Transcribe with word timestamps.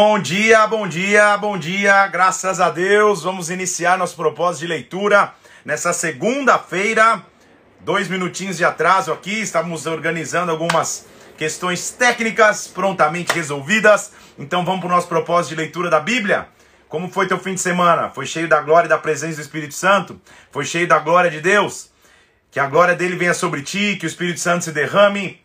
Bom 0.00 0.16
dia, 0.20 0.64
bom 0.68 0.86
dia, 0.86 1.36
bom 1.38 1.58
dia, 1.58 2.06
graças 2.06 2.60
a 2.60 2.70
Deus. 2.70 3.24
Vamos 3.24 3.50
iniciar 3.50 3.98
nosso 3.98 4.14
propósito 4.14 4.60
de 4.60 4.68
leitura 4.68 5.34
nessa 5.64 5.92
segunda-feira. 5.92 7.20
Dois 7.80 8.06
minutinhos 8.06 8.56
de 8.56 8.64
atraso 8.64 9.12
aqui, 9.12 9.40
estávamos 9.40 9.86
organizando 9.86 10.52
algumas 10.52 11.04
questões 11.36 11.90
técnicas 11.90 12.68
prontamente 12.68 13.32
resolvidas. 13.32 14.12
Então 14.38 14.64
vamos 14.64 14.82
para 14.82 14.86
o 14.86 14.92
nosso 14.92 15.08
propósito 15.08 15.56
de 15.56 15.62
leitura 15.62 15.90
da 15.90 15.98
Bíblia. 15.98 16.46
Como 16.88 17.10
foi 17.10 17.26
teu 17.26 17.36
fim 17.40 17.54
de 17.54 17.60
semana? 17.60 18.08
Foi 18.08 18.24
cheio 18.24 18.46
da 18.46 18.60
glória 18.60 18.86
e 18.86 18.90
da 18.90 18.98
presença 18.98 19.34
do 19.34 19.42
Espírito 19.42 19.74
Santo? 19.74 20.20
Foi 20.52 20.64
cheio 20.64 20.86
da 20.86 21.00
glória 21.00 21.28
de 21.28 21.40
Deus? 21.40 21.90
Que 22.52 22.60
a 22.60 22.68
glória 22.68 22.94
dele 22.94 23.16
venha 23.16 23.34
sobre 23.34 23.62
ti, 23.62 23.96
que 23.98 24.06
o 24.06 24.12
Espírito 24.12 24.38
Santo 24.38 24.62
se 24.62 24.70
derrame 24.70 25.40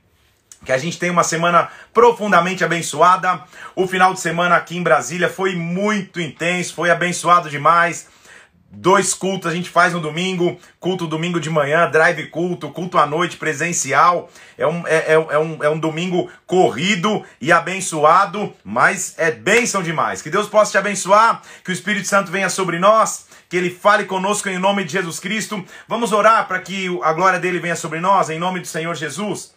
que 0.64 0.71
a 0.71 0.77
gente 0.77 0.98
tenha 0.98 1.11
uma 1.11 1.23
semana 1.23 1.70
profundamente 1.93 2.64
abençoada. 2.64 3.41
O 3.75 3.88
final 3.88 4.14
de 4.14 4.20
semana 4.20 4.55
aqui 4.55 4.78
em 4.78 4.84
Brasília 4.84 5.29
foi 5.29 5.55
muito 5.55 6.21
intenso, 6.21 6.74
foi 6.74 6.89
abençoado 6.89 7.50
demais. 7.50 8.07
Dois 8.75 9.14
cultos 9.14 9.52
a 9.52 9.54
gente 9.54 9.69
faz 9.69 9.93
no 9.93 10.00
domingo, 10.00 10.57
culto 10.79 11.05
domingo 11.05 11.39
de 11.39 11.47
manhã, 11.47 11.88
drive 11.91 12.25
culto, 12.29 12.71
culto 12.71 12.97
à 12.97 13.05
noite 13.05 13.38
presencial. 13.38 14.32
É 14.57 14.65
um, 14.65 14.88
é, 14.88 14.96
é, 14.96 15.14
é, 15.14 15.38
um, 15.38 15.64
é 15.64 15.69
um 15.69 15.78
domingo 15.78 16.28
corrido 16.47 17.24
e 17.39 17.52
abençoado, 17.52 18.52
mas 18.64 19.14
é 19.19 19.30
bênção 19.30 19.83
demais. 19.83 20.24
Que 20.24 20.30
Deus 20.32 20.47
possa 20.47 20.71
te 20.71 20.77
abençoar, 20.80 21.43
que 21.64 21.69
o 21.69 21.74
Espírito 21.74 22.07
Santo 22.07 22.32
venha 22.32 22.50
sobre 22.50 22.80
nós, 22.80 23.27
que 23.47 23.55
Ele 23.55 23.69
fale 23.69 24.05
conosco 24.05 24.50
em 24.50 24.57
nome 24.57 24.83
de 24.83 24.93
Jesus 24.93 25.19
Cristo. 25.19 25.64
Vamos 25.88 26.11
orar 26.11 26.47
para 26.47 26.60
que 26.60 26.88
a 27.04 27.14
glória 27.14 27.39
dele 27.39 27.60
venha 27.60 27.75
sobre 27.75 28.00
nós, 28.00 28.32
em 28.32 28.39
nome 28.39 28.60
do 28.60 28.68
Senhor 28.68 28.96
Jesus. 28.96 29.54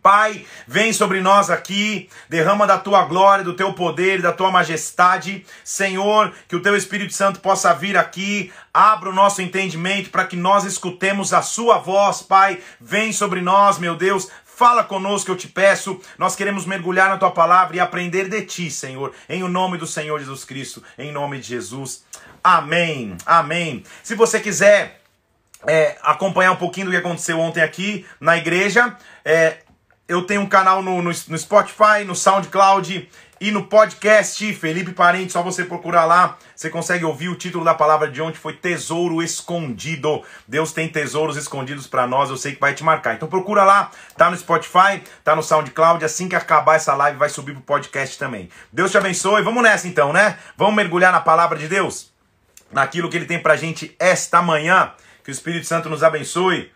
Pai, 0.00 0.44
vem 0.66 0.92
sobre 0.92 1.20
nós 1.20 1.50
aqui, 1.50 2.08
derrama 2.28 2.66
da 2.66 2.78
tua 2.78 3.04
glória, 3.04 3.44
do 3.44 3.54
teu 3.54 3.72
poder, 3.72 4.22
da 4.22 4.32
tua 4.32 4.50
majestade. 4.50 5.44
Senhor, 5.64 6.32
que 6.48 6.56
o 6.56 6.62
teu 6.62 6.76
Espírito 6.76 7.12
Santo 7.12 7.40
possa 7.40 7.74
vir 7.74 7.96
aqui, 7.96 8.52
abra 8.72 9.10
o 9.10 9.14
nosso 9.14 9.42
entendimento 9.42 10.10
para 10.10 10.24
que 10.24 10.36
nós 10.36 10.64
escutemos 10.64 11.32
a 11.32 11.42
sua 11.42 11.78
voz, 11.78 12.22
Pai. 12.22 12.60
Vem 12.80 13.12
sobre 13.12 13.40
nós, 13.40 13.78
meu 13.78 13.96
Deus, 13.96 14.28
Fala 14.54 14.84
conosco, 14.84 15.30
eu 15.30 15.36
te 15.36 15.48
peço. 15.48 15.98
Nós 16.18 16.36
queremos 16.36 16.66
mergulhar 16.66 17.08
na 17.08 17.16
tua 17.16 17.30
palavra 17.30 17.74
e 17.74 17.80
aprender 17.80 18.28
de 18.28 18.42
ti, 18.42 18.70
Senhor. 18.70 19.12
Em 19.28 19.42
o 19.42 19.48
nome 19.48 19.78
do 19.78 19.86
Senhor 19.86 20.20
Jesus 20.20 20.44
Cristo, 20.44 20.82
em 20.98 21.10
nome 21.10 21.38
de 21.38 21.48
Jesus. 21.48 22.04
Amém. 22.44 23.16
Amém. 23.24 23.82
Se 24.02 24.14
você 24.14 24.38
quiser 24.38 25.00
é, 25.66 25.96
acompanhar 26.02 26.52
um 26.52 26.56
pouquinho 26.56 26.86
do 26.86 26.92
que 26.92 26.98
aconteceu 26.98 27.40
ontem 27.40 27.62
aqui 27.62 28.06
na 28.20 28.36
igreja, 28.36 28.96
é, 29.24 29.58
eu 30.12 30.22
tenho 30.22 30.42
um 30.42 30.46
canal 30.46 30.82
no, 30.82 31.00
no, 31.00 31.10
no, 31.10 31.38
Spotify, 31.38 32.04
no 32.06 32.14
SoundCloud 32.14 33.08
e 33.40 33.50
no 33.50 33.64
podcast 33.64 34.52
Felipe 34.52 34.92
Parente. 34.92 35.32
Só 35.32 35.42
você 35.42 35.64
procurar 35.64 36.04
lá, 36.04 36.36
você 36.54 36.68
consegue 36.68 37.02
ouvir. 37.02 37.30
O 37.30 37.34
título 37.34 37.64
da 37.64 37.72
palavra 37.72 38.10
de 38.10 38.20
ontem 38.20 38.36
foi 38.36 38.52
Tesouro 38.52 39.22
Escondido. 39.22 40.22
Deus 40.46 40.70
tem 40.70 40.86
tesouros 40.86 41.38
escondidos 41.38 41.86
para 41.86 42.06
nós. 42.06 42.28
Eu 42.28 42.36
sei 42.36 42.52
que 42.52 42.60
vai 42.60 42.74
te 42.74 42.84
marcar. 42.84 43.14
Então 43.14 43.26
procura 43.26 43.64
lá, 43.64 43.90
tá 44.14 44.30
no 44.30 44.36
Spotify, 44.36 45.02
tá 45.24 45.34
no 45.34 45.42
SoundCloud. 45.42 46.04
Assim 46.04 46.28
que 46.28 46.36
acabar 46.36 46.76
essa 46.76 46.94
live, 46.94 47.18
vai 47.18 47.30
subir 47.30 47.54
pro 47.54 47.62
podcast 47.62 48.18
também. 48.18 48.50
Deus 48.70 48.90
te 48.90 48.98
abençoe. 48.98 49.42
Vamos 49.42 49.62
nessa 49.62 49.88
então, 49.88 50.12
né? 50.12 50.36
Vamos 50.58 50.74
mergulhar 50.74 51.10
na 51.10 51.20
palavra 51.20 51.56
de 51.56 51.68
Deus, 51.68 52.12
naquilo 52.70 53.08
que 53.08 53.16
Ele 53.16 53.26
tem 53.26 53.38
pra 53.38 53.56
gente 53.56 53.96
esta 53.98 54.42
manhã. 54.42 54.92
Que 55.24 55.30
o 55.30 55.32
Espírito 55.32 55.66
Santo 55.66 55.88
nos 55.88 56.02
abençoe. 56.02 56.70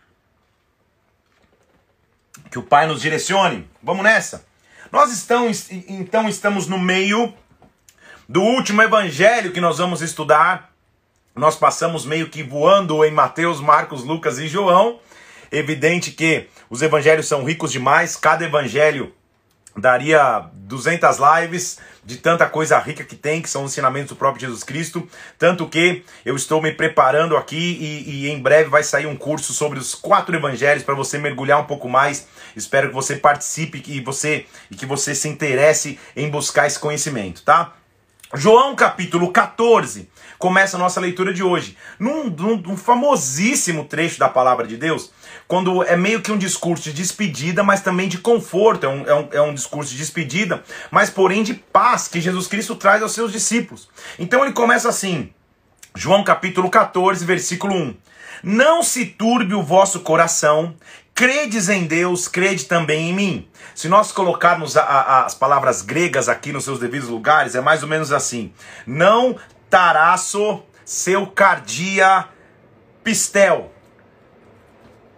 Que 2.51 2.59
o 2.59 2.63
Pai 2.63 2.87
nos 2.87 3.01
direcione. 3.01 3.69
Vamos 3.83 4.05
nessa. 4.05 4.45
Nós 4.93 5.13
estamos, 5.13 5.71
então 5.71 6.29
estamos 6.29 6.67
no 6.67 6.79
meio 6.79 7.35
do 8.29 8.43
último 8.43 8.83
evangelho 8.83 9.53
que 9.53 9.61
nós 9.61 9.79
vamos 9.79 10.01
estudar. 10.01 10.73
Nós 11.35 11.57
passamos 11.57 12.05
meio 12.05 12.29
que 12.29 12.43
voando 12.43 13.05
em 13.05 13.11
Mateus, 13.11 13.61
Marcos, 13.61 14.05
Lucas 14.05 14.39
e 14.39 14.49
João. 14.49 15.01
Evidente 15.51 16.11
que 16.11 16.49
os 16.69 16.83
evangelhos 16.83 17.27
são 17.27 17.45
ricos 17.45 17.73
demais, 17.73 18.17
cada 18.17 18.45
evangelho 18.45 19.15
daria 19.77 20.49
200 20.55 21.19
lives 21.19 21.79
de 22.05 22.17
tanta 22.17 22.47
coisa 22.47 22.79
rica 22.79 23.03
que 23.03 23.17
tem, 23.17 23.43
que 23.43 23.51
são 23.51 23.65
os 23.65 23.73
ensinamentos 23.73 24.11
do 24.11 24.17
próprio 24.17 24.43
Jesus 24.43 24.63
Cristo. 24.63 25.09
Tanto 25.39 25.69
que 25.69 26.05
eu 26.25 26.37
estou 26.37 26.63
me 26.63 26.73
preparando 26.73 27.37
aqui 27.37 27.57
e, 27.57 28.27
e 28.27 28.31
em 28.31 28.41
breve 28.41 28.71
vai 28.71 28.85
sair 28.85 29.07
um 29.07 29.17
curso 29.17 29.53
sobre 29.53 29.79
os 29.79 29.95
quatro 29.95 30.35
evangelhos 30.35 30.85
para 30.85 30.95
você 30.95 31.19
mergulhar 31.19 31.61
um 31.61 31.65
pouco 31.65 31.89
mais. 31.89 32.29
Espero 32.55 32.89
que 32.89 32.95
você 32.95 33.17
participe 33.17 33.83
e 33.89 34.01
você 34.01 34.47
e 34.71 34.77
que 34.77 34.87
você 34.87 35.15
se 35.15 35.29
interesse 35.29 35.99
em 36.15 36.31
buscar 36.31 36.67
esse 36.67 36.79
conhecimento, 36.79 37.43
tá? 37.43 37.75
João 38.35 38.75
capítulo 38.75 39.33
14 39.33 40.09
começa 40.39 40.77
a 40.77 40.81
nossa 40.81 41.01
leitura 41.01 41.33
de 41.33 41.43
hoje, 41.43 41.77
num, 41.99 42.25
num, 42.25 42.57
num, 42.57 42.77
famosíssimo 42.77 43.85
trecho 43.85 44.19
da 44.19 44.29
palavra 44.29 44.67
de 44.67 44.77
Deus, 44.77 45.11
quando 45.49 45.83
é 45.85 45.97
meio 45.97 46.21
que 46.21 46.33
um 46.33 46.39
discurso 46.39 46.85
de 46.85 46.93
despedida, 46.93 47.63
mas 47.63 47.81
também 47.81 48.09
de 48.09 48.19
conforto, 48.19 48.85
é 48.85 48.89
um, 48.89 49.07
é 49.07 49.15
um, 49.15 49.29
é 49.33 49.43
um 49.43 49.55
discurso 49.55 49.93
de 49.93 49.99
despedida, 49.99 50.63
mas 50.91 51.09
porém 51.09 51.43
de 51.43 51.55
paz 51.55 52.09
que 52.09 52.21
Jesus 52.21 52.47
Cristo 52.47 52.75
traz 52.75 53.03
aos 53.03 53.13
seus 53.13 53.31
discípulos. 53.31 53.89
Então 54.19 54.45
ele 54.45 54.53
começa 54.53 54.89
assim, 54.89 55.31
João 55.95 56.25
capítulo 56.25 56.69
14, 56.69 57.25
versículo 57.25 57.75
1. 57.75 57.97
Não 58.43 58.83
se 58.83 59.07
turbe 59.07 59.55
o 59.55 59.63
vosso 59.63 60.01
coração, 60.01 60.75
credes 61.15 61.69
em 61.69 61.87
Deus, 61.87 62.29
crede 62.29 62.65
também 62.65 63.11
em 63.11 63.15
mim. 63.15 63.49
Se 63.75 63.89
nós 63.89 64.13
colocarmos 64.13 64.77
a, 64.77 64.83
a, 64.83 65.25
as 65.25 65.35
palavras 65.35 65.81
gregas 65.81 66.29
aqui 66.29 66.53
nos 66.53 66.65
seus 66.65 66.79
devidos 66.79 67.09
lugares, 67.09 67.55
é 67.55 67.61
mais 67.61 67.83
ou 67.83 67.89
menos 67.89 68.13
assim: 68.13 68.53
não 68.87 69.37
taraço 69.71 70.63
seu 70.85 71.27
cardia 71.27 72.27
pistel. 73.03 73.73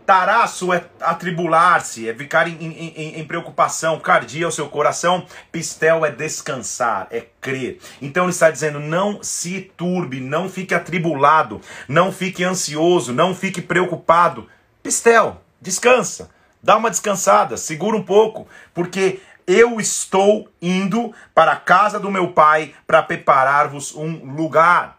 Taraço 0.09 0.73
é 0.73 0.87
atribular-se, 1.03 2.09
é 2.09 2.15
ficar 2.15 2.49
em, 2.49 2.55
em, 2.55 3.21
em, 3.21 3.25
preocupação. 3.27 4.01
Cardia 4.01 4.47
é 4.47 4.49
o 4.49 4.51
seu 4.51 4.67
coração. 4.67 5.27
Pistel 5.53 6.03
é 6.03 6.11
descansar, 6.11 7.09
é 7.11 7.27
crer. 7.43 7.79
Então 8.01 8.25
ele 8.25 8.31
está 8.31 8.51
dizendo: 8.51 8.81
não 8.81 9.23
se 9.23 9.71
turbe, 9.77 10.19
não 10.19 10.49
fique 10.49 10.75
atribulado, 10.75 11.61
não 11.87 12.11
fique 12.11 12.43
ansioso, 12.43 13.13
não 13.13 13.35
fique 13.35 13.61
preocupado. 13.61 14.49
Pistel, 14.83 15.43
descansa, 15.61 16.31
dá 16.63 16.79
uma 16.79 16.89
descansada, 16.89 17.59
segura 17.59 17.95
um 17.95 18.03
pouco, 18.03 18.49
porque 18.73 19.21
eu 19.47 19.79
estou 19.79 20.49
indo 20.63 21.13
para 21.35 21.53
a 21.53 21.57
casa 21.57 22.01
do 22.01 22.11
meu 22.11 22.33
pai 22.33 22.73
para 22.87 23.03
preparar-vos 23.03 23.95
um 23.95 24.35
lugar 24.35 24.98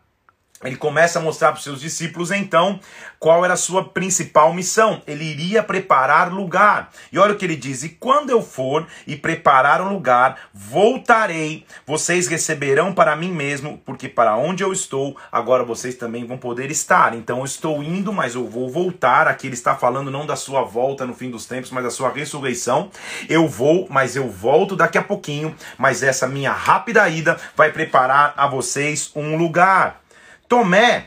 ele 0.64 0.76
começa 0.76 1.20
a 1.20 1.22
mostrar 1.22 1.54
para 1.54 1.58
os 1.58 1.64
seus 1.64 1.80
discípulos 1.80 2.32
então 2.32 2.82
qual 3.18 3.46
era 3.46 3.54
a 3.54 3.58
sua 3.58 3.90
principal 3.90 4.54
missão. 4.54 5.02
Ele 5.08 5.24
iria 5.24 5.64
preparar 5.64 6.34
lugar. 6.34 6.90
E 7.14 7.18
olha 7.18 7.34
o 7.34 7.38
que 7.38 7.46
ele 7.46 7.56
diz: 7.56 7.84
E 7.84 7.90
quando 7.90 8.30
eu 8.30 8.42
for 8.42 8.86
e 9.08 9.16
preparar 9.16 9.82
um 9.82 9.94
lugar, 9.94 10.50
voltarei. 10.54 11.66
Vocês 11.88 12.28
receberão 12.28 12.94
para 12.94 13.16
mim 13.16 13.32
mesmo, 13.32 13.82
porque 13.86 14.10
para 14.10 14.36
onde 14.36 14.62
eu 14.62 14.74
estou, 14.74 15.16
agora 15.32 15.64
vocês 15.64 15.96
também 15.96 16.26
vão 16.26 16.38
poder 16.38 16.70
estar. 16.72 17.14
Então 17.14 17.40
eu 17.40 17.46
estou 17.46 17.82
indo, 17.82 18.12
mas 18.12 18.36
eu 18.36 18.46
vou 18.46 18.70
voltar. 18.70 19.30
Aqui 19.30 19.48
ele 19.48 19.54
está 19.54 19.76
falando 19.76 20.12
não 20.12 20.26
da 20.26 20.36
sua 20.36 20.64
volta 20.64 21.06
no 21.06 21.14
fim 21.14 21.30
dos 21.30 21.46
tempos, 21.46 21.72
mas 21.72 21.86
da 21.86 21.90
sua 21.90 22.10
ressurreição. 22.10 22.92
Eu 23.30 23.48
vou, 23.48 23.88
mas 23.90 24.18
eu 24.18 24.30
volto 24.30 24.76
daqui 24.76 24.98
a 24.98 25.04
pouquinho. 25.04 25.56
Mas 25.78 26.04
essa 26.04 26.28
minha 26.28 26.52
rápida 26.52 27.08
ida 27.08 27.40
vai 27.56 27.72
preparar 27.72 28.34
a 28.36 28.46
vocês 28.46 29.10
um 29.16 29.38
lugar. 29.38 30.02
Tomé, 30.50 31.06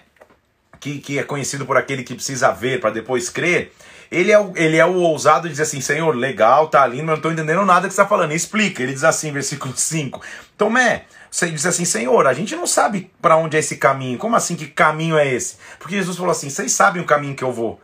que, 0.81 1.01
que 1.01 1.19
é 1.19 1.25
conhecido 1.25 1.67
por 1.67 1.77
aquele 1.77 2.05
que 2.05 2.15
precisa 2.15 2.53
ver 2.53 2.81
para 2.81 2.91
depois 2.91 3.29
crer, 3.29 3.73
ele 4.11 4.31
é, 4.31 4.39
o, 4.39 4.53
ele 4.55 4.77
é 4.77 4.87
o 4.87 4.95
ousado 4.95 5.49
de 5.49 5.51
dizer 5.51 5.65
assim: 5.65 5.81
Senhor, 5.81 6.15
legal, 6.15 6.69
tá 6.69 6.87
lindo, 6.87 7.05
mas 7.05 7.09
não 7.09 7.17
estou 7.17 7.33
entendendo 7.33 7.65
nada 7.65 7.89
que 7.89 7.95
você 7.95 8.01
está 8.01 8.07
falando. 8.07 8.33
Explica. 8.33 8.83
Ele 8.83 8.93
diz 8.93 9.03
assim, 9.03 9.33
versículo 9.33 9.77
5: 9.77 10.21
Tomé, 10.57 11.07
você 11.31 11.51
diz 11.51 11.67
assim: 11.67 11.85
Senhor, 11.85 12.27
a 12.27 12.33
gente 12.33 12.55
não 12.55 12.67
sabe 12.67 13.11
para 13.21 13.37
onde 13.37 13.57
é 13.57 13.61
esse 13.61 13.77
caminho. 13.77 14.19
Como 14.19 14.37
assim? 14.37 14.55
Que 14.55 14.67
caminho 14.67 15.17
é 15.17 15.27
esse? 15.27 15.57
Porque 15.79 15.97
Jesus 15.97 16.17
falou 16.17 16.31
assim: 16.31 16.49
Vocês 16.49 16.71
sabem 16.71 17.03
o 17.03 17.07
caminho 17.07 17.35
que 17.35 17.43
eu 17.43 17.53
vou. 17.53 17.81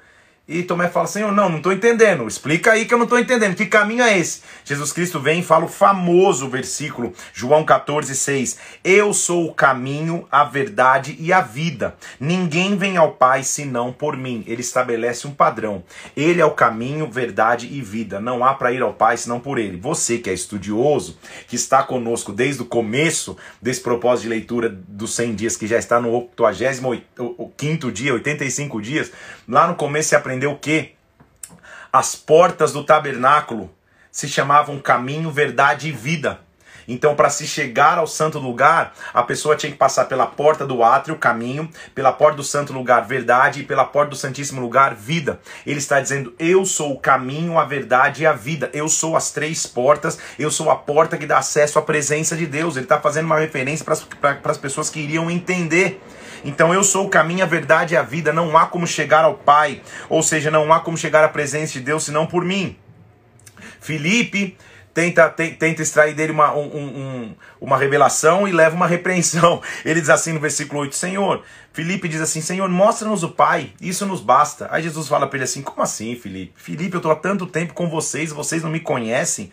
E 0.48 0.62
Tomé 0.62 0.88
fala, 0.88 1.06
Senhor, 1.06 1.30
não, 1.30 1.50
não 1.50 1.58
estou 1.58 1.74
entendendo. 1.74 2.26
Explica 2.26 2.72
aí 2.72 2.86
que 2.86 2.94
eu 2.94 2.96
não 2.96 3.04
estou 3.04 3.18
entendendo. 3.18 3.54
Que 3.54 3.66
caminho 3.66 4.02
é 4.02 4.18
esse? 4.18 4.40
Jesus 4.64 4.90
Cristo 4.94 5.20
vem 5.20 5.40
e 5.40 5.44
fala 5.44 5.66
o 5.66 5.68
famoso 5.68 6.48
versículo, 6.48 7.12
João 7.34 7.66
14, 7.66 8.14
6. 8.14 8.58
Eu 8.82 9.12
sou 9.12 9.44
o 9.44 9.52
caminho, 9.52 10.26
a 10.32 10.44
verdade 10.44 11.14
e 11.20 11.34
a 11.34 11.42
vida. 11.42 11.94
Ninguém 12.18 12.78
vem 12.78 12.96
ao 12.96 13.12
Pai 13.12 13.42
senão 13.42 13.92
por 13.92 14.16
mim. 14.16 14.42
Ele 14.46 14.62
estabelece 14.62 15.26
um 15.26 15.32
padrão. 15.32 15.84
Ele 16.16 16.40
é 16.40 16.46
o 16.46 16.52
caminho, 16.52 17.10
verdade 17.10 17.68
e 17.70 17.82
vida. 17.82 18.18
Não 18.18 18.42
há 18.42 18.54
para 18.54 18.72
ir 18.72 18.80
ao 18.80 18.94
Pai 18.94 19.18
senão 19.18 19.38
por 19.38 19.58
ele. 19.58 19.76
Você 19.76 20.16
que 20.16 20.30
é 20.30 20.32
estudioso, 20.32 21.18
que 21.46 21.56
está 21.56 21.82
conosco 21.82 22.32
desde 22.32 22.62
o 22.62 22.64
começo 22.66 23.36
desse 23.60 23.82
propósito 23.82 24.22
de 24.22 24.30
leitura 24.30 24.70
dos 24.70 25.14
100 25.14 25.34
dias, 25.34 25.58
que 25.58 25.66
já 25.66 25.76
está 25.76 26.00
no 26.00 26.10
85 26.10 27.92
dia, 27.92 28.14
85 28.14 28.80
dias, 28.80 29.12
lá 29.46 29.66
no 29.66 29.74
começo 29.74 30.08
você 30.08 30.16
aprendeu 30.16 30.37
aprendeu 30.38 30.56
que 30.56 30.92
as 31.92 32.14
portas 32.14 32.72
do 32.72 32.84
tabernáculo 32.84 33.70
se 34.10 34.28
chamavam 34.28 34.78
caminho, 34.78 35.32
verdade 35.32 35.88
e 35.88 35.92
vida. 35.92 36.40
Então, 36.86 37.14
para 37.14 37.28
se 37.28 37.46
chegar 37.46 37.98
ao 37.98 38.06
santo 38.06 38.38
lugar, 38.38 38.94
a 39.12 39.22
pessoa 39.22 39.54
tinha 39.54 39.70
que 39.70 39.76
passar 39.76 40.06
pela 40.06 40.26
porta 40.26 40.66
do 40.66 40.82
átrio, 40.82 41.16
caminho, 41.16 41.68
pela 41.94 42.12
porta 42.12 42.38
do 42.38 42.42
santo 42.42 42.72
lugar, 42.72 43.06
verdade, 43.06 43.60
e 43.60 43.64
pela 43.64 43.84
porta 43.84 44.10
do 44.10 44.16
santíssimo 44.16 44.58
lugar, 44.58 44.94
vida. 44.94 45.38
Ele 45.66 45.78
está 45.78 46.00
dizendo: 46.00 46.32
Eu 46.38 46.64
sou 46.64 46.94
o 46.94 46.98
caminho, 46.98 47.58
a 47.58 47.64
verdade 47.64 48.22
e 48.22 48.26
a 48.26 48.32
vida. 48.32 48.70
Eu 48.72 48.88
sou 48.88 49.16
as 49.16 49.30
três 49.32 49.66
portas, 49.66 50.18
eu 50.38 50.50
sou 50.50 50.70
a 50.70 50.76
porta 50.76 51.18
que 51.18 51.26
dá 51.26 51.38
acesso 51.38 51.78
à 51.78 51.82
presença 51.82 52.34
de 52.34 52.46
Deus. 52.46 52.76
Ele 52.76 52.86
está 52.86 52.98
fazendo 52.98 53.26
uma 53.26 53.38
referência 53.38 53.84
para 53.84 54.40
as 54.44 54.58
pessoas 54.58 54.88
que 54.88 55.00
iriam 55.00 55.30
entender. 55.30 56.00
Então 56.44 56.72
eu 56.72 56.82
sou 56.84 57.06
o 57.06 57.10
caminho, 57.10 57.42
a 57.42 57.46
verdade 57.46 57.94
e 57.94 57.96
a 57.96 58.02
vida. 58.02 58.32
Não 58.32 58.56
há 58.56 58.66
como 58.66 58.86
chegar 58.86 59.24
ao 59.24 59.34
Pai, 59.34 59.82
ou 60.08 60.22
seja, 60.22 60.50
não 60.50 60.72
há 60.72 60.80
como 60.80 60.96
chegar 60.96 61.24
à 61.24 61.28
presença 61.28 61.74
de 61.74 61.80
Deus 61.80 62.04
senão 62.04 62.26
por 62.26 62.44
mim. 62.44 62.76
Felipe 63.80 64.56
tenta, 64.98 65.28
tenta 65.30 65.82
extrair 65.82 66.14
dele 66.14 66.32
uma, 66.32 66.52
um, 66.54 66.66
um, 66.66 67.36
uma 67.60 67.76
revelação 67.76 68.48
e 68.48 68.52
leva 68.52 68.74
uma 68.74 68.86
repreensão. 68.86 69.62
Ele 69.84 70.00
diz 70.00 70.10
assim 70.10 70.32
no 70.32 70.40
versículo 70.40 70.80
8: 70.80 70.96
Senhor, 70.96 71.42
Felipe 71.72 72.08
diz 72.08 72.20
assim: 72.20 72.40
Senhor, 72.40 72.68
mostra-nos 72.68 73.22
o 73.22 73.28
Pai, 73.28 73.72
isso 73.80 74.04
nos 74.06 74.20
basta. 74.20 74.68
Aí 74.70 74.82
Jesus 74.82 75.06
fala 75.06 75.26
para 75.26 75.36
ele 75.36 75.44
assim: 75.44 75.62
Como 75.62 75.82
assim, 75.82 76.16
Felipe? 76.16 76.52
Felipe, 76.56 76.94
eu 76.94 76.98
estou 76.98 77.12
há 77.12 77.16
tanto 77.16 77.46
tempo 77.46 77.74
com 77.74 77.88
vocês, 77.88 78.32
vocês 78.32 78.62
não 78.62 78.70
me 78.70 78.80
conhecem. 78.80 79.52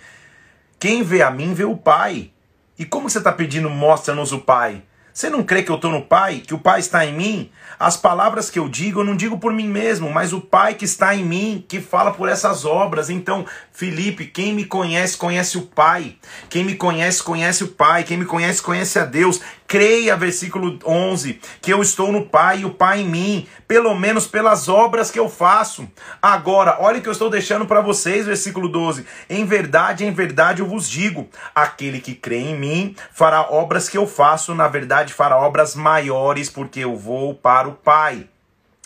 Quem 0.80 1.04
vê 1.04 1.22
a 1.22 1.30
mim 1.30 1.54
vê 1.54 1.64
o 1.64 1.78
Pai. 1.78 2.32
E 2.78 2.84
como 2.84 3.10
você 3.10 3.20
está 3.20 3.32
pedindo, 3.32 3.70
mostra-nos 3.70 4.34
o 4.34 4.40
Pai? 4.40 4.84
Você 5.16 5.30
não 5.30 5.44
crê 5.44 5.64
que 5.64 5.72
eu 5.72 5.78
estou 5.78 5.90
no 5.90 6.02
Pai, 6.02 6.44
que 6.46 6.54
o 6.54 6.60
Pai 6.60 6.82
está 6.82 7.06
em 7.06 7.14
mim? 7.14 7.50
As 7.80 7.96
palavras 7.96 8.50
que 8.50 8.60
eu 8.60 8.68
digo, 8.68 9.00
eu 9.00 9.06
não 9.06 9.16
digo 9.16 9.40
por 9.40 9.54
mim 9.54 9.66
mesmo, 9.66 10.12
mas 10.12 10.34
o 10.34 10.42
Pai 10.42 10.74
que 10.74 10.84
está 10.84 11.16
em 11.16 11.24
mim, 11.24 11.64
que 11.70 11.80
fala 11.80 12.12
por 12.12 12.28
essas 12.28 12.66
obras. 12.66 13.10
Então, 13.10 13.46
Felipe, 13.72 14.26
quem 14.26 14.54
me 14.54 14.66
conhece, 14.66 15.16
conhece 15.16 15.58
o 15.58 15.62
Pai. 15.62 16.18
Quem 16.50 16.66
me 16.66 16.76
conhece, 16.76 17.24
conhece 17.24 17.64
o 17.64 17.70
Pai. 17.70 18.04
Quem 18.04 18.18
me 18.18 18.26
conhece, 18.26 18.62
conhece 18.62 19.00
a 19.00 19.06
Deus. 19.06 19.40
Creia, 19.68 20.16
versículo 20.16 20.78
11, 20.86 21.40
que 21.60 21.74
eu 21.74 21.82
estou 21.82 22.12
no 22.12 22.26
Pai 22.28 22.60
e 22.60 22.66
o 22.66 22.74
Pai 22.74 23.02
em 23.02 23.08
mim, 23.08 23.48
pelo 23.68 23.96
menos 23.96 24.28
pelas 24.28 24.70
obras 24.70 25.10
que 25.10 25.20
eu 25.20 25.28
faço. 25.28 25.88
Agora, 26.22 26.78
olha 26.80 27.00
o 27.00 27.02
que 27.02 27.10
eu 27.10 27.14
estou 27.14 27.30
deixando 27.30 27.66
para 27.66 27.82
vocês, 27.82 28.28
versículo 28.28 28.70
12. 28.70 29.06
Em 29.28 29.44
verdade, 29.44 30.06
em 30.06 30.12
verdade 30.12 30.62
eu 30.62 30.68
vos 30.68 30.88
digo: 30.88 31.28
aquele 31.54 32.00
que 32.00 32.14
crê 32.14 32.38
em 32.38 32.56
mim 32.56 32.96
fará 33.12 33.42
obras 33.42 33.90
que 33.90 33.98
eu 33.98 34.06
faço, 34.06 34.54
na 34.54 34.68
verdade 34.68 35.14
fará 35.14 35.38
obras 35.38 35.76
maiores, 35.76 36.50
porque 36.50 36.82
eu 36.82 36.96
vou 36.96 37.34
para 37.34 37.68
o 37.68 37.74
Pai. 37.74 38.28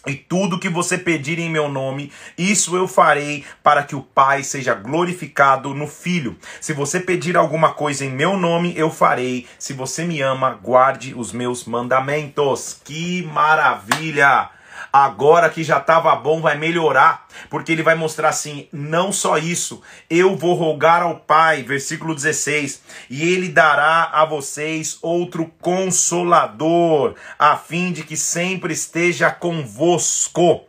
E 0.08 0.16
tudo 0.16 0.60
que 0.60 0.70
você 0.70 0.98
pedir 0.98 1.40
em 1.40 1.50
meu 1.50 1.68
nome, 1.68 2.10
isso 2.38 2.76
eu 2.78 2.88
farei 2.88 3.44
para 3.62 3.84
que 3.84 3.96
o 3.96 4.02
Pai 4.02 4.44
seja 4.44 4.74
glorificado 4.74 5.74
no 5.74 5.88
Filho. 5.88 6.38
Se 6.62 6.72
você 6.72 7.02
pedir 7.02 7.36
alguma 7.36 7.74
coisa 7.74 8.06
em 8.06 8.10
meu 8.10 8.38
nome, 8.38 8.74
eu 8.78 8.90
farei. 8.90 9.46
Se 9.58 9.74
você 9.74 10.06
me 10.06 10.22
ama, 10.22 10.52
guarde 10.52 11.14
os 11.14 11.34
meus 11.34 11.66
mandamentos. 11.66 12.80
Que 12.86 13.24
maravilha! 13.24 14.59
Agora 14.92 15.50
que 15.50 15.64
já 15.64 15.78
estava 15.78 16.16
bom, 16.16 16.42
vai 16.42 16.58
melhorar, 16.58 17.28
porque 17.50 17.72
ele 17.72 17.84
vai 17.84 17.96
mostrar 17.96 18.30
assim: 18.30 18.68
não 18.72 19.12
só 19.12 19.38
isso, 19.38 19.82
eu 20.10 20.36
vou 20.36 20.56
rogar 20.56 21.04
ao 21.04 21.18
Pai, 21.18 21.62
versículo 21.64 22.16
16, 22.16 22.82
e 23.10 23.22
ele 23.22 23.50
dará 23.50 24.10
a 24.12 24.26
vocês 24.26 24.98
outro 25.02 25.52
consolador, 25.62 27.16
a 27.38 27.56
fim 27.56 27.92
de 27.92 28.04
que 28.04 28.18
sempre 28.18 28.74
esteja 28.74 29.30
convosco. 29.30 30.69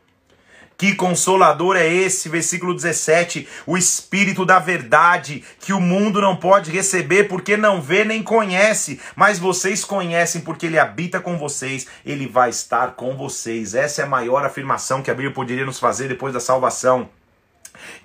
Que 0.80 0.94
consolador 0.94 1.76
é 1.76 1.86
esse? 1.86 2.30
Versículo 2.30 2.72
17: 2.74 3.46
o 3.66 3.76
Espírito 3.76 4.46
da 4.46 4.58
Verdade, 4.58 5.44
que 5.58 5.74
o 5.74 5.80
mundo 5.80 6.22
não 6.22 6.34
pode 6.34 6.70
receber 6.70 7.24
porque 7.24 7.54
não 7.54 7.82
vê 7.82 8.02
nem 8.02 8.22
conhece, 8.22 8.98
mas 9.14 9.38
vocês 9.38 9.84
conhecem 9.84 10.40
porque 10.40 10.64
ele 10.64 10.78
habita 10.78 11.20
com 11.20 11.36
vocês, 11.36 11.86
ele 12.02 12.26
vai 12.26 12.48
estar 12.48 12.92
com 12.92 13.14
vocês. 13.14 13.74
Essa 13.74 14.00
é 14.00 14.04
a 14.06 14.08
maior 14.08 14.42
afirmação 14.42 15.02
que 15.02 15.10
a 15.10 15.14
Bíblia 15.14 15.34
poderia 15.34 15.66
nos 15.66 15.78
fazer 15.78 16.08
depois 16.08 16.32
da 16.32 16.40
salvação 16.40 17.10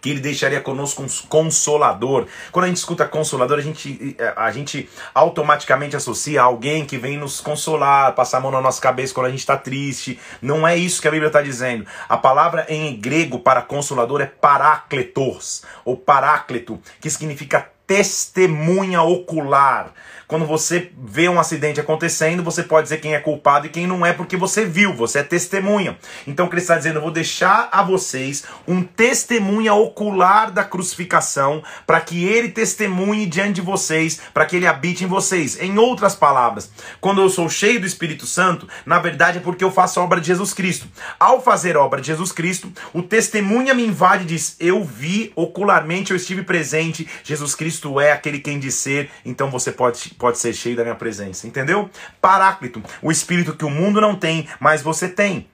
que 0.01 0.09
ele 0.09 0.19
deixaria 0.19 0.61
conosco 0.61 1.03
um 1.03 1.07
consolador. 1.27 2.27
Quando 2.51 2.65
a 2.65 2.67
gente 2.67 2.77
escuta 2.77 3.05
consolador, 3.05 3.59
a 3.59 3.61
gente, 3.61 4.15
a 4.35 4.51
gente 4.51 4.89
automaticamente 5.13 5.95
associa 5.95 6.41
a 6.41 6.45
alguém 6.45 6.85
que 6.85 6.97
vem 6.97 7.17
nos 7.17 7.41
consolar, 7.41 8.13
passar 8.13 8.37
a 8.37 8.41
mão 8.41 8.51
na 8.51 8.61
nossa 8.61 8.81
cabeça 8.81 9.13
quando 9.13 9.27
a 9.27 9.31
gente 9.31 9.39
está 9.39 9.57
triste. 9.57 10.19
Não 10.41 10.67
é 10.67 10.75
isso 10.75 11.01
que 11.01 11.07
a 11.07 11.11
Bíblia 11.11 11.27
está 11.27 11.41
dizendo. 11.41 11.85
A 12.07 12.17
palavra 12.17 12.65
em 12.69 12.95
grego 12.95 13.39
para 13.39 13.61
consolador 13.61 14.21
é 14.21 14.25
parácletos, 14.25 15.63
ou 15.83 15.97
parácleto, 15.97 16.79
que 16.99 17.09
significa 17.09 17.74
testemunha 17.87 19.01
ocular. 19.01 19.93
Quando 20.27 20.45
você 20.45 20.91
vê 20.97 21.29
um 21.29 21.39
acidente 21.39 21.79
acontecendo, 21.79 22.43
você 22.43 22.63
pode 22.63 22.85
dizer 22.85 22.99
quem 22.99 23.13
é 23.13 23.19
culpado 23.19 23.67
e 23.67 23.69
quem 23.69 23.85
não 23.85 24.03
é, 24.03 24.11
porque 24.11 24.35
você 24.35 24.65
viu, 24.65 24.91
você 24.93 25.19
é 25.19 25.23
testemunha. 25.23 25.97
Então, 26.25 26.47
Cristo 26.47 26.63
está 26.63 26.77
dizendo: 26.77 26.97
eu 26.97 27.03
vou 27.03 27.11
deixar 27.11 27.69
a 27.71 27.83
vocês 27.83 28.43
um 28.67 28.81
testemunha 28.81 29.73
ocular 29.73 30.51
da 30.51 30.63
crucificação, 30.63 31.63
para 31.85 32.01
que 32.01 32.25
ele 32.25 32.49
testemunhe 32.49 33.27
diante 33.27 33.53
de 33.53 33.61
vocês, 33.61 34.19
para 34.33 34.45
que 34.45 34.55
ele 34.55 34.65
habite 34.65 35.03
em 35.03 35.07
vocês. 35.07 35.61
Em 35.61 35.77
outras 35.77 36.15
palavras, 36.15 36.71
quando 36.99 37.21
eu 37.21 37.29
sou 37.29 37.47
cheio 37.47 37.79
do 37.79 37.85
Espírito 37.85 38.25
Santo, 38.25 38.67
na 38.83 38.97
verdade 38.97 39.37
é 39.37 39.41
porque 39.41 39.63
eu 39.63 39.71
faço 39.71 39.99
a 39.99 40.03
obra 40.03 40.19
de 40.19 40.27
Jesus 40.27 40.53
Cristo. 40.53 40.87
Ao 41.19 41.39
fazer 41.41 41.75
a 41.75 41.81
obra 41.81 42.01
de 42.01 42.07
Jesus 42.07 42.31
Cristo, 42.31 42.71
o 42.93 43.03
testemunha 43.03 43.75
me 43.75 43.85
invade 43.85 44.23
e 44.23 44.27
diz: 44.27 44.55
Eu 44.59 44.83
vi 44.83 45.31
ocularmente, 45.35 46.09
eu 46.09 46.17
estive 46.17 46.41
presente, 46.41 47.07
Jesus 47.23 47.53
Cristo 47.53 47.74
é 47.99 48.11
aquele 48.11 48.39
quem 48.39 48.59
diz 48.59 48.75
ser, 48.75 49.09
então 49.23 49.49
você 49.49 49.71
pode 49.71 50.09
pode 50.15 50.37
ser 50.37 50.53
cheio 50.53 50.75
da 50.75 50.83
minha 50.83 50.95
presença, 50.95 51.47
entendeu? 51.47 51.89
Paráclito, 52.21 52.81
o 53.01 53.11
espírito 53.11 53.55
que 53.55 53.65
o 53.65 53.69
mundo 53.69 53.99
não 54.01 54.15
tem, 54.15 54.47
mas 54.59 54.81
você 54.81 55.07
tem. 55.07 55.47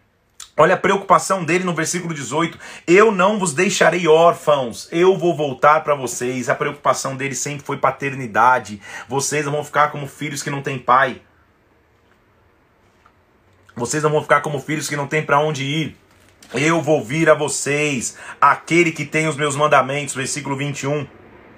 Olha 0.58 0.76
a 0.76 0.78
preocupação 0.78 1.44
dele 1.44 1.64
no 1.64 1.74
versículo 1.74 2.14
18: 2.14 2.60
Eu 2.86 3.12
não 3.12 3.40
vos 3.40 3.54
deixarei 3.54 4.08
órfãos, 4.08 4.88
eu 4.92 5.18
vou 5.18 5.36
voltar 5.36 5.84
para 5.84 5.96
vocês. 5.96 6.50
A 6.50 6.56
preocupação 6.56 7.16
dele 7.16 7.36
sempre 7.36 7.66
foi 7.66 7.78
paternidade. 7.78 8.82
Vocês 9.08 9.46
não 9.46 9.54
vão 9.54 9.64
ficar 9.64 9.92
como 9.92 10.08
filhos 10.08 10.44
que 10.44 10.50
não 10.50 10.62
têm 10.62 10.78
pai. 10.78 11.22
Vocês 13.76 14.04
não 14.04 14.12
vão 14.12 14.22
ficar 14.22 14.42
como 14.42 14.60
filhos 14.60 14.90
que 14.90 14.96
não 14.96 15.08
têm 15.08 15.24
para 15.24 15.40
onde 15.40 15.64
ir. 15.64 15.98
Eu 16.54 16.82
vou 16.82 17.04
vir 17.04 17.30
a 17.30 17.34
vocês, 17.34 18.18
aquele 18.40 18.92
que 18.92 19.06
tem 19.06 19.28
os 19.28 19.38
meus 19.38 19.56
mandamentos, 19.56 20.14
versículo 20.14 20.58
21, 20.58 21.08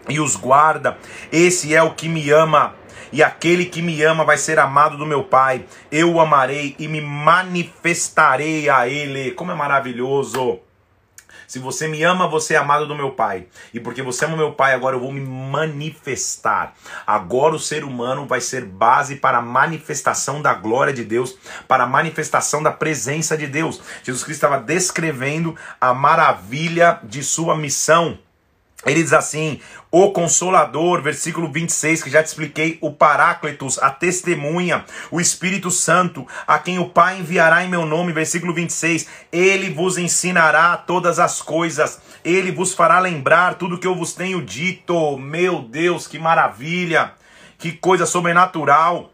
e 0.09 0.19
os 0.19 0.35
guarda. 0.35 0.97
Esse 1.31 1.73
é 1.75 1.81
o 1.81 1.93
que 1.93 2.07
me 2.07 2.29
ama 2.29 2.75
e 3.13 3.21
aquele 3.21 3.65
que 3.65 3.79
me 3.79 4.01
ama 4.01 4.25
vai 4.25 4.37
ser 4.37 4.57
amado 4.57 4.97
do 4.97 5.05
meu 5.05 5.23
Pai. 5.23 5.65
Eu 5.91 6.13
o 6.13 6.19
amarei 6.19 6.75
e 6.79 6.87
me 6.87 6.99
manifestarei 6.99 8.67
a 8.67 8.87
ele. 8.87 9.31
Como 9.31 9.51
é 9.51 9.55
maravilhoso! 9.55 10.59
Se 11.47 11.59
você 11.59 11.87
me 11.87 12.01
ama, 12.01 12.27
você 12.27 12.55
é 12.55 12.57
amado 12.57 12.87
do 12.87 12.95
meu 12.95 13.11
Pai. 13.11 13.45
E 13.71 13.79
porque 13.79 14.01
você 14.01 14.25
ama 14.25 14.35
meu 14.35 14.53
Pai, 14.53 14.73
agora 14.73 14.95
eu 14.95 14.99
vou 14.99 15.11
me 15.11 15.21
manifestar. 15.21 16.73
Agora 17.05 17.53
o 17.53 17.59
ser 17.59 17.83
humano 17.83 18.25
vai 18.25 18.41
ser 18.41 18.65
base 18.65 19.17
para 19.17 19.37
a 19.37 19.41
manifestação 19.43 20.41
da 20.41 20.55
glória 20.55 20.91
de 20.91 21.03
Deus, 21.03 21.37
para 21.67 21.83
a 21.83 21.87
manifestação 21.87 22.63
da 22.63 22.71
presença 22.71 23.37
de 23.37 23.45
Deus. 23.45 23.79
Jesus 24.03 24.23
Cristo 24.23 24.43
estava 24.43 24.59
descrevendo 24.59 25.55
a 25.79 25.93
maravilha 25.93 26.99
de 27.03 27.23
sua 27.23 27.55
missão. 27.55 28.17
Ele 28.85 29.01
diz 29.01 29.13
assim: 29.13 29.59
o 29.89 30.11
Consolador, 30.11 31.01
versículo 31.01 31.51
26, 31.51 32.03
que 32.03 32.09
já 32.09 32.21
te 32.21 32.27
expliquei, 32.27 32.77
o 32.81 32.91
Paráclitos, 32.91 33.77
a 33.79 33.89
testemunha, 33.89 34.83
o 35.09 35.21
Espírito 35.21 35.71
Santo, 35.71 36.27
a 36.45 36.59
quem 36.59 36.79
o 36.79 36.89
Pai 36.89 37.19
enviará 37.19 37.63
em 37.63 37.69
meu 37.69 37.85
nome, 37.85 38.11
versículo 38.11 38.53
26, 38.53 39.07
ele 39.31 39.69
vos 39.69 39.97
ensinará 39.97 40.75
todas 40.75 41.19
as 41.19 41.41
coisas, 41.41 42.01
ele 42.25 42.51
vos 42.51 42.73
fará 42.73 42.99
lembrar 42.99 43.55
tudo 43.55 43.77
que 43.77 43.87
eu 43.87 43.95
vos 43.95 44.13
tenho 44.13 44.41
dito. 44.41 45.17
Meu 45.17 45.61
Deus, 45.61 46.07
que 46.07 46.19
maravilha, 46.19 47.13
que 47.57 47.71
coisa 47.71 48.05
sobrenatural. 48.05 49.11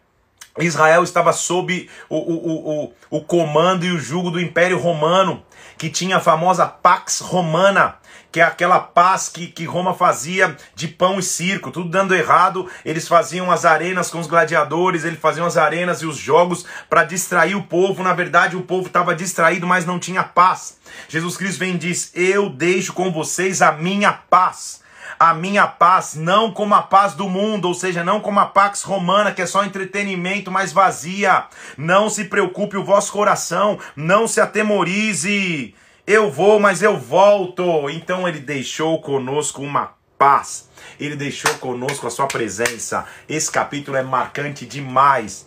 Israel 0.57 1.03
estava 1.03 1.31
sob 1.31 1.89
o, 2.09 2.17
o, 2.17 2.83
o, 2.83 2.93
o 3.11 3.21
comando 3.21 3.85
e 3.85 3.91
o 3.91 3.99
jugo 3.99 4.31
do 4.31 4.41
Império 4.41 4.77
Romano, 4.77 5.43
que 5.77 5.89
tinha 5.89 6.17
a 6.17 6.21
famosa 6.21 6.65
Pax 6.65 7.19
Romana 7.19 7.98
que 8.31 8.39
é 8.39 8.43
aquela 8.43 8.79
paz 8.79 9.29
que, 9.29 9.47
que 9.47 9.65
Roma 9.65 9.93
fazia 9.93 10.55
de 10.75 10.87
pão 10.87 11.19
e 11.19 11.23
circo, 11.23 11.71
tudo 11.71 11.89
dando 11.89 12.15
errado. 12.15 12.69
Eles 12.85 13.07
faziam 13.07 13.51
as 13.51 13.65
arenas 13.65 14.09
com 14.09 14.19
os 14.19 14.27
gladiadores, 14.27 15.03
eles 15.03 15.19
faziam 15.19 15.45
as 15.45 15.57
arenas 15.57 16.01
e 16.01 16.05
os 16.05 16.17
jogos 16.17 16.65
para 16.89 17.03
distrair 17.03 17.55
o 17.55 17.63
povo. 17.63 18.03
Na 18.03 18.13
verdade, 18.13 18.55
o 18.55 18.61
povo 18.61 18.87
estava 18.87 19.15
distraído, 19.15 19.65
mas 19.65 19.85
não 19.85 19.99
tinha 19.99 20.23
paz. 20.23 20.77
Jesus 21.07 21.37
Cristo 21.37 21.59
vem 21.59 21.75
e 21.75 21.77
diz: 21.77 22.11
Eu 22.13 22.49
deixo 22.49 22.93
com 22.93 23.11
vocês 23.11 23.61
a 23.61 23.71
minha 23.71 24.13
paz 24.13 24.79
a 25.19 25.33
minha 25.33 25.67
paz, 25.67 26.15
não 26.15 26.49
como 26.49 26.73
a 26.73 26.81
paz 26.81 27.13
do 27.13 27.27
mundo, 27.27 27.67
ou 27.67 27.73
seja, 27.73 28.05
não 28.05 28.21
como 28.21 28.39
a 28.39 28.45
pax 28.45 28.83
romana, 28.83 29.33
que 29.33 29.41
é 29.41 29.45
só 29.45 29.65
entretenimento, 29.65 30.49
mas 30.49 30.71
vazia. 30.71 31.43
Não 31.77 32.09
se 32.09 32.23
preocupe 32.25 32.77
o 32.77 32.85
vosso 32.85 33.11
coração, 33.11 33.77
não 33.97 34.27
se 34.27 34.39
atemorize. 34.39 35.75
Eu 36.11 36.31
vou, 36.31 36.59
mas 36.59 36.81
eu 36.81 36.97
volto. 36.97 37.87
Então 37.87 38.27
ele 38.27 38.39
deixou 38.39 38.99
conosco 38.99 39.61
uma 39.61 39.93
paz. 40.17 40.67
Ele 40.99 41.15
deixou 41.15 41.53
conosco 41.59 42.07
a 42.07 42.09
sua 42.09 42.25
presença. 42.25 43.05
Esse 43.29 43.51
capítulo 43.51 43.95
é 43.95 44.01
marcante 44.01 44.65
demais. 44.65 45.45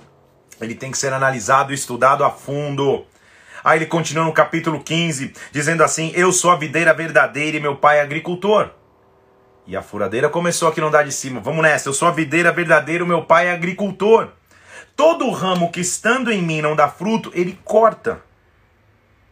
Ele 0.61 0.77
tem 0.77 0.93
que 0.93 0.99
ser 0.99 1.13
analisado 1.13 1.73
e 1.73 1.75
estudado 1.75 2.23
a 2.23 2.31
fundo. 2.31 3.05
Aí 3.65 3.81
ele 3.81 3.87
continua 3.87 4.25
no 4.25 4.33
capítulo 4.33 4.79
15, 4.79 5.33
dizendo 5.51 5.83
assim: 5.83 6.13
Eu 6.15 6.31
sou 6.31 6.53
a 6.53 6.57
videira 6.57 6.95
verdadeira 6.95 7.57
e 7.57 7.61
meu 7.61 7.75
pai 7.75 7.99
é 7.99 8.03
agricultor. 8.03 8.71
E 9.67 9.77
a 9.77 9.83
furadeira 9.83 10.29
começou 10.29 10.69
aqui 10.69 10.81
no 10.81 10.87
andar 10.87 11.03
de 11.03 11.11
cima. 11.11 11.41
Vamos 11.41 11.65
nessa. 11.65 11.89
Eu 11.89 11.93
sou 11.93 12.07
a 12.07 12.13
videira 12.13 12.53
verdadeira, 12.53 13.03
o 13.03 13.07
meu 13.07 13.25
pai 13.25 13.49
é 13.49 13.53
agricultor. 13.53 14.29
Todo 14.95 15.29
ramo 15.33 15.73
que 15.73 15.81
estando 15.81 16.31
em 16.31 16.41
mim 16.41 16.63
não 16.63 16.77
dá 16.77 16.87
fruto, 16.87 17.33
ele 17.35 17.59
corta. 17.65 18.23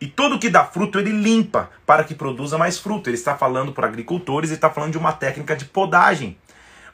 E 0.00 0.06
todo 0.06 0.38
que 0.38 0.48
dá 0.48 0.64
fruto, 0.64 0.98
ele 0.98 1.10
limpa 1.10 1.68
para 1.84 2.04
que 2.04 2.14
produza 2.14 2.56
mais 2.56 2.78
fruto. 2.78 3.10
Ele 3.10 3.16
está 3.16 3.36
falando 3.36 3.72
para 3.72 3.86
agricultores 3.86 4.50
e 4.50 4.54
está 4.54 4.70
falando 4.70 4.92
de 4.92 4.98
uma 4.98 5.12
técnica 5.12 5.54
de 5.54 5.66
podagem. 5.66 6.38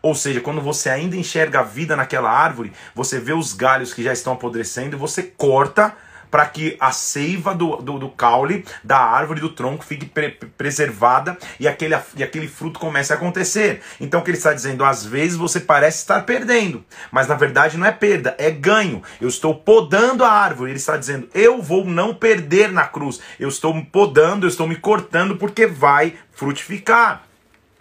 Ou 0.02 0.14
seja, 0.14 0.40
quando 0.40 0.60
você 0.60 0.88
ainda 0.88 1.16
enxerga 1.16 1.60
a 1.60 1.62
vida 1.62 1.94
naquela 1.94 2.30
árvore, 2.30 2.72
você 2.94 3.20
vê 3.20 3.32
os 3.32 3.52
galhos 3.52 3.94
que 3.94 4.02
já 4.02 4.12
estão 4.12 4.32
apodrecendo 4.32 4.96
e 4.96 4.98
você 4.98 5.22
corta 5.22 5.94
para 6.36 6.44
que 6.44 6.76
a 6.78 6.92
seiva 6.92 7.54
do, 7.54 7.76
do, 7.76 7.98
do, 7.98 8.10
caule, 8.10 8.62
da 8.84 8.98
árvore, 8.98 9.40
do 9.40 9.48
tronco 9.48 9.82
fique 9.82 10.04
pre 10.04 10.32
preservada 10.58 11.38
e 11.58 11.66
aquele, 11.66 11.96
e 12.14 12.22
aquele 12.22 12.46
fruto 12.46 12.78
comece 12.78 13.10
a 13.10 13.16
acontecer. 13.16 13.80
Então 13.98 14.20
o 14.20 14.22
que 14.22 14.28
ele 14.28 14.36
está 14.36 14.52
dizendo? 14.52 14.84
Às 14.84 15.02
vezes 15.02 15.34
você 15.34 15.58
parece 15.58 15.96
estar 15.96 16.26
perdendo, 16.26 16.84
mas 17.10 17.26
na 17.26 17.34
verdade 17.36 17.78
não 17.78 17.86
é 17.86 17.90
perda, 17.90 18.36
é 18.38 18.50
ganho. 18.50 19.02
Eu 19.18 19.28
estou 19.28 19.54
podando 19.54 20.24
a 20.24 20.30
árvore. 20.30 20.72
Ele 20.72 20.78
está 20.78 20.98
dizendo, 20.98 21.26
eu 21.32 21.62
vou 21.62 21.86
não 21.86 22.14
perder 22.14 22.70
na 22.70 22.84
cruz. 22.84 23.18
Eu 23.40 23.48
estou 23.48 23.74
podando, 23.86 24.44
eu 24.44 24.50
estou 24.50 24.68
me 24.68 24.76
cortando 24.76 25.38
porque 25.38 25.66
vai 25.66 26.16
frutificar. 26.32 27.22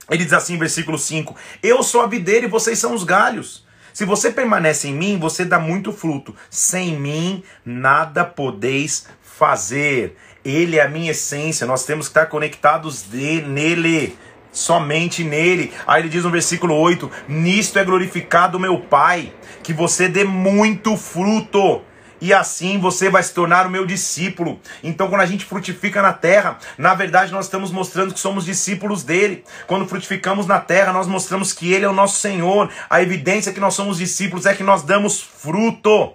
Ele 0.10 0.24
diz 0.24 0.32
assim, 0.32 0.58
versículo 0.58 0.98
5: 0.98 1.36
Eu 1.62 1.84
sou 1.84 2.00
a 2.00 2.08
videira 2.08 2.46
e 2.46 2.50
vocês 2.50 2.80
são 2.80 2.94
os 2.94 3.04
galhos. 3.04 3.65
Se 3.96 4.04
você 4.04 4.30
permanece 4.30 4.90
em 4.90 4.94
mim, 4.94 5.18
você 5.18 5.46
dá 5.46 5.58
muito 5.58 5.94
fruto. 5.94 6.36
Sem 6.50 7.00
mim, 7.00 7.42
nada 7.66 8.26
podeis 8.26 9.08
fazer. 9.22 10.18
Ele 10.44 10.76
é 10.76 10.82
a 10.82 10.90
minha 10.90 11.12
essência. 11.12 11.66
Nós 11.66 11.86
temos 11.86 12.08
que 12.08 12.12
estar 12.12 12.26
conectados 12.26 13.04
de, 13.04 13.42
nele 13.44 14.18
somente 14.52 15.24
nele. 15.24 15.72
Aí 15.88 16.02
ele 16.02 16.10
diz 16.10 16.26
no 16.26 16.30
versículo 16.30 16.76
8: 16.76 17.10
Nisto 17.30 17.80
é 17.80 17.86
glorificado 17.86 18.60
meu 18.60 18.82
Pai, 18.82 19.32
que 19.64 19.72
você 19.72 20.10
dê 20.10 20.26
muito 20.26 20.98
fruto 20.98 21.82
e 22.22 22.34
assim 22.34 22.80
você 22.80 23.10
vai 23.10 23.22
se 23.24 23.34
tornar 23.34 23.68
o 23.68 23.70
meu 23.70 23.86
discípulo. 23.86 24.60
Então, 24.84 25.08
quando 25.08 25.22
a 25.22 25.26
gente 25.26 25.46
frutifica 25.46 26.02
na 26.02 26.14
terra, 26.14 26.58
na 26.78 26.94
verdade 26.94 27.32
nós 27.32 27.46
estamos 27.46 27.72
mostrando 27.72 28.14
que 28.14 28.20
somos 28.20 28.46
discípulos 28.46 29.04
dele. 29.04 29.44
Quando 29.68 29.88
frutificamos 29.88 30.46
na 30.46 30.60
terra, 30.60 30.94
nós 30.94 31.08
mostramos 31.08 31.54
que 31.54 31.72
ele 31.74 31.86
é 31.86 31.90
o 31.90 31.94
nosso 31.94 32.20
Senhor. 32.20 32.70
A 32.90 33.02
evidência 33.02 33.54
que 33.54 33.60
nós 33.60 33.74
somos 33.74 33.98
discípulos 33.98 34.46
é 34.46 34.54
que 34.54 34.64
nós 34.64 34.84
damos 34.84 35.22
fruto. 35.22 36.14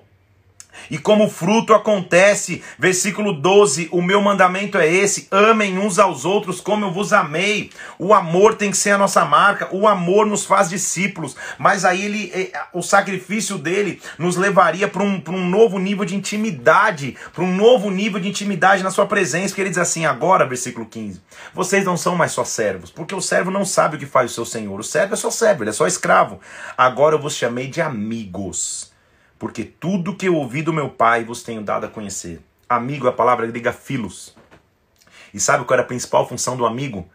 E 0.90 0.98
como 0.98 1.30
fruto 1.30 1.72
acontece, 1.72 2.62
versículo 2.78 3.32
12: 3.32 3.88
o 3.92 4.02
meu 4.02 4.20
mandamento 4.20 4.76
é 4.76 4.92
esse: 4.92 5.28
amem 5.30 5.78
uns 5.78 5.98
aos 5.98 6.24
outros 6.24 6.60
como 6.60 6.84
eu 6.84 6.92
vos 6.92 7.12
amei. 7.12 7.70
O 7.98 8.12
amor 8.12 8.56
tem 8.56 8.70
que 8.70 8.76
ser 8.76 8.90
a 8.90 8.98
nossa 8.98 9.24
marca, 9.24 9.68
o 9.70 9.86
amor 9.86 10.26
nos 10.26 10.44
faz 10.44 10.68
discípulos, 10.68 11.36
mas 11.58 11.84
aí 11.84 12.04
ele, 12.04 12.32
eh, 12.34 12.52
o 12.72 12.82
sacrifício 12.82 13.56
dele 13.56 14.02
nos 14.18 14.36
levaria 14.36 14.88
para 14.88 15.02
um, 15.02 15.22
um 15.28 15.48
novo 15.48 15.78
nível 15.78 16.04
de 16.04 16.16
intimidade, 16.16 17.16
para 17.32 17.44
um 17.44 17.54
novo 17.54 17.90
nível 17.90 18.18
de 18.18 18.28
intimidade 18.28 18.82
na 18.82 18.90
sua 18.90 19.06
presença, 19.06 19.48
porque 19.48 19.60
ele 19.60 19.70
diz 19.70 19.78
assim 19.78 20.04
agora, 20.06 20.46
versículo 20.46 20.86
15: 20.86 21.20
vocês 21.54 21.84
não 21.84 21.96
são 21.96 22.16
mais 22.16 22.32
só 22.32 22.44
servos, 22.44 22.90
porque 22.90 23.14
o 23.14 23.20
servo 23.20 23.50
não 23.50 23.64
sabe 23.64 23.96
o 23.96 23.98
que 23.98 24.06
faz 24.06 24.32
o 24.32 24.34
seu 24.34 24.44
senhor, 24.44 24.80
o 24.80 24.84
servo 24.84 25.14
é 25.14 25.16
só 25.16 25.30
servo, 25.30 25.62
ele 25.62 25.70
é 25.70 25.72
só 25.74 25.86
escravo. 25.86 26.40
Agora 26.76 27.14
eu 27.14 27.20
vos 27.20 27.36
chamei 27.36 27.68
de 27.68 27.80
amigos 27.80 28.89
porque 29.40 29.64
tudo 29.64 30.14
que 30.14 30.28
eu 30.28 30.36
ouvi 30.36 30.60
do 30.60 30.70
meu 30.70 30.90
pai 30.90 31.24
vos 31.24 31.42
tenho 31.42 31.62
dado 31.62 31.86
a 31.86 31.88
conhecer. 31.88 32.42
Amigo 32.68 33.06
é 33.06 33.08
a 33.08 33.12
palavra 33.12 33.46
grega 33.46 33.72
filos. 33.72 34.36
E 35.32 35.40
sabe 35.40 35.64
qual 35.64 35.76
era 35.76 35.82
a 35.82 35.86
principal 35.86 36.28
função 36.28 36.58
do 36.58 36.66
amigo? 36.66 37.08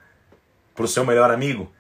Para 0.74 0.86
o 0.86 0.88
seu 0.88 1.06
melhor 1.06 1.30
amigo? 1.30 1.72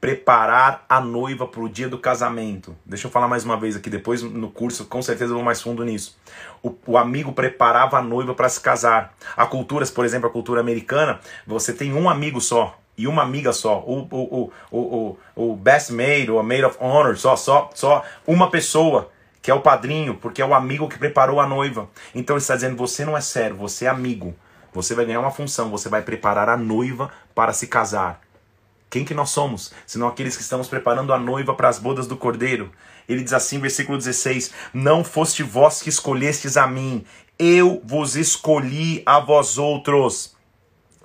Preparar 0.00 0.86
a 0.88 1.00
noiva 1.00 1.48
para 1.48 1.60
o 1.60 1.68
dia 1.68 1.88
do 1.88 1.98
casamento. 1.98 2.76
Deixa 2.86 3.08
eu 3.08 3.10
falar 3.10 3.26
mais 3.26 3.44
uma 3.44 3.56
vez 3.56 3.74
aqui, 3.74 3.90
depois 3.90 4.22
no 4.22 4.48
curso, 4.48 4.84
com 4.84 5.02
certeza 5.02 5.32
eu 5.32 5.34
vou 5.34 5.44
mais 5.44 5.60
fundo 5.60 5.84
nisso. 5.84 6.16
O, 6.62 6.72
o 6.86 6.96
amigo 6.96 7.32
preparava 7.32 7.98
a 7.98 8.02
noiva 8.02 8.34
para 8.34 8.48
se 8.48 8.60
casar. 8.60 9.16
Há 9.36 9.46
culturas, 9.46 9.90
por 9.90 10.04
exemplo, 10.04 10.28
a 10.28 10.32
cultura 10.32 10.60
americana, 10.60 11.18
você 11.44 11.72
tem 11.72 11.92
um 11.92 12.08
amigo 12.08 12.40
só, 12.40 12.78
e 12.96 13.08
uma 13.08 13.24
amiga 13.24 13.52
só, 13.52 13.80
o, 13.80 14.06
o, 14.12 14.52
o, 14.70 15.18
o, 15.34 15.50
o 15.50 15.56
best 15.56 15.92
maid 15.92 16.30
ou 16.30 16.38
a 16.38 16.42
maid 16.44 16.64
of 16.64 16.76
honor, 16.80 17.16
só, 17.16 17.34
só, 17.34 17.68
só 17.74 18.04
uma 18.24 18.48
pessoa 18.48 19.10
que 19.42 19.50
é 19.50 19.54
o 19.54 19.60
padrinho, 19.60 20.14
porque 20.14 20.42
é 20.42 20.46
o 20.46 20.54
amigo 20.54 20.88
que 20.88 20.98
preparou 20.98 21.40
a 21.40 21.46
noiva. 21.46 21.88
Então 22.14 22.36
ele 22.36 22.42
está 22.42 22.54
dizendo: 22.54 22.76
você 22.76 23.04
não 23.04 23.16
é 23.16 23.20
servo, 23.20 23.68
você 23.68 23.86
é 23.86 23.88
amigo. 23.88 24.34
Você 24.72 24.94
vai 24.94 25.04
ganhar 25.04 25.20
uma 25.20 25.30
função, 25.30 25.70
você 25.70 25.88
vai 25.88 26.02
preparar 26.02 26.48
a 26.48 26.56
noiva 26.56 27.10
para 27.34 27.52
se 27.52 27.66
casar. 27.66 28.20
Quem 28.90 29.04
que 29.04 29.14
nós 29.14 29.30
somos? 29.30 29.72
Senão 29.86 30.08
aqueles 30.08 30.36
que 30.36 30.42
estamos 30.42 30.68
preparando 30.68 31.12
a 31.12 31.18
noiva 31.18 31.54
para 31.54 31.68
as 31.68 31.78
bodas 31.78 32.06
do 32.06 32.16
cordeiro. 32.16 32.70
Ele 33.08 33.22
diz 33.22 33.32
assim, 33.32 33.58
versículo 33.58 33.98
16: 33.98 34.52
Não 34.72 35.02
foste 35.02 35.42
vós 35.42 35.82
que 35.82 35.88
escolhestes 35.88 36.56
a 36.56 36.66
mim, 36.66 37.04
eu 37.38 37.80
vos 37.84 38.16
escolhi 38.16 39.02
a 39.06 39.20
vós 39.20 39.58
outros 39.58 40.36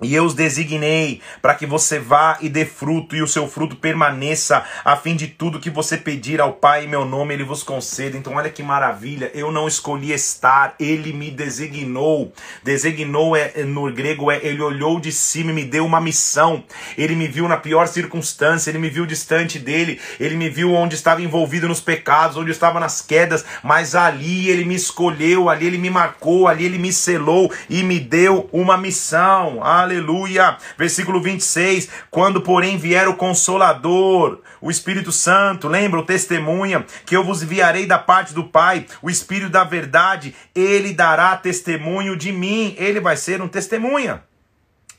e 0.02 0.14
eu 0.14 0.24
os 0.24 0.34
designei 0.34 1.20
para 1.40 1.54
que 1.54 1.66
você 1.66 2.00
vá 2.00 2.36
e 2.40 2.48
dê 2.48 2.64
fruto 2.64 3.14
e 3.14 3.22
o 3.22 3.28
seu 3.28 3.48
fruto 3.48 3.76
permaneça, 3.76 4.64
a 4.84 4.96
fim 4.96 5.14
de 5.14 5.28
tudo 5.28 5.60
que 5.60 5.70
você 5.70 5.96
pedir 5.96 6.40
ao 6.40 6.52
Pai 6.52 6.84
em 6.84 6.88
meu 6.88 7.04
nome, 7.04 7.32
ele 7.32 7.44
vos 7.44 7.62
conceda. 7.62 8.16
Então, 8.16 8.34
olha 8.34 8.50
que 8.50 8.62
maravilha, 8.62 9.30
eu 9.34 9.52
não 9.52 9.68
escolhi 9.68 10.12
estar, 10.12 10.74
ele 10.80 11.12
me 11.12 11.30
designou. 11.30 12.32
Designou 12.62 13.36
é, 13.36 13.52
no 13.64 13.90
grego 13.92 14.30
é 14.30 14.40
ele 14.42 14.62
olhou 14.62 14.98
de 14.98 15.12
cima 15.12 15.52
e 15.52 15.54
me 15.54 15.64
deu 15.64 15.86
uma 15.86 16.00
missão. 16.00 16.64
Ele 16.98 17.14
me 17.14 17.28
viu 17.28 17.46
na 17.46 17.56
pior 17.56 17.86
circunstância, 17.86 18.70
ele 18.70 18.78
me 18.78 18.90
viu 18.90 19.06
distante 19.06 19.60
dele, 19.60 20.00
ele 20.18 20.36
me 20.36 20.50
viu 20.50 20.72
onde 20.74 20.96
estava 20.96 21.22
envolvido 21.22 21.68
nos 21.68 21.80
pecados, 21.80 22.36
onde 22.36 22.50
estava 22.50 22.80
nas 22.80 23.00
quedas, 23.00 23.44
mas 23.62 23.94
ali 23.94 24.48
ele 24.50 24.64
me 24.64 24.74
escolheu, 24.74 25.48
ali 25.48 25.66
ele 25.66 25.78
me 25.78 25.88
marcou, 25.88 26.48
ali 26.48 26.64
ele 26.64 26.78
me 26.78 26.92
selou 26.92 27.52
e 27.70 27.82
me 27.82 28.00
deu 28.00 28.48
uma 28.52 28.76
missão. 28.76 29.62
Aleluia 29.62 29.83
aleluia. 29.84 30.56
Versículo 30.76 31.22
26: 31.22 31.88
Quando, 32.10 32.40
porém, 32.40 32.76
vier 32.76 33.06
o 33.06 33.14
Consolador, 33.14 34.40
o 34.60 34.70
Espírito 34.70 35.12
Santo, 35.12 35.68
lembra 35.68 36.00
o 36.00 36.04
testemunha, 36.04 36.84
que 37.06 37.16
eu 37.16 37.22
vos 37.22 37.42
enviarei 37.42 37.86
da 37.86 37.98
parte 37.98 38.34
do 38.34 38.44
Pai, 38.44 38.86
o 39.00 39.08
Espírito 39.08 39.50
da 39.50 39.62
verdade, 39.62 40.34
ele 40.54 40.92
dará 40.92 41.36
testemunho 41.36 42.16
de 42.16 42.32
mim, 42.32 42.74
ele 42.78 42.98
vai 42.98 43.16
ser 43.16 43.40
um 43.40 43.48
testemunha. 43.48 44.22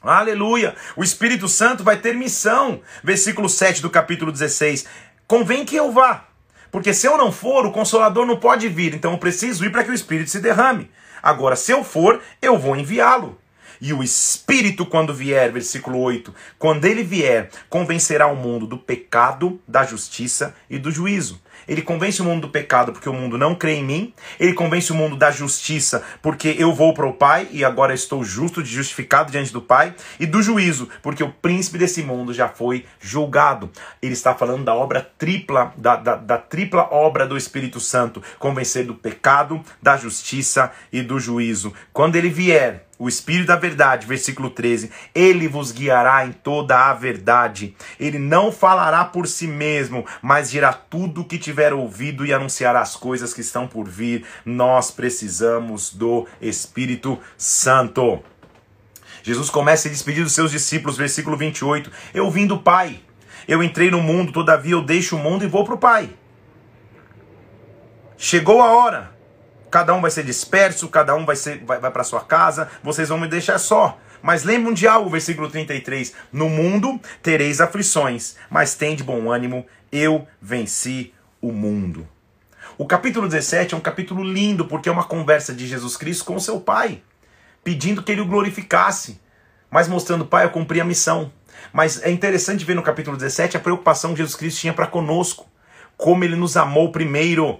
Aleluia! 0.02 0.76
O 0.96 1.04
Espírito 1.04 1.48
Santo 1.48 1.84
vai 1.84 1.98
ter 1.98 2.16
missão. 2.16 2.82
Versículo 3.04 3.50
7 3.50 3.82
do 3.82 3.90
capítulo 3.90 4.32
16: 4.32 4.86
Convém 5.28 5.66
que 5.66 5.76
eu 5.76 5.92
vá, 5.92 6.26
porque 6.72 6.94
se 6.94 7.08
eu 7.08 7.18
não 7.18 7.32
for, 7.32 7.66
o 7.66 7.72
Consolador 7.72 8.26
não 8.26 8.38
pode 8.38 8.68
vir, 8.68 8.94
então 8.94 9.14
eu 9.14 9.18
preciso 9.18 9.66
ir 9.66 9.72
para 9.72 9.84
que 9.84 9.92
o 9.92 9.94
Espírito 9.94 10.30
se 10.30 10.40
derrame. 10.40 10.92
Agora, 11.24 11.56
se 11.56 11.72
eu 11.72 11.84
for, 11.84 12.22
eu 12.40 12.60
vou 12.60 12.76
enviá-lo. 12.76 13.40
E 13.86 13.94
o 13.94 14.02
Espírito, 14.02 14.84
quando 14.84 15.14
vier, 15.14 15.52
versículo 15.52 16.00
8, 16.00 16.34
quando 16.58 16.86
ele 16.86 17.04
vier, 17.04 17.52
convencerá 17.70 18.26
o 18.26 18.36
mundo 18.36 18.66
do 18.66 18.80
pecado, 18.80 19.62
da 19.68 19.84
justiça 19.84 20.56
e 20.68 20.80
do 20.80 20.90
juízo. 20.90 21.40
Ele 21.68 21.82
convence 21.82 22.22
o 22.22 22.26
mundo 22.26 22.42
do 22.42 22.50
pecado 22.50 22.92
porque 22.92 23.10
o 23.10 23.14
mundo 23.14 23.38
não 23.38 23.56
crê 23.56 23.76
em 23.76 23.84
mim. 23.84 24.14
Ele 24.40 24.54
convence 24.54 24.92
o 24.92 24.96
mundo 24.96 25.16
da 25.16 25.32
justiça 25.32 26.04
porque 26.22 26.56
eu 26.58 26.74
vou 26.74 26.94
para 26.94 27.08
o 27.08 27.14
Pai 27.14 27.48
e 27.52 27.64
agora 27.64 27.94
estou 27.94 28.24
justo, 28.24 28.64
justificado 28.64 29.32
diante 29.32 29.54
do 29.54 29.62
Pai. 29.62 29.94
E 30.20 30.26
do 30.26 30.42
juízo 30.42 30.90
porque 31.02 31.24
o 31.24 31.32
príncipe 31.32 31.78
desse 31.78 32.04
mundo 32.04 32.34
já 32.34 32.48
foi 32.48 32.86
julgado. 33.00 33.70
Ele 34.02 34.14
está 34.14 34.34
falando 34.34 34.64
da 34.64 34.74
obra 34.74 35.02
tripla, 35.02 35.74
da, 35.78 35.96
da, 35.96 36.16
da 36.16 36.38
tripla 36.38 36.88
obra 36.92 37.26
do 37.26 37.38
Espírito 37.38 37.80
Santo: 37.80 38.22
convencer 38.38 38.86
do 38.86 38.96
pecado, 38.96 39.62
da 39.82 39.98
justiça 39.98 40.72
e 40.92 41.02
do 41.02 41.20
juízo. 41.20 41.74
Quando 41.92 42.16
ele 42.16 42.30
vier, 42.30 42.85
o 42.98 43.10
Espírito 43.10 43.48
da 43.48 43.56
Verdade, 43.56 44.08
versículo 44.08 44.50
13, 44.50 44.90
ele 45.14 45.48
vos 45.48 45.72
guiará 45.72 46.26
em 46.26 46.32
toda 46.32 46.90
a 46.90 46.94
verdade. 46.94 47.76
Ele 48.00 48.18
não 48.18 48.52
falará 48.52 49.04
por 49.04 49.28
si 49.28 49.48
mesmo, 49.48 50.06
mas 50.22 50.50
dirá 50.50 50.72
tudo 50.72 51.22
o 51.22 51.26
que 51.26 51.38
tiver 51.38 51.74
ouvido 51.74 52.26
e 52.26 52.34
anunciará 52.34 52.80
as 52.80 52.96
coisas 52.96 53.34
que 53.34 53.42
estão 53.42 53.68
por 53.68 53.88
vir. 53.88 54.26
Nós 54.46 54.92
precisamos 54.92 55.94
do 55.94 56.26
Espírito 56.42 57.20
Santo. 57.38 58.24
Jesus 59.24 59.50
começa 59.50 59.88
a 59.88 59.92
despedir 59.92 60.24
dos 60.24 60.34
seus 60.34 60.52
discípulos, 60.52 60.98
versículo 60.98 61.36
28. 61.36 61.92
Eu 62.14 62.30
vim 62.32 62.48
do 62.48 62.60
Pai. 62.60 63.02
Eu 63.48 63.62
entrei 63.62 63.92
no 63.92 64.02
mundo, 64.02 64.32
todavia 64.32 64.74
eu 64.74 64.82
deixo 64.82 65.16
o 65.16 65.20
mundo 65.20 65.44
e 65.44 65.48
vou 65.48 65.66
para 65.66 65.76
o 65.76 65.80
Pai. 65.80 66.10
Chegou 68.18 68.62
a 68.62 68.72
hora 68.72 69.15
cada 69.76 69.94
um 69.94 70.00
vai 70.00 70.10
ser 70.10 70.24
disperso, 70.24 70.88
cada 70.88 71.14
um 71.16 71.26
vai, 71.26 71.36
ser, 71.36 71.62
vai, 71.66 71.78
vai 71.82 71.92
para 71.92 72.02
sua 72.02 72.22
casa, 72.22 72.70
vocês 72.82 73.10
vão 73.10 73.20
me 73.20 73.28
deixar 73.28 73.58
só. 73.58 74.00
Mas 74.22 74.46
lembrem 74.46 74.74
de 74.74 74.88
algo, 74.88 75.10
versículo 75.10 75.50
33. 75.50 76.14
No 76.32 76.48
mundo 76.48 76.98
tereis 77.22 77.60
aflições, 77.60 78.38
mas 78.50 78.74
tem 78.74 78.96
de 78.96 79.04
bom 79.04 79.30
ânimo, 79.30 79.66
eu 79.92 80.26
venci 80.42 81.14
o 81.42 81.52
mundo. 81.52 82.08
O 82.78 82.88
capítulo 82.88 83.28
17 83.28 83.74
é 83.74 83.78
um 83.78 83.82
capítulo 83.82 84.24
lindo, 84.24 84.66
porque 84.66 84.88
é 84.88 84.92
uma 84.94 85.04
conversa 85.04 85.54
de 85.54 85.68
Jesus 85.68 85.98
Cristo 85.98 86.24
com 86.24 86.40
seu 86.40 86.62
Pai, 86.62 87.02
pedindo 87.62 88.02
que 88.02 88.14
ele 88.14 88.22
o 88.22 88.26
glorificasse, 88.26 89.20
mas 89.70 89.90
mostrando, 89.90 90.26
Pai, 90.26 90.46
eu 90.46 90.52
cumpri 90.52 90.80
a 90.80 90.86
missão. 90.86 91.34
Mas 91.74 92.02
é 92.02 92.10
interessante 92.10 92.64
ver 92.64 92.76
no 92.76 92.82
capítulo 92.82 93.18
17 93.18 93.58
a 93.58 93.60
preocupação 93.60 94.12
que 94.12 94.20
Jesus 94.20 94.38
Cristo 94.38 94.62
tinha 94.62 94.74
para 94.74 94.88
conosco, 94.88 95.46
como 95.98 96.24
ele 96.24 96.38
nos 96.38 96.56
amou 96.56 96.94
primeiro 96.94 97.60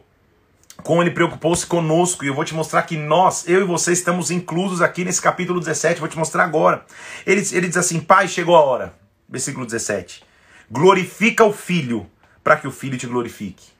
como 0.84 1.02
ele 1.02 1.12
preocupou-se 1.12 1.66
conosco, 1.66 2.24
e 2.24 2.28
eu 2.28 2.34
vou 2.34 2.44
te 2.44 2.54
mostrar 2.54 2.84
que 2.84 2.98
nós, 2.98 3.48
eu 3.48 3.62
e 3.62 3.64
você, 3.64 3.92
estamos 3.92 4.30
inclusos 4.30 4.82
aqui 4.82 5.04
nesse 5.04 5.22
capítulo 5.22 5.60
17, 5.60 6.00
vou 6.00 6.10
te 6.10 6.18
mostrar 6.18 6.44
agora. 6.44 6.86
Ele, 7.26 7.42
ele 7.54 7.68
diz 7.68 7.78
assim: 7.78 8.00
Pai, 8.00 8.28
chegou 8.28 8.56
a 8.56 8.62
hora. 8.62 8.94
Versículo 9.28 9.66
17: 9.66 10.24
Glorifica 10.70 11.44
o 11.44 11.54
Filho, 11.54 12.10
para 12.44 12.58
que 12.58 12.68
o 12.68 12.72
Filho 12.72 12.98
te 12.98 13.08
glorifique. 13.08 13.74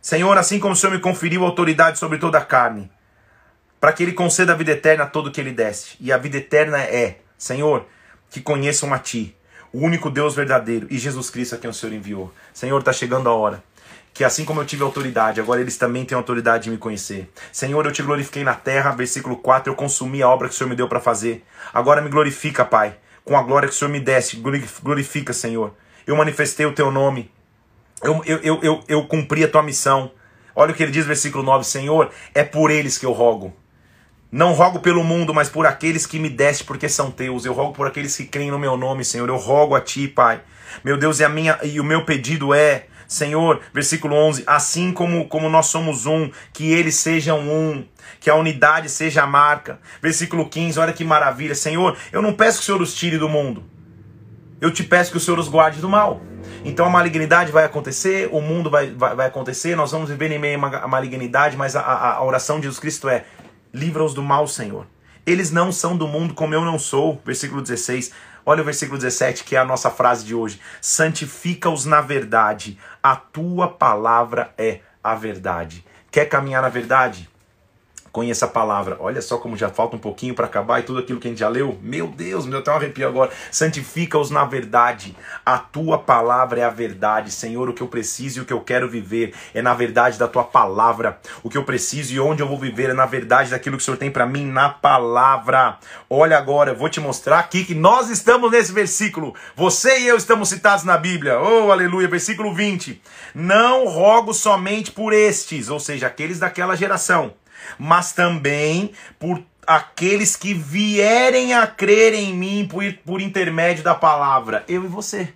Senhor, 0.00 0.36
assim 0.38 0.58
como 0.58 0.72
o 0.72 0.76
Senhor 0.76 0.92
me 0.92 1.00
conferiu 1.00 1.44
autoridade 1.44 1.98
sobre 1.98 2.18
toda 2.18 2.38
a 2.38 2.44
carne, 2.44 2.90
para 3.80 3.92
que 3.92 4.02
ele 4.02 4.12
conceda 4.12 4.52
a 4.52 4.56
vida 4.56 4.72
eterna 4.72 5.04
a 5.04 5.06
todo 5.06 5.30
que 5.30 5.40
ele 5.40 5.52
deste. 5.52 5.96
E 6.00 6.12
a 6.12 6.18
vida 6.18 6.38
eterna 6.38 6.78
é, 6.78 7.18
Senhor, 7.36 7.86
que 8.30 8.40
conheçam 8.40 8.92
a 8.94 8.98
Ti, 8.98 9.36
o 9.72 9.80
único 9.80 10.10
Deus 10.10 10.34
verdadeiro, 10.34 10.86
e 10.90 10.98
Jesus 10.98 11.28
Cristo 11.28 11.54
a 11.54 11.58
quem 11.58 11.68
o 11.68 11.74
Senhor 11.74 11.92
enviou. 11.92 12.32
Senhor, 12.54 12.78
está 12.78 12.92
chegando 12.92 13.28
a 13.28 13.34
hora 13.34 13.62
que 14.16 14.24
assim 14.24 14.46
como 14.46 14.62
eu 14.62 14.64
tive 14.64 14.82
autoridade, 14.82 15.42
agora 15.42 15.60
eles 15.60 15.76
também 15.76 16.02
têm 16.02 16.16
autoridade 16.16 16.64
de 16.64 16.70
me 16.70 16.78
conhecer. 16.78 17.30
Senhor, 17.52 17.84
eu 17.84 17.92
te 17.92 18.02
glorifiquei 18.02 18.42
na 18.42 18.54
terra, 18.54 18.90
versículo 18.92 19.36
4, 19.36 19.70
eu 19.70 19.76
consumi 19.76 20.22
a 20.22 20.28
obra 20.28 20.48
que 20.48 20.54
o 20.54 20.56
Senhor 20.56 20.70
me 20.70 20.74
deu 20.74 20.88
para 20.88 21.00
fazer. 21.00 21.44
Agora 21.72 22.00
me 22.00 22.08
glorifica, 22.08 22.64
Pai, 22.64 22.96
com 23.22 23.36
a 23.36 23.42
glória 23.42 23.68
que 23.68 23.74
o 23.74 23.78
Senhor 23.78 23.90
me 23.90 24.00
desse. 24.00 24.42
Glorifica, 24.82 25.34
Senhor. 25.34 25.74
Eu 26.06 26.16
manifestei 26.16 26.64
o 26.64 26.72
teu 26.72 26.90
nome. 26.90 27.30
Eu, 28.02 28.22
eu, 28.24 28.38
eu, 28.38 28.60
eu, 28.62 28.84
eu 28.88 29.06
cumpri 29.06 29.44
a 29.44 29.48
tua 29.48 29.62
missão. 29.62 30.10
Olha 30.54 30.72
o 30.72 30.74
que 30.74 30.82
ele 30.82 30.92
diz, 30.92 31.04
versículo 31.04 31.44
9: 31.44 31.64
Senhor, 31.64 32.10
é 32.34 32.42
por 32.42 32.70
eles 32.70 32.96
que 32.96 33.04
eu 33.04 33.12
rogo. 33.12 33.54
Não 34.32 34.54
rogo 34.54 34.80
pelo 34.80 35.04
mundo, 35.04 35.34
mas 35.34 35.50
por 35.50 35.66
aqueles 35.66 36.06
que 36.06 36.18
me 36.18 36.30
deste, 36.30 36.64
porque 36.64 36.88
são 36.88 37.10
teus. 37.10 37.44
Eu 37.44 37.52
rogo 37.52 37.74
por 37.74 37.86
aqueles 37.86 38.16
que 38.16 38.24
creem 38.24 38.50
no 38.50 38.58
meu 38.58 38.78
nome, 38.78 39.04
Senhor. 39.04 39.28
Eu 39.28 39.36
rogo 39.36 39.74
a 39.74 39.80
ti, 39.80 40.08
Pai. 40.08 40.40
Meu 40.82 40.96
Deus, 40.96 41.20
e, 41.20 41.24
a 41.24 41.28
minha, 41.28 41.58
e 41.62 41.78
o 41.78 41.84
meu 41.84 42.04
pedido 42.06 42.54
é 42.54 42.86
Senhor, 43.06 43.60
versículo 43.72 44.14
11, 44.14 44.44
assim 44.46 44.92
como, 44.92 45.28
como 45.28 45.48
nós 45.48 45.66
somos 45.66 46.06
um, 46.06 46.30
que 46.52 46.72
eles 46.72 46.96
sejam 46.96 47.40
um, 47.40 47.84
que 48.20 48.28
a 48.28 48.34
unidade 48.34 48.88
seja 48.88 49.22
a 49.22 49.26
marca. 49.26 49.78
Versículo 50.02 50.48
15, 50.48 50.78
olha 50.78 50.92
que 50.92 51.04
maravilha. 51.04 51.54
Senhor, 51.54 51.96
eu 52.12 52.20
não 52.20 52.32
peço 52.32 52.58
que 52.58 52.62
o 52.62 52.66
Senhor 52.66 52.82
os 52.82 52.94
tire 52.94 53.18
do 53.18 53.28
mundo, 53.28 53.64
eu 54.60 54.70
te 54.70 54.82
peço 54.82 55.10
que 55.10 55.16
o 55.16 55.20
Senhor 55.20 55.38
os 55.38 55.48
guarde 55.48 55.80
do 55.80 55.88
mal. 55.88 56.20
Então 56.64 56.86
a 56.86 56.90
malignidade 56.90 57.52
vai 57.52 57.64
acontecer, 57.64 58.28
o 58.32 58.40
mundo 58.40 58.70
vai, 58.70 58.90
vai, 58.90 59.14
vai 59.14 59.26
acontecer, 59.26 59.76
nós 59.76 59.92
vamos 59.92 60.08
viver 60.08 60.30
em 60.32 60.38
meio 60.38 60.64
a 60.64 60.88
malignidade, 60.88 61.56
mas 61.56 61.76
a, 61.76 61.80
a, 61.80 62.14
a 62.14 62.24
oração 62.24 62.56
de 62.56 62.62
Jesus 62.62 62.80
Cristo 62.80 63.08
é: 63.08 63.24
livra-os 63.72 64.14
do 64.14 64.22
mal, 64.22 64.48
Senhor. 64.48 64.86
Eles 65.26 65.50
não 65.50 65.72
são 65.72 65.96
do 65.96 66.06
mundo 66.06 66.34
como 66.34 66.54
eu 66.54 66.64
não 66.64 66.78
sou. 66.78 67.20
Versículo 67.24 67.60
16. 67.60 68.12
Olha 68.48 68.62
o 68.62 68.64
versículo 68.64 68.96
17, 68.96 69.42
que 69.42 69.56
é 69.56 69.58
a 69.58 69.64
nossa 69.64 69.90
frase 69.90 70.24
de 70.24 70.32
hoje. 70.32 70.60
Santifica-os 70.80 71.84
na 71.84 72.00
verdade, 72.00 72.78
a 73.10 73.14
tua 73.14 73.68
palavra 73.68 74.52
é 74.58 74.80
a 75.02 75.14
verdade. 75.14 75.86
Quer 76.10 76.26
caminhar 76.26 76.60
na 76.60 76.68
verdade? 76.68 77.30
Conheça 78.16 78.46
a 78.46 78.48
palavra. 78.48 78.96
Olha 78.98 79.20
só 79.20 79.36
como 79.36 79.58
já 79.58 79.68
falta 79.68 79.94
um 79.94 79.98
pouquinho 79.98 80.34
para 80.34 80.46
acabar 80.46 80.80
e 80.80 80.84
tudo 80.84 81.00
aquilo 81.00 81.20
que 81.20 81.28
a 81.28 81.30
gente 81.30 81.40
já 81.40 81.50
leu. 81.50 81.78
Meu 81.82 82.06
Deus, 82.06 82.46
me 82.46 82.50
deu 82.50 82.60
até 82.60 82.72
um 82.72 82.76
arrepio 82.76 83.06
agora. 83.06 83.30
Santifica-os 83.50 84.30
na 84.30 84.46
verdade. 84.46 85.14
A 85.44 85.58
tua 85.58 85.98
palavra 85.98 86.60
é 86.60 86.64
a 86.64 86.70
verdade. 86.70 87.30
Senhor, 87.30 87.68
o 87.68 87.74
que 87.74 87.82
eu 87.82 87.88
preciso 87.88 88.38
e 88.38 88.40
o 88.40 88.46
que 88.46 88.54
eu 88.54 88.60
quero 88.62 88.88
viver 88.88 89.34
é 89.52 89.60
na 89.60 89.74
verdade 89.74 90.18
da 90.18 90.26
tua 90.26 90.44
palavra. 90.44 91.20
O 91.42 91.50
que 91.50 91.58
eu 91.58 91.64
preciso 91.64 92.14
e 92.14 92.18
onde 92.18 92.42
eu 92.42 92.48
vou 92.48 92.58
viver 92.58 92.88
é 92.88 92.94
na 92.94 93.04
verdade 93.04 93.50
daquilo 93.50 93.76
que 93.76 93.82
o 93.82 93.84
Senhor 93.84 93.98
tem 93.98 94.10
para 94.10 94.24
mim 94.24 94.46
na 94.46 94.70
palavra. 94.70 95.76
Olha 96.08 96.38
agora, 96.38 96.70
eu 96.70 96.76
vou 96.76 96.88
te 96.88 97.00
mostrar 97.00 97.38
aqui 97.38 97.66
que 97.66 97.74
nós 97.74 98.08
estamos 98.08 98.50
nesse 98.50 98.72
versículo. 98.72 99.34
Você 99.54 99.98
e 99.98 100.08
eu 100.08 100.16
estamos 100.16 100.48
citados 100.48 100.84
na 100.86 100.96
Bíblia. 100.96 101.38
Oh, 101.38 101.70
aleluia. 101.70 102.08
Versículo 102.08 102.54
20. 102.54 102.98
Não 103.34 103.86
rogo 103.86 104.32
somente 104.32 104.90
por 104.90 105.12
estes, 105.12 105.68
ou 105.68 105.78
seja, 105.78 106.06
aqueles 106.06 106.38
daquela 106.38 106.74
geração 106.74 107.34
mas 107.78 108.12
também 108.12 108.92
por 109.18 109.42
aqueles 109.66 110.36
que 110.36 110.54
vierem 110.54 111.52
a 111.52 111.66
crer 111.66 112.14
em 112.14 112.32
mim 112.32 112.68
por, 112.70 112.84
por 113.04 113.20
intermédio 113.20 113.82
da 113.82 113.94
palavra, 113.94 114.64
eu 114.68 114.84
e 114.84 114.88
você. 114.88 115.32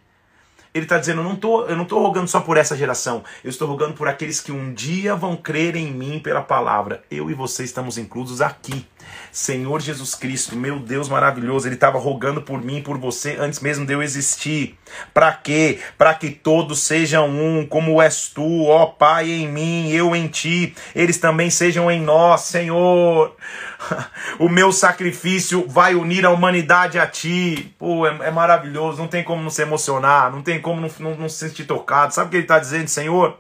Ele 0.73 0.85
está 0.85 0.99
dizendo: 0.99 1.21
eu 1.21 1.25
não, 1.25 1.35
tô, 1.35 1.67
eu 1.67 1.77
não 1.77 1.83
estou 1.83 2.01
rogando 2.01 2.29
só 2.29 2.41
por 2.41 2.57
essa 2.57 2.77
geração, 2.77 3.25
eu 3.43 3.51
estou 3.51 3.67
rogando 3.67 3.95
por 3.95 4.07
aqueles 4.07 4.41
que 4.41 4.53
um 4.53 4.73
dia 4.73 5.17
vão 5.17 5.37
crer 5.37 5.75
em 5.75 5.91
mim 5.91 6.21
pela 6.21 6.43
palavra. 6.43 7.03
Eu 7.11 7.31
e 7.31 7.35
você 7.35 7.65
estamos 7.65 7.99
inclusos 7.99 8.41
aqui. 8.41 8.87
Senhor 9.33 9.81
Jesus 9.81 10.15
Cristo, 10.15 10.57
meu 10.57 10.79
Deus 10.79 11.09
maravilhoso, 11.09 11.69
Ele 11.69 11.75
estava 11.75 11.99
rogando 11.99 12.43
por 12.43 12.63
mim 12.63 12.79
e 12.79 12.83
por 12.83 12.99
você 12.99 13.37
antes 13.39 13.61
mesmo 13.61 13.87
de 13.87 13.93
eu 13.93 14.03
existir. 14.03 14.79
Para 15.15 15.33
quê? 15.33 15.79
Para 15.97 16.15
que 16.15 16.31
todos 16.31 16.81
sejam 16.81 17.29
um, 17.29 17.67
como 17.67 18.01
és 18.03 18.29
tu, 18.29 18.67
ó 18.67 18.87
Pai, 18.87 19.31
em 19.31 19.49
mim, 19.49 19.91
eu 19.91 20.15
em 20.17 20.27
ti, 20.27 20.75
eles 20.95 21.19
também 21.19 21.51
sejam 21.51 21.91
em 21.91 22.01
nós, 22.01 22.43
Senhor. 22.43 23.35
O 24.39 24.49
meu 24.49 24.73
sacrifício 24.73 25.67
vai 25.67 25.95
unir 25.95 26.25
a 26.27 26.31
humanidade 26.31 26.99
a 26.99 27.07
ti. 27.07 27.75
Pô, 27.79 28.07
é, 28.07 28.29
é 28.29 28.31
maravilhoso, 28.31 28.99
não 28.99 29.09
tem 29.09 29.25
como 29.25 29.43
não 29.43 29.51
se 29.51 29.63
emocionar, 29.63 30.31
não 30.31 30.43
tem 30.43 30.61
como 30.61 30.81
não, 30.81 30.91
não, 30.99 31.17
não 31.17 31.29
se 31.29 31.49
sentir 31.49 31.65
tocado. 31.65 32.15
Sabe 32.15 32.29
o 32.29 32.31
que 32.31 32.37
ele 32.37 32.45
está 32.45 32.59
dizendo, 32.59 32.89
Senhor? 32.89 33.39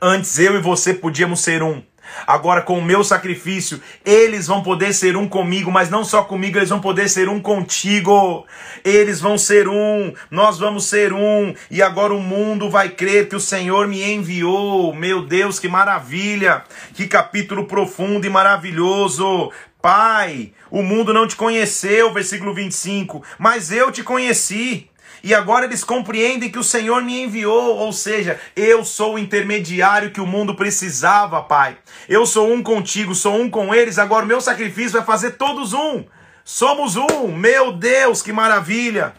Antes 0.00 0.38
eu 0.38 0.56
e 0.56 0.60
você 0.60 0.94
podíamos 0.94 1.40
ser 1.40 1.62
um. 1.62 1.82
Agora, 2.26 2.62
com 2.62 2.78
o 2.78 2.84
meu 2.84 3.02
sacrifício, 3.02 3.80
eles 4.04 4.46
vão 4.46 4.62
poder 4.62 4.92
ser 4.92 5.16
um 5.16 5.28
comigo, 5.28 5.70
mas 5.70 5.90
não 5.90 6.04
só 6.04 6.22
comigo, 6.22 6.58
eles 6.58 6.68
vão 6.68 6.80
poder 6.80 7.08
ser 7.08 7.28
um 7.28 7.40
contigo. 7.40 8.46
Eles 8.84 9.20
vão 9.20 9.36
ser 9.38 9.68
um, 9.68 10.12
nós 10.30 10.58
vamos 10.58 10.86
ser 10.86 11.12
um, 11.12 11.54
e 11.70 11.82
agora 11.82 12.14
o 12.14 12.20
mundo 12.20 12.70
vai 12.70 12.88
crer 12.88 13.28
que 13.28 13.36
o 13.36 13.40
Senhor 13.40 13.86
me 13.86 14.02
enviou. 14.02 14.94
Meu 14.94 15.22
Deus, 15.22 15.58
que 15.58 15.68
maravilha! 15.68 16.64
Que 16.94 17.06
capítulo 17.06 17.64
profundo 17.64 18.26
e 18.26 18.30
maravilhoso. 18.30 19.50
Pai, 19.80 20.52
o 20.70 20.80
mundo 20.80 21.12
não 21.12 21.26
te 21.26 21.34
conheceu, 21.34 22.12
versículo 22.12 22.54
25, 22.54 23.20
mas 23.36 23.72
eu 23.72 23.90
te 23.90 24.04
conheci 24.04 24.88
e 25.22 25.34
agora 25.34 25.64
eles 25.64 25.84
compreendem 25.84 26.50
que 26.50 26.58
o 26.58 26.64
Senhor 26.64 27.02
me 27.02 27.22
enviou, 27.22 27.76
ou 27.76 27.92
seja, 27.92 28.40
eu 28.56 28.84
sou 28.84 29.14
o 29.14 29.18
intermediário 29.18 30.10
que 30.10 30.20
o 30.20 30.26
mundo 30.26 30.54
precisava, 30.54 31.42
Pai. 31.42 31.76
Eu 32.08 32.26
sou 32.26 32.52
um 32.52 32.62
contigo, 32.62 33.14
sou 33.14 33.34
um 33.36 33.48
com 33.48 33.74
eles, 33.74 33.98
agora 33.98 34.24
o 34.24 34.28
meu 34.28 34.40
sacrifício 34.40 34.92
vai 34.92 35.04
fazer 35.04 35.32
todos 35.32 35.72
um. 35.72 36.04
Somos 36.44 36.96
um, 36.96 37.28
meu 37.28 37.72
Deus, 37.72 38.20
que 38.20 38.32
maravilha! 38.32 39.14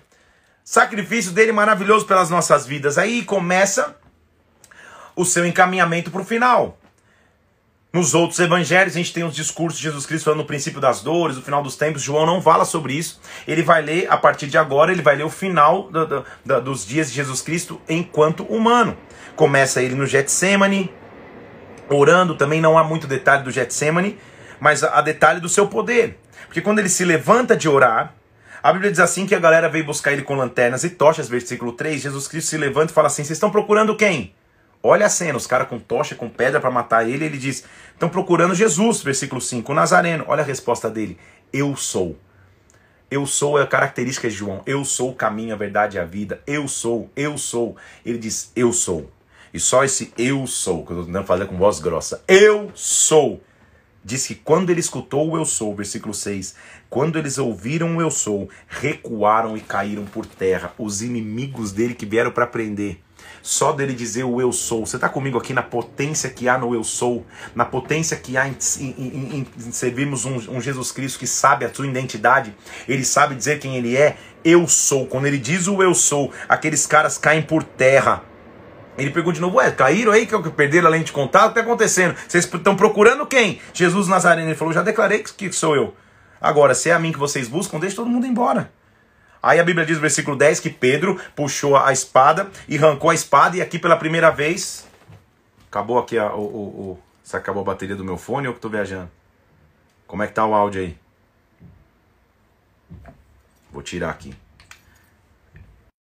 Sacrifício 0.64 1.32
dele 1.32 1.52
maravilhoso 1.52 2.06
pelas 2.06 2.30
nossas 2.30 2.66
vidas. 2.66 2.98
Aí 2.98 3.24
começa 3.24 3.98
o 5.16 5.26
seu 5.26 5.46
encaminhamento 5.46 6.12
para 6.12 6.22
o 6.22 6.26
final. 6.26 6.78
Nos 7.96 8.16
outros 8.16 8.40
evangelhos, 8.40 8.96
a 8.96 8.98
gente 8.98 9.14
tem 9.14 9.24
os 9.24 9.36
discursos 9.36 9.78
de 9.78 9.84
Jesus 9.84 10.08
Cristo 10.08 10.26
falando 10.26 10.40
no 10.40 10.48
princípio 10.48 10.82
das 10.82 11.02
dores, 11.04 11.38
no 11.38 11.44
final 11.44 11.62
dos 11.62 11.76
tempos. 11.76 12.02
João 12.02 12.26
não 12.26 12.42
fala 12.42 12.66
sobre 12.66 12.94
isso. 12.96 13.22
Ele 13.48 13.62
vai 13.62 13.84
ler, 13.84 14.08
a 14.10 14.18
partir 14.18 14.48
de 14.48 14.58
agora, 14.58 14.92
ele 14.92 15.04
vai 15.04 15.16
ler 15.16 15.26
o 15.26 15.30
final 15.30 15.92
do, 15.92 16.08
do, 16.08 16.26
do, 16.44 16.62
dos 16.62 16.88
dias 16.88 17.10
de 17.10 17.14
Jesus 17.18 17.40
Cristo 17.44 17.80
enquanto 17.88 18.46
humano. 18.46 18.98
Começa 19.36 19.80
ele 19.80 19.94
no 19.94 20.08
Getsemane, 20.08 20.92
orando. 21.88 22.34
Também 22.34 22.60
não 22.60 22.80
há 22.80 22.84
muito 22.84 23.06
detalhe 23.06 23.44
do 23.44 23.52
Getsemane, 23.52 24.18
mas 24.60 24.84
há 24.84 25.00
detalhe 25.00 25.40
do 25.40 25.48
seu 25.48 25.68
poder. 25.68 26.20
Porque 26.48 26.62
quando 26.62 26.80
ele 26.80 26.90
se 26.90 27.06
levanta 27.06 27.56
de 27.56 27.70
orar, 27.70 28.16
a 28.64 28.74
Bíblia 28.74 28.90
diz 28.90 29.02
assim 29.02 29.28
que 29.28 29.36
a 29.36 29.40
galera 29.40 29.70
veio 29.70 29.86
buscar 29.86 30.12
ele 30.14 30.24
com 30.24 30.34
lanternas 30.34 30.84
e 30.84 30.90
tochas, 30.90 31.30
versículo 31.30 31.74
3. 31.74 32.02
Jesus 32.02 32.28
Cristo 32.28 32.50
se 32.50 32.58
levanta 32.58 32.92
e 32.92 32.96
fala 32.96 33.06
assim: 33.06 33.24
Vocês 33.24 33.38
estão 33.38 33.52
procurando 33.52 33.96
quem? 33.96 34.34
Olha 34.86 35.06
a 35.06 35.10
cena, 35.10 35.38
os 35.38 35.48
caras 35.48 35.70
com 35.70 35.80
tocha, 35.80 36.14
com 36.14 36.28
pedra 36.28 36.60
para 36.60 36.70
matar 36.70 37.08
ele, 37.08 37.24
ele 37.24 37.38
diz: 37.38 37.64
estão 37.94 38.10
procurando 38.10 38.54
Jesus, 38.54 39.02
versículo 39.02 39.40
5, 39.40 39.72
o 39.72 39.76
Nazareno. 39.76 40.26
Olha 40.28 40.44
a 40.44 40.46
resposta 40.46 40.90
dele: 40.90 41.18
Eu 41.54 41.74
sou. 41.78 42.18
Eu 43.10 43.26
sou 43.26 43.58
é 43.58 43.62
a 43.62 43.68
característica 43.68 44.28
de 44.28 44.36
João. 44.36 44.62
Eu 44.66 44.84
sou 44.84 45.12
o 45.12 45.16
caminho, 45.16 45.54
a 45.54 45.58
verdade 45.58 45.96
e 45.96 46.00
a 46.02 46.04
vida. 46.04 46.42
Eu 46.46 46.68
sou, 46.68 47.10
eu 47.16 47.38
sou. 47.38 47.78
Ele 48.06 48.18
diz: 48.18 48.52
Eu 48.58 48.74
sou. 48.74 49.10
E 49.54 49.60
só 49.60 49.86
esse 49.86 50.12
eu 50.18 50.46
sou, 50.48 50.86
que 50.86 50.92
eu 50.92 50.98
estou 50.98 51.06
tentando 51.06 51.28
fazer 51.28 51.46
com 51.46 51.56
voz 51.56 51.80
grossa. 51.80 52.22
Eu 52.28 52.70
sou. 52.76 53.42
Diz 54.04 54.28
que 54.28 54.36
quando 54.36 54.70
ele 54.70 54.82
escutou 54.82 55.32
o 55.32 55.38
eu 55.38 55.46
sou, 55.46 55.74
versículo 55.74 56.14
6, 56.14 56.56
quando 56.90 57.18
eles 57.18 57.38
ouviram 57.38 57.96
o 57.96 58.02
eu 58.02 58.12
sou, 58.12 58.50
recuaram 58.68 59.56
e 59.56 59.62
caíram 59.62 60.04
por 60.04 60.26
terra. 60.26 60.74
Os 60.78 61.02
inimigos 61.02 61.72
dele 61.72 61.94
que 61.94 62.06
vieram 62.06 62.32
para 62.32 62.46
prender 62.46 63.00
Só 63.42 63.72
dele 63.72 63.94
dizer 63.94 64.24
o 64.24 64.40
eu 64.40 64.52
sou. 64.52 64.86
Você 64.86 64.96
está 64.96 65.10
comigo 65.10 65.38
aqui 65.38 65.54
na 65.54 65.62
potência 65.62 66.30
que 66.30 66.48
há 66.48 66.58
no 66.58 66.74
eu 66.74 66.84
sou, 66.84 67.26
na 67.54 67.66
potência 67.66 68.16
que 68.16 68.38
há 68.38 68.48
em, 68.48 68.56
em, 68.80 68.94
em, 68.98 69.48
em 69.68 69.72
servirmos 69.72 70.26
um, 70.26 70.36
um 70.50 70.62
Jesus 70.62 70.92
Cristo 70.92 71.20
que 71.20 71.28
sabe 71.28 71.66
a 71.66 71.74
sua 71.74 71.86
identidade, 71.88 72.56
ele 72.88 73.04
sabe 73.04 73.36
dizer 73.36 73.60
quem 73.60 73.76
ele 73.76 73.98
é. 73.98 74.18
Eu 74.44 74.68
sou. 74.68 75.08
Quando 75.08 75.26
ele 75.26 75.38
diz 75.38 75.68
o 75.68 75.82
eu 75.82 75.94
sou, 75.94 76.32
aqueles 76.48 76.86
caras 76.86 77.18
caem 77.18 77.42
por 77.42 77.64
terra. 77.64 78.24
Ele 78.98 79.10
pergunta 79.10 79.36
de 79.36 79.42
novo, 79.42 79.58
ué, 79.58 79.72
caíram 79.72 80.12
aí 80.12 80.26
que 80.26 80.50
perderam 80.52 80.88
a 80.88 80.92
lente 80.92 81.06
de 81.06 81.12
contato? 81.12 81.52
O 81.52 81.54
que 81.54 81.60
está 81.60 81.62
acontecendo? 81.62 82.16
Vocês 82.28 82.46
estão 82.46 82.76
procurando 82.76 83.26
quem? 83.26 83.60
Jesus 83.74 84.08
Nazareno. 84.08 84.48
Ele 84.48 84.56
falou, 84.56 84.74
já 84.74 84.82
declarei 84.82 85.20
que 85.20 85.52
sou 85.52 85.76
eu. 85.76 85.96
Agora, 86.40 86.76
se 86.76 86.90
é 86.90 86.94
a 86.94 87.00
mim 87.00 87.12
que 87.12 87.18
vocês 87.18 87.48
buscam, 87.48 87.80
deixe 87.80 87.96
todo 87.96 88.10
mundo 88.10 88.28
embora. 88.28 88.72
Aí 89.44 89.60
a 89.60 89.64
Bíblia 89.64 89.86
diz 89.86 89.98
no 89.98 90.02
versículo 90.02 90.38
10 90.38 90.62
que 90.62 90.70
Pedro 90.70 91.20
puxou 91.36 91.76
a 91.76 91.92
espada 91.92 92.50
e 92.66 92.78
arrancou 92.78 93.10
a 93.10 93.14
espada, 93.14 93.58
e 93.58 93.62
aqui 93.62 93.78
pela 93.78 93.98
primeira 93.98 94.32
vez. 94.32 94.88
Acabou 95.70 96.00
aqui 96.00 96.18
a, 96.18 96.34
o, 96.34 96.40
o, 96.40 96.62
o. 96.92 97.00
Se 97.22 97.36
acabou 97.36 97.62
a 97.62 97.66
bateria 97.66 97.96
do 97.96 98.06
meu 98.06 98.18
fone 98.18 98.48
ou 98.48 98.54
que 98.54 98.60
estou 98.60 98.72
viajando? 98.72 99.12
Como 100.08 100.24
é 100.24 100.28
que 100.28 100.34
tá 100.34 100.46
o 100.46 100.54
áudio 100.54 100.82
aí? 100.82 100.98
Vou 103.70 103.82
tirar 103.82 104.12
aqui. 104.12 104.34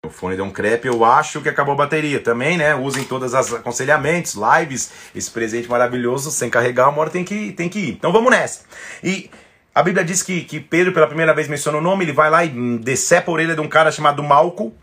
O 0.05 0.11
fone 0.11 0.35
deu 0.35 0.45
um 0.45 0.51
crepe, 0.51 0.89
eu 0.89 1.05
acho 1.05 1.41
que 1.41 1.49
acabou 1.49 1.75
a 1.75 1.77
bateria 1.77 2.21
também, 2.21 2.57
né? 2.57 2.75
Usem 2.75 3.05
todos 3.05 3.35
os 3.35 3.55
aconselhamentos, 3.55 4.35
lives, 4.35 4.91
esse 5.15 5.31
presente 5.31 5.69
maravilhoso, 5.69 6.31
sem 6.31 6.51
carregar, 6.51 6.89
uma 6.89 7.03
hora 7.03 7.11
tem 7.11 7.25
que, 7.25 7.53
tem 7.53 7.69
que 7.69 7.79
ir. 7.79 7.91
Então 7.91 8.11
vamos 8.11 8.31
nessa. 8.31 8.65
E 9.03 9.31
a 9.79 9.83
Bíblia 9.85 10.05
diz 10.05 10.25
que, 10.25 10.41
que 10.41 10.59
Pedro, 10.59 10.93
pela 10.93 11.07
primeira 11.07 11.33
vez, 11.33 11.47
menciona 11.47 11.79
o 11.79 11.81
nome, 11.81 12.05
ele 12.05 12.13
vai 12.13 12.29
lá 12.29 12.45
e 12.45 12.49
decepa 12.81 13.31
a 13.31 13.35
orelha 13.35 13.55
de 13.55 13.61
um 13.61 13.69
cara 13.69 13.93
chamado 13.93 14.25
Malco. 14.25 14.75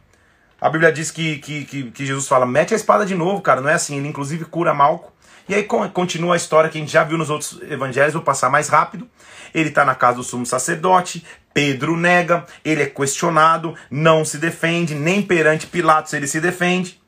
A 0.61 0.69
Bíblia 0.69 0.89
diz 0.89 1.11
que, 1.11 1.37
que, 1.39 1.65
que, 1.65 1.91
que, 1.91 2.05
Jesus 2.05 2.29
fala, 2.29 2.45
mete 2.45 2.73
a 2.73 2.77
espada 2.77 3.05
de 3.05 3.13
novo, 3.13 3.41
cara, 3.41 3.59
não 3.59 3.69
é 3.69 3.73
assim, 3.73 3.97
ele 3.97 4.07
inclusive 4.07 4.45
cura 4.45 4.73
Malco. 4.73 5.11
E 5.49 5.53
aí 5.53 5.63
continua 5.63 6.35
a 6.35 6.37
história 6.37 6.69
que 6.69 6.77
a 6.77 6.81
gente 6.81 6.93
já 6.93 7.03
viu 7.03 7.17
nos 7.17 7.29
outros 7.29 7.61
evangelhos, 7.69 8.13
vou 8.13 8.21
passar 8.21 8.49
mais 8.49 8.69
rápido. 8.69 9.05
Ele 9.53 9.67
está 9.67 9.83
na 9.83 9.95
casa 9.95 10.15
do 10.15 10.23
sumo 10.23 10.45
sacerdote, 10.45 11.25
Pedro 11.53 11.97
nega, 11.97 12.45
ele 12.63 12.81
é 12.81 12.85
questionado, 12.85 13.75
não 13.91 14.23
se 14.23 14.37
defende, 14.37 14.95
nem 14.95 15.21
perante 15.21 15.67
Pilatos 15.67 16.13
ele 16.13 16.25
se 16.25 16.39
defende. 16.39 17.01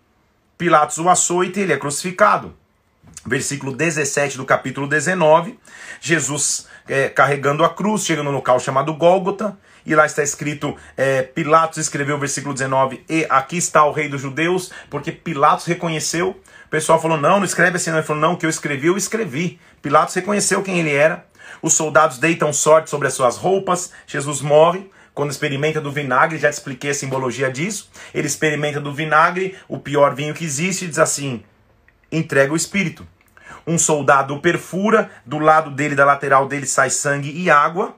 Pilatos 0.58 0.98
o 0.98 1.08
açoita 1.08 1.62
e 1.62 1.64
ele 1.64 1.72
é 1.72 1.78
crucificado. 1.78 2.54
Versículo 3.26 3.74
17 3.74 4.36
do 4.36 4.46
capítulo 4.46 4.88
19, 4.88 5.58
Jesus 6.02 6.68
é, 6.88 7.10
carregando 7.10 7.64
a 7.64 7.70
cruz, 7.70 8.06
chega 8.06 8.24
no 8.24 8.32
local 8.32 8.60
chamado 8.60 8.94
Gólgota, 8.94 9.58
e 9.86 9.96
lá 9.96 10.06
está 10.06 10.22
escrito: 10.22 10.76
é, 10.96 11.22
Pilatos 11.22 11.78
escreveu 11.78 12.16
o 12.16 12.20
versículo 12.20 12.54
19, 12.54 13.04
e 13.10 13.26
aqui 13.30 13.58
está 13.58 13.86
o 13.86 13.92
rei 13.92 14.10
dos 14.10 14.22
judeus, 14.22 14.72
porque 14.90 15.12
Pilatos 15.12 15.66
reconheceu. 15.66 16.40
O 16.66 16.70
pessoal 16.70 17.02
falou: 17.02 17.18
não, 17.18 17.38
não 17.38 17.46
escreve 17.46 17.78
assim, 17.78 17.90
não. 17.90 17.98
Ele 17.98 18.06
falou: 18.06 18.22
não, 18.22 18.36
que 18.36 18.46
eu 18.46 18.50
escrevi, 18.50 18.88
eu 18.88 18.98
escrevi. 18.98 19.60
Pilatos 19.82 20.14
reconheceu 20.16 20.62
quem 20.62 20.80
ele 20.80 20.94
era. 20.94 21.26
Os 21.62 21.74
soldados 21.74 22.18
deitam 22.18 22.52
sorte 22.52 22.90
sobre 22.90 23.08
as 23.08 23.14
suas 23.14 23.38
roupas. 23.38 23.92
Jesus 24.06 24.42
morre. 24.42 24.90
Quando 25.14 25.32
experimenta 25.32 25.82
do 25.82 25.92
vinagre, 25.92 26.38
já 26.38 26.48
te 26.48 26.54
expliquei 26.54 26.92
a 26.92 26.94
simbologia 26.94 27.50
disso. 27.50 27.90
Ele 28.14 28.28
experimenta 28.28 28.80
do 28.80 28.94
vinagre, 28.94 29.58
o 29.68 29.80
pior 29.80 30.14
vinho 30.14 30.34
que 30.34 30.46
existe, 30.46 30.86
e 30.86 30.88
diz 30.88 31.00
assim: 31.00 31.44
entrega 32.12 32.54
o 32.54 32.56
espírito. 32.56 33.08
Um 33.68 33.78
soldado 33.78 34.34
o 34.34 34.42
perfura, 34.42 35.12
do 35.26 35.38
lado 35.38 35.70
dele, 35.70 35.94
da 35.94 36.06
lateral 36.06 36.48
dele, 36.48 36.66
sai 36.66 36.90
sangue 36.90 37.30
e 37.30 37.52
água, 37.52 37.96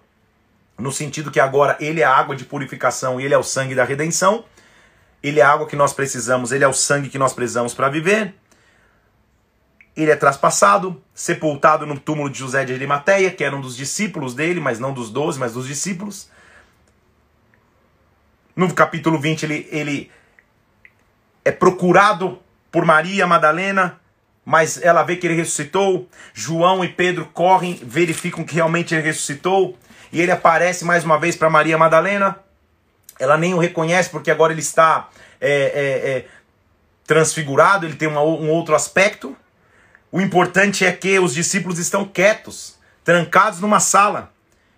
no 0.79 0.91
sentido 0.91 1.29
que 1.29 1.39
agora 1.39 1.77
ele 1.79 2.01
é 2.01 2.05
a 2.05 2.15
água 2.15 2.35
de 2.35 2.45
purificação 2.45 3.19
ele 3.19 3.33
é 3.33 3.37
o 3.37 3.43
sangue 3.43 3.75
da 3.75 3.83
redenção. 3.83 4.45
Ele 5.21 5.41
é 5.41 5.43
a 5.43 5.51
água 5.51 5.67
que 5.67 5.75
nós 5.75 5.91
precisamos, 5.91 6.53
ele 6.53 6.63
é 6.63 6.67
o 6.67 6.73
sangue 6.73 7.09
que 7.09 7.17
nós 7.17 7.33
precisamos 7.33 7.73
para 7.73 7.89
viver. 7.89 8.33
Ele 9.95 10.09
é 10.09 10.15
traspassado, 10.15 11.01
sepultado 11.13 11.85
no 11.85 11.99
túmulo 11.99 12.29
de 12.29 12.39
José 12.39 12.63
de 12.63 12.73
Arimateia, 12.73 13.29
que 13.29 13.43
era 13.43 13.53
um 13.53 13.59
dos 13.59 13.75
discípulos 13.75 14.33
dele, 14.33 14.61
mas 14.61 14.79
não 14.79 14.93
dos 14.93 15.09
doze, 15.09 15.37
mas 15.37 15.53
dos 15.53 15.67
discípulos. 15.67 16.29
No 18.55 18.73
capítulo 18.73 19.19
20, 19.19 19.43
ele, 19.43 19.67
ele 19.71 20.11
é 21.43 21.51
procurado 21.51 22.39
por 22.71 22.85
Maria 22.85 23.27
Madalena, 23.27 23.98
mas 24.49 24.81
ela 24.81 25.03
vê 25.03 25.15
que 25.15 25.27
ele 25.27 25.35
ressuscitou. 25.35 26.09
João 26.33 26.83
e 26.83 26.87
Pedro 26.87 27.29
correm, 27.31 27.79
verificam 27.83 28.43
que 28.43 28.55
realmente 28.55 28.95
ele 28.95 29.03
ressuscitou. 29.03 29.77
E 30.11 30.19
ele 30.19 30.31
aparece 30.31 30.83
mais 30.83 31.03
uma 31.03 31.19
vez 31.19 31.35
para 31.35 31.51
Maria 31.51 31.77
Madalena. 31.77 32.35
Ela 33.19 33.37
nem 33.37 33.53
o 33.53 33.59
reconhece 33.59 34.09
porque 34.09 34.31
agora 34.31 34.51
ele 34.51 34.61
está 34.61 35.07
é, 35.39 35.51
é, 35.51 36.09
é, 36.09 36.25
transfigurado, 37.05 37.85
ele 37.85 37.93
tem 37.93 38.07
uma, 38.07 38.23
um 38.23 38.49
outro 38.49 38.73
aspecto. 38.73 39.37
O 40.11 40.19
importante 40.19 40.83
é 40.83 40.91
que 40.91 41.19
os 41.19 41.35
discípulos 41.35 41.77
estão 41.77 42.03
quietos, 42.03 42.75
trancados 43.03 43.59
numa 43.59 43.79
sala. 43.79 44.31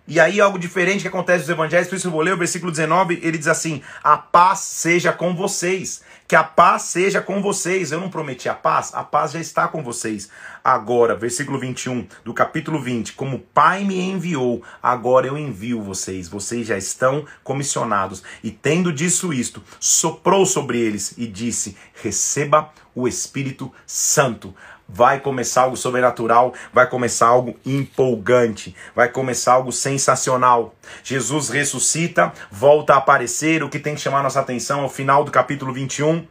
E 0.06 0.20
aí 0.20 0.38
algo 0.38 0.58
diferente 0.58 1.00
que 1.00 1.08
acontece 1.08 1.44
nos 1.44 1.48
evangelhos, 1.48 1.88
por 1.88 1.96
isso 1.96 2.08
eu 2.08 2.12
vou 2.12 2.20
ler 2.20 2.34
o 2.34 2.36
versículo 2.36 2.70
19, 2.70 3.20
ele 3.22 3.38
diz 3.38 3.48
assim: 3.48 3.82
"A 4.04 4.18
paz 4.18 4.58
seja 4.58 5.14
com 5.14 5.34
vocês". 5.34 6.02
Que 6.32 6.36
a 6.36 6.42
paz 6.42 6.84
seja 6.84 7.20
com 7.20 7.42
vocês. 7.42 7.92
Eu 7.92 8.00
não 8.00 8.08
prometi 8.08 8.48
a 8.48 8.54
paz, 8.54 8.94
a 8.94 9.04
paz 9.04 9.32
já 9.32 9.38
está 9.38 9.68
com 9.68 9.82
vocês. 9.82 10.30
Agora, 10.64 11.14
versículo 11.14 11.58
21 11.58 12.06
do 12.24 12.32
capítulo 12.32 12.80
20: 12.80 13.12
Como 13.12 13.36
o 13.36 13.38
Pai 13.38 13.84
me 13.84 14.00
enviou, 14.00 14.62
agora 14.82 15.26
eu 15.26 15.36
envio 15.36 15.82
vocês. 15.82 16.28
Vocês 16.28 16.66
já 16.66 16.78
estão 16.78 17.26
comissionados. 17.44 18.22
E 18.42 18.50
tendo 18.50 18.90
disso 18.94 19.30
isto, 19.30 19.62
soprou 19.78 20.46
sobre 20.46 20.80
eles 20.80 21.12
e 21.18 21.26
disse: 21.26 21.76
Receba 22.02 22.72
o 22.94 23.06
Espírito 23.06 23.70
Santo 23.86 24.54
vai 24.88 25.20
começar 25.20 25.62
algo 25.62 25.76
sobrenatural, 25.76 26.52
vai 26.72 26.88
começar 26.88 27.26
algo 27.26 27.58
empolgante, 27.64 28.74
vai 28.94 29.08
começar 29.08 29.54
algo 29.54 29.72
sensacional. 29.72 30.74
Jesus 31.02 31.48
ressuscita, 31.48 32.32
volta 32.50 32.94
a 32.94 32.98
aparecer, 32.98 33.62
o 33.62 33.68
que 33.68 33.78
tem 33.78 33.94
que 33.94 34.00
chamar 34.00 34.22
nossa 34.22 34.40
atenção 34.40 34.80
ao 34.80 34.88
final 34.88 35.24
do 35.24 35.30
capítulo 35.30 35.72
21. 35.72 36.26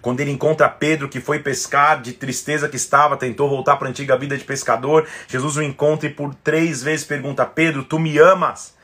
Quando 0.00 0.20
ele 0.20 0.30
encontra 0.30 0.68
Pedro 0.68 1.08
que 1.08 1.20
foi 1.20 1.40
pescar, 1.40 2.00
de 2.00 2.12
tristeza 2.12 2.68
que 2.68 2.76
estava, 2.76 3.16
tentou 3.16 3.48
voltar 3.48 3.76
para 3.76 3.88
a 3.88 3.90
antiga 3.90 4.16
vida 4.16 4.36
de 4.36 4.44
pescador, 4.44 5.06
Jesus 5.26 5.56
o 5.56 5.62
encontra 5.62 6.08
e 6.08 6.12
por 6.12 6.34
três 6.34 6.82
vezes 6.82 7.04
pergunta: 7.04 7.44
Pedro, 7.44 7.82
tu 7.82 7.98
me 7.98 8.16
amas? 8.18 8.75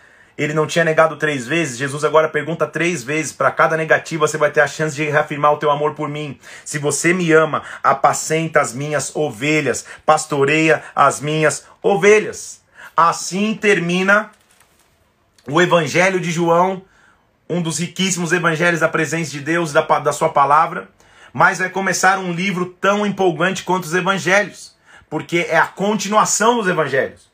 Ele 0.43 0.55
não 0.55 0.67
tinha 0.67 0.85
negado 0.85 1.17
três 1.17 1.47
vezes, 1.47 1.79
Jesus 1.79 2.05
agora 2.05 2.29
pergunta 2.29 2.67
três 2.67 3.03
vezes. 3.03 3.33
Para 3.33 3.51
cada 3.51 3.77
negativa, 3.77 4.27
você 4.27 4.37
vai 4.37 4.51
ter 4.51 4.61
a 4.61 4.67
chance 4.67 4.97
de 4.97 5.05
reafirmar 5.05 5.53
o 5.53 5.59
teu 5.59 5.71
amor 5.71 5.95
por 5.95 6.09
mim. 6.09 6.39
Se 6.65 6.79
você 6.79 7.13
me 7.13 7.31
ama, 7.33 7.63
apacenta 7.83 8.61
as 8.61 8.73
minhas 8.73 9.15
ovelhas, 9.15 9.85
pastoreia 10.07 10.83
as 10.95 11.21
minhas 11.21 11.67
ovelhas. 11.83 12.63
Assim 12.97 13.55
termina 13.55 14.31
o 15.49 15.61
Evangelho 15.61 16.21
de 16.21 16.31
João, 16.31 16.83
um 17.49 17.61
dos 17.61 17.79
riquíssimos 17.79 18.33
evangelhos 18.33 18.81
da 18.81 18.89
presença 18.89 19.31
de 19.31 19.41
Deus, 19.41 19.73
da, 19.73 19.83
da 19.99 20.13
sua 20.13 20.31
palavra. 20.31 20.89
Mas 21.33 21.59
vai 21.59 21.71
começar 21.71 22.19
um 22.19 22.33
livro 22.33 22.67
tão 22.81 23.07
empolgante 23.07 23.63
quanto 23.63 23.85
os 23.85 23.95
evangelhos, 23.95 24.75
porque 25.09 25.47
é 25.49 25.57
a 25.57 25.67
continuação 25.67 26.57
dos 26.59 26.69
evangelhos. 26.69 27.32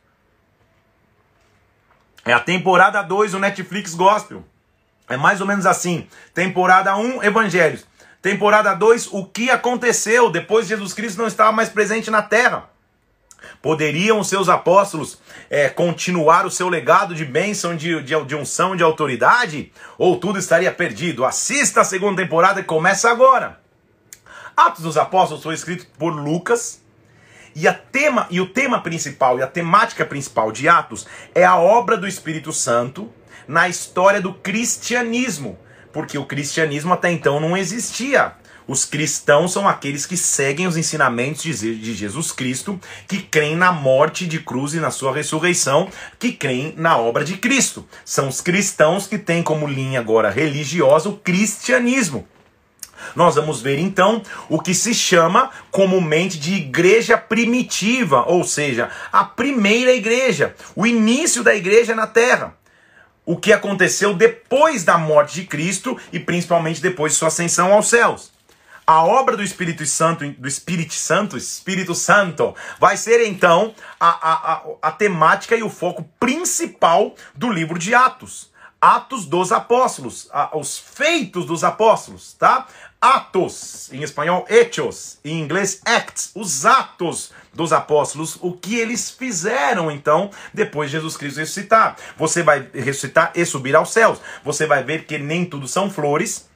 É 2.29 2.33
a 2.35 2.41
temporada 2.41 3.01
2 3.01 3.33
do 3.33 3.38
Netflix 3.38 3.95
Gospel. 3.95 4.45
É 5.09 5.17
mais 5.17 5.41
ou 5.41 5.47
menos 5.47 5.64
assim. 5.64 6.07
Temporada 6.35 6.95
1, 6.95 7.01
um, 7.01 7.23
Evangelhos. 7.23 7.87
Temporada 8.21 8.75
2, 8.75 9.09
o 9.12 9.25
que 9.25 9.49
aconteceu 9.49 10.31
depois 10.31 10.67
de 10.67 10.75
Jesus 10.75 10.93
Cristo 10.93 11.17
não 11.17 11.27
estava 11.27 11.53
mais 11.53 11.71
presente 11.71 12.11
na 12.11 12.21
terra. 12.21 12.69
Poderiam 13.62 14.21
os 14.21 14.29
seus 14.29 14.51
apóstolos 14.51 15.19
é, 15.49 15.71
continuar 15.71 16.45
o 16.45 16.51
seu 16.51 16.69
legado 16.69 17.14
de 17.14 17.25
bênção, 17.25 17.75
de, 17.75 18.03
de, 18.03 18.25
de 18.27 18.37
unção, 18.37 18.77
de 18.77 18.83
autoridade? 18.83 19.73
Ou 19.97 20.21
tudo 20.21 20.38
estaria 20.38 20.71
perdido? 20.71 21.25
Assista 21.25 21.81
a 21.81 21.85
segunda 21.85 22.21
temporada 22.21 22.61
que 22.61 22.69
começa 22.69 23.11
agora. 23.11 23.59
Atos 24.55 24.83
dos 24.83 24.99
Apóstolos 24.99 25.43
foi 25.43 25.55
escrito 25.55 25.87
por 25.99 26.11
Lucas, 26.11 26.83
e, 27.55 27.67
a 27.67 27.75
tema, 27.75 28.27
e 28.31 28.41
o 28.41 28.47
tema 28.47 28.81
principal 28.81 29.39
e 29.39 29.43
a 29.43 29.47
temática 29.47 30.05
principal 30.05 30.53
de 30.53 30.69
Atos 30.69 31.07
é 31.35 31.45
a 31.45 31.57
obra 31.57 31.97
do 31.97 32.07
Espírito 32.07 32.53
Santo 32.53 33.13
na 33.47 33.69
história 33.69 34.21
do 34.21 34.35
cristianismo, 34.35 35.59
porque 35.93 36.19
o 36.19 36.27
cristianismo 36.27 36.93
até 36.93 37.11
então 37.11 37.41
não 37.41 37.57
existia. 37.57 38.33
Os 38.69 38.85
cristãos 38.85 39.51
são 39.53 39.67
aqueles 39.67 40.05
que 40.05 40.17
seguem 40.17 40.67
os 40.67 40.77
ensinamentos 40.77 41.43
de 41.43 41.95
Jesus 41.95 42.31
Cristo, 42.31 42.79
que 43.09 43.23
creem 43.23 43.57
na 43.57 43.73
morte 43.73 44.27
de 44.27 44.41
cruz 44.41 44.75
e 44.75 44.79
na 44.79 44.91
sua 44.91 45.15
ressurreição, 45.15 45.89
que 46.19 46.33
creem 46.33 46.75
na 46.77 46.99
obra 46.99 47.25
de 47.25 47.39
Cristo. 47.39 47.89
São 48.05 48.29
os 48.29 48.43
cristãos 48.43 49.07
que 49.07 49.17
têm 49.17 49.43
como 49.43 49.67
linha 49.67 50.01
agora 50.01 50.29
religiosa 50.29 51.09
o 51.09 51.17
cristianismo. 51.17 52.29
Nós 53.15 53.35
vamos 53.35 53.61
ver 53.61 53.79
então 53.79 54.23
o 54.49 54.61
que 54.61 54.75
se 54.75 54.95
chama 54.95 55.51
comumente 55.71 56.39
de 56.39 56.55
igreja 56.55 57.17
primitiva, 57.17 58.25
ou 58.27 58.45
seja, 58.45 58.91
a 59.13 59.25
primeira 59.25 59.93
igreja, 59.93 60.55
o 60.75 60.87
início 60.87 61.43
da 61.43 61.55
igreja 61.55 61.95
na 61.95 62.07
terra. 62.07 62.55
O 63.25 63.37
que 63.37 63.53
aconteceu 63.53 64.15
depois 64.15 64.85
da 64.85 64.97
morte 64.97 65.35
de 65.35 65.47
Cristo 65.47 65.99
e 66.13 66.19
principalmente 66.19 66.81
depois 66.81 67.13
de 67.13 67.19
sua 67.19 67.29
ascensão 67.29 67.73
aos 67.73 67.89
céus. 67.89 68.33
A 68.87 69.05
obra 69.05 69.37
do 69.37 69.43
Espírito 69.43 69.85
Santo, 69.85 70.27
do 70.27 70.49
Espírito 70.49 70.95
Santo, 70.95 71.37
Espírito 71.37 71.95
Santo, 71.95 72.55
vai 72.81 72.97
ser 72.97 73.23
então 73.27 73.75
a, 74.01 74.09
a, 74.09 74.33
a, 74.33 74.63
a 74.81 74.91
temática 74.91 75.55
e 75.55 75.63
o 75.63 75.69
foco 75.69 76.09
principal 76.19 77.15
do 77.35 77.51
livro 77.51 77.79
de 77.79 77.95
Atos. 77.95 78.51
Atos 78.81 79.27
dos 79.27 79.53
Apóstolos, 79.53 80.31
os 80.55 80.79
feitos 80.79 81.45
dos 81.45 81.65
apóstolos, 81.65 82.33
tá? 82.33 82.67
Atos, 83.01 83.93
em 83.93 84.03
espanhol, 84.03 84.45
hechos, 84.49 85.19
em 85.25 85.41
inglês, 85.41 85.81
acts, 85.85 86.33
os 86.35 86.67
atos 86.67 87.33
dos 87.55 87.73
apóstolos, 87.73 88.37
o 88.41 88.53
que 88.53 88.77
eles 88.77 89.09
fizeram 89.09 89.89
então 89.89 90.31
depois 90.53 90.91
de 90.91 90.97
Jesus 90.97 91.17
Cristo 91.17 91.39
ressuscitar. 91.39 91.97
Você 92.17 92.43
vai 92.43 92.69
ressuscitar 92.75 93.33
e 93.37 93.45
subir 93.45 93.77
aos 93.77 93.93
céus. 93.93 94.21
Você 94.45 94.67
vai 94.67 94.83
ver 94.83 95.05
que 95.05 95.17
nem 95.17 95.45
tudo 95.45 95.69
são 95.69 95.89
flores, 95.89 96.49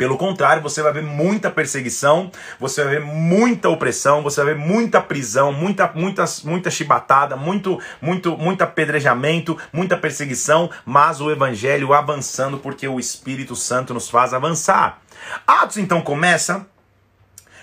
pelo 0.00 0.16
contrário, 0.16 0.62
você 0.62 0.82
vai 0.82 0.94
ver 0.94 1.02
muita 1.02 1.50
perseguição, 1.50 2.32
você 2.58 2.82
vai 2.82 2.94
ver 2.94 3.04
muita 3.04 3.68
opressão, 3.68 4.22
você 4.22 4.42
vai 4.42 4.54
ver 4.54 4.58
muita 4.58 4.98
prisão, 4.98 5.52
muita, 5.52 5.92
muita, 5.94 6.24
muita 6.42 6.70
chibatada, 6.70 7.36
muito, 7.36 7.78
muito, 8.00 8.34
muito 8.34 8.62
apedrejamento, 8.62 9.58
muita 9.70 9.98
perseguição, 9.98 10.70
mas 10.86 11.20
o 11.20 11.30
evangelho 11.30 11.92
avançando 11.92 12.56
porque 12.56 12.88
o 12.88 12.98
Espírito 12.98 13.54
Santo 13.54 13.92
nos 13.92 14.08
faz 14.08 14.32
avançar. 14.32 15.02
Atos 15.46 15.76
então 15.76 16.00
começa 16.00 16.64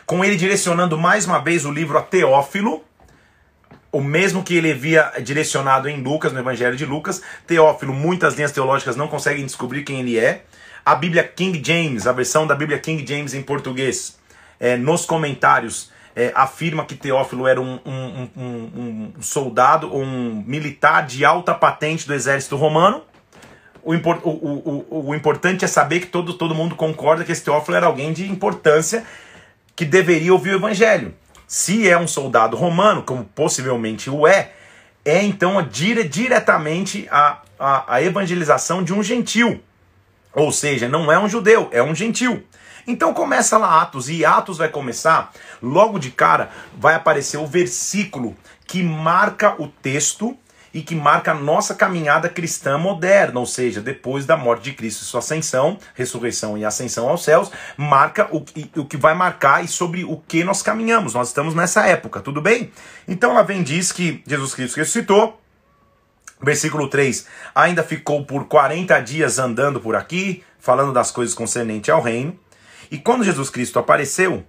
com 0.05 0.23
ele 0.23 0.35
direcionando 0.35 0.95
mais 0.95 1.25
uma 1.25 1.39
vez 1.39 1.65
o 1.65 1.71
livro 1.71 1.97
a 1.97 2.03
Teófilo, 2.03 2.83
o 3.91 3.99
mesmo 3.99 4.43
que 4.43 4.55
ele 4.55 4.71
havia 4.71 5.11
direcionado 5.23 5.89
em 5.89 6.03
Lucas, 6.03 6.31
no 6.31 6.37
Evangelho 6.37 6.77
de 6.77 6.85
Lucas. 6.85 7.19
Teófilo, 7.47 7.95
muitas 7.95 8.35
linhas 8.35 8.51
teológicas 8.51 8.95
não 8.95 9.07
conseguem 9.07 9.43
descobrir 9.43 9.81
quem 9.81 10.01
ele 10.01 10.19
é 10.19 10.43
a 10.87 10.95
Bíblia 10.95 11.21
King 11.21 11.61
James, 11.61 12.07
a 12.07 12.13
versão 12.13 12.47
da 12.47 12.55
Bíblia 12.55 12.79
King 12.79 13.05
James 13.05 13.33
em 13.33 13.41
português, 13.41 14.17
é, 14.57 14.77
nos 14.77 15.03
comentários, 15.03 15.91
é, 16.15 16.31
afirma 16.33 16.85
que 16.85 16.95
Teófilo 16.95 17.45
era 17.45 17.59
um, 17.59 17.77
um, 17.85 18.29
um, 18.37 19.11
um, 19.17 19.21
soldado, 19.21 19.93
um 19.93 20.41
militar 20.47 21.05
de 21.05 21.25
alta 21.25 21.53
patente 21.53 22.07
do 22.07 22.13
exército 22.13 22.55
romano. 22.55 23.03
O, 23.83 23.95
o, 23.95 24.85
o, 24.89 25.09
o, 25.09 25.13
importante 25.13 25.65
é 25.65 25.67
saber 25.67 25.99
que 25.99 26.07
todo, 26.07 26.33
todo 26.35 26.55
mundo 26.55 26.73
concorda 26.73 27.25
que 27.25 27.33
esse 27.33 27.43
Teófilo 27.43 27.75
era 27.75 27.85
alguém 27.85 28.13
de 28.13 28.25
importância 28.31 29.03
que 29.75 29.83
deveria 29.83 30.31
ouvir 30.31 30.51
o 30.51 30.55
evangelho. 30.55 31.13
Se 31.45 31.85
é 31.89 31.97
um 31.97 32.07
soldado 32.07 32.55
romano, 32.55 33.03
como 33.03 33.25
possivelmente 33.25 34.09
o 34.09 34.25
é, 34.25 34.51
é 35.03 35.21
então 35.21 35.61
dire, 35.63 36.05
diretamente 36.05 37.09
a, 37.11 37.41
a, 37.59 37.95
a 37.95 38.01
evangelização 38.01 38.81
de 38.81 38.93
um 38.93 39.03
gentil. 39.03 39.61
Ou 40.37 40.51
seja, 40.51 40.87
não 40.87 41.11
é 41.11 41.17
um 41.17 41.27
judeu, 41.27 41.67
é 41.71 41.81
um 41.81 41.95
gentil. 41.95 42.43
Então 42.85 43.11
começa 43.11 43.57
lá 43.57 43.81
Atos, 43.81 44.07
e 44.07 44.23
Atos 44.23 44.59
vai 44.59 44.69
começar, 44.69 45.31
logo 45.61 45.97
de 45.97 46.11
cara, 46.11 46.51
vai 46.77 46.93
aparecer 46.93 47.37
o 47.37 47.47
versículo 47.47 48.35
que 48.67 48.83
marca 48.83 49.59
o 49.59 49.67
texto 49.67 50.37
e 50.71 50.83
que 50.83 50.93
marca 50.93 51.31
a 51.31 51.33
nossa 51.33 51.73
caminhada 51.73 52.29
cristã 52.29 52.77
moderna, 52.77 53.39
ou 53.39 53.47
seja, 53.47 53.81
depois 53.81 54.27
da 54.27 54.37
morte 54.37 54.65
de 54.65 54.73
Cristo 54.73 55.01
e 55.01 55.05
sua 55.05 55.21
ascensão, 55.21 55.79
ressurreição 55.95 56.55
e 56.55 56.63
ascensão 56.63 57.09
aos 57.09 57.23
céus, 57.23 57.51
marca 57.75 58.29
o, 58.31 58.45
o 58.79 58.85
que 58.85 58.95
vai 58.95 59.15
marcar 59.15 59.65
e 59.65 59.67
sobre 59.67 60.03
o 60.03 60.17
que 60.17 60.43
nós 60.43 60.61
caminhamos. 60.61 61.15
Nós 61.15 61.29
estamos 61.29 61.55
nessa 61.55 61.87
época, 61.87 62.19
tudo 62.21 62.43
bem? 62.43 62.71
Então 63.07 63.31
ela 63.31 63.41
vem 63.41 63.63
diz 63.63 63.91
que 63.91 64.21
Jesus 64.27 64.53
Cristo 64.53 64.77
ressuscitou, 64.77 65.41
Versículo 66.41 66.89
3: 66.89 67.25
Ainda 67.53 67.83
ficou 67.83 68.25
por 68.25 68.45
40 68.45 68.99
dias 69.01 69.39
andando 69.39 69.79
por 69.79 69.95
aqui, 69.95 70.43
falando 70.59 70.93
das 70.93 71.11
coisas 71.11 71.33
concernentes 71.33 71.89
ao 71.89 72.01
reino. 72.01 72.37
E 72.91 72.97
quando 72.97 73.23
Jesus 73.23 73.49
Cristo 73.49 73.79
apareceu, 73.79 74.45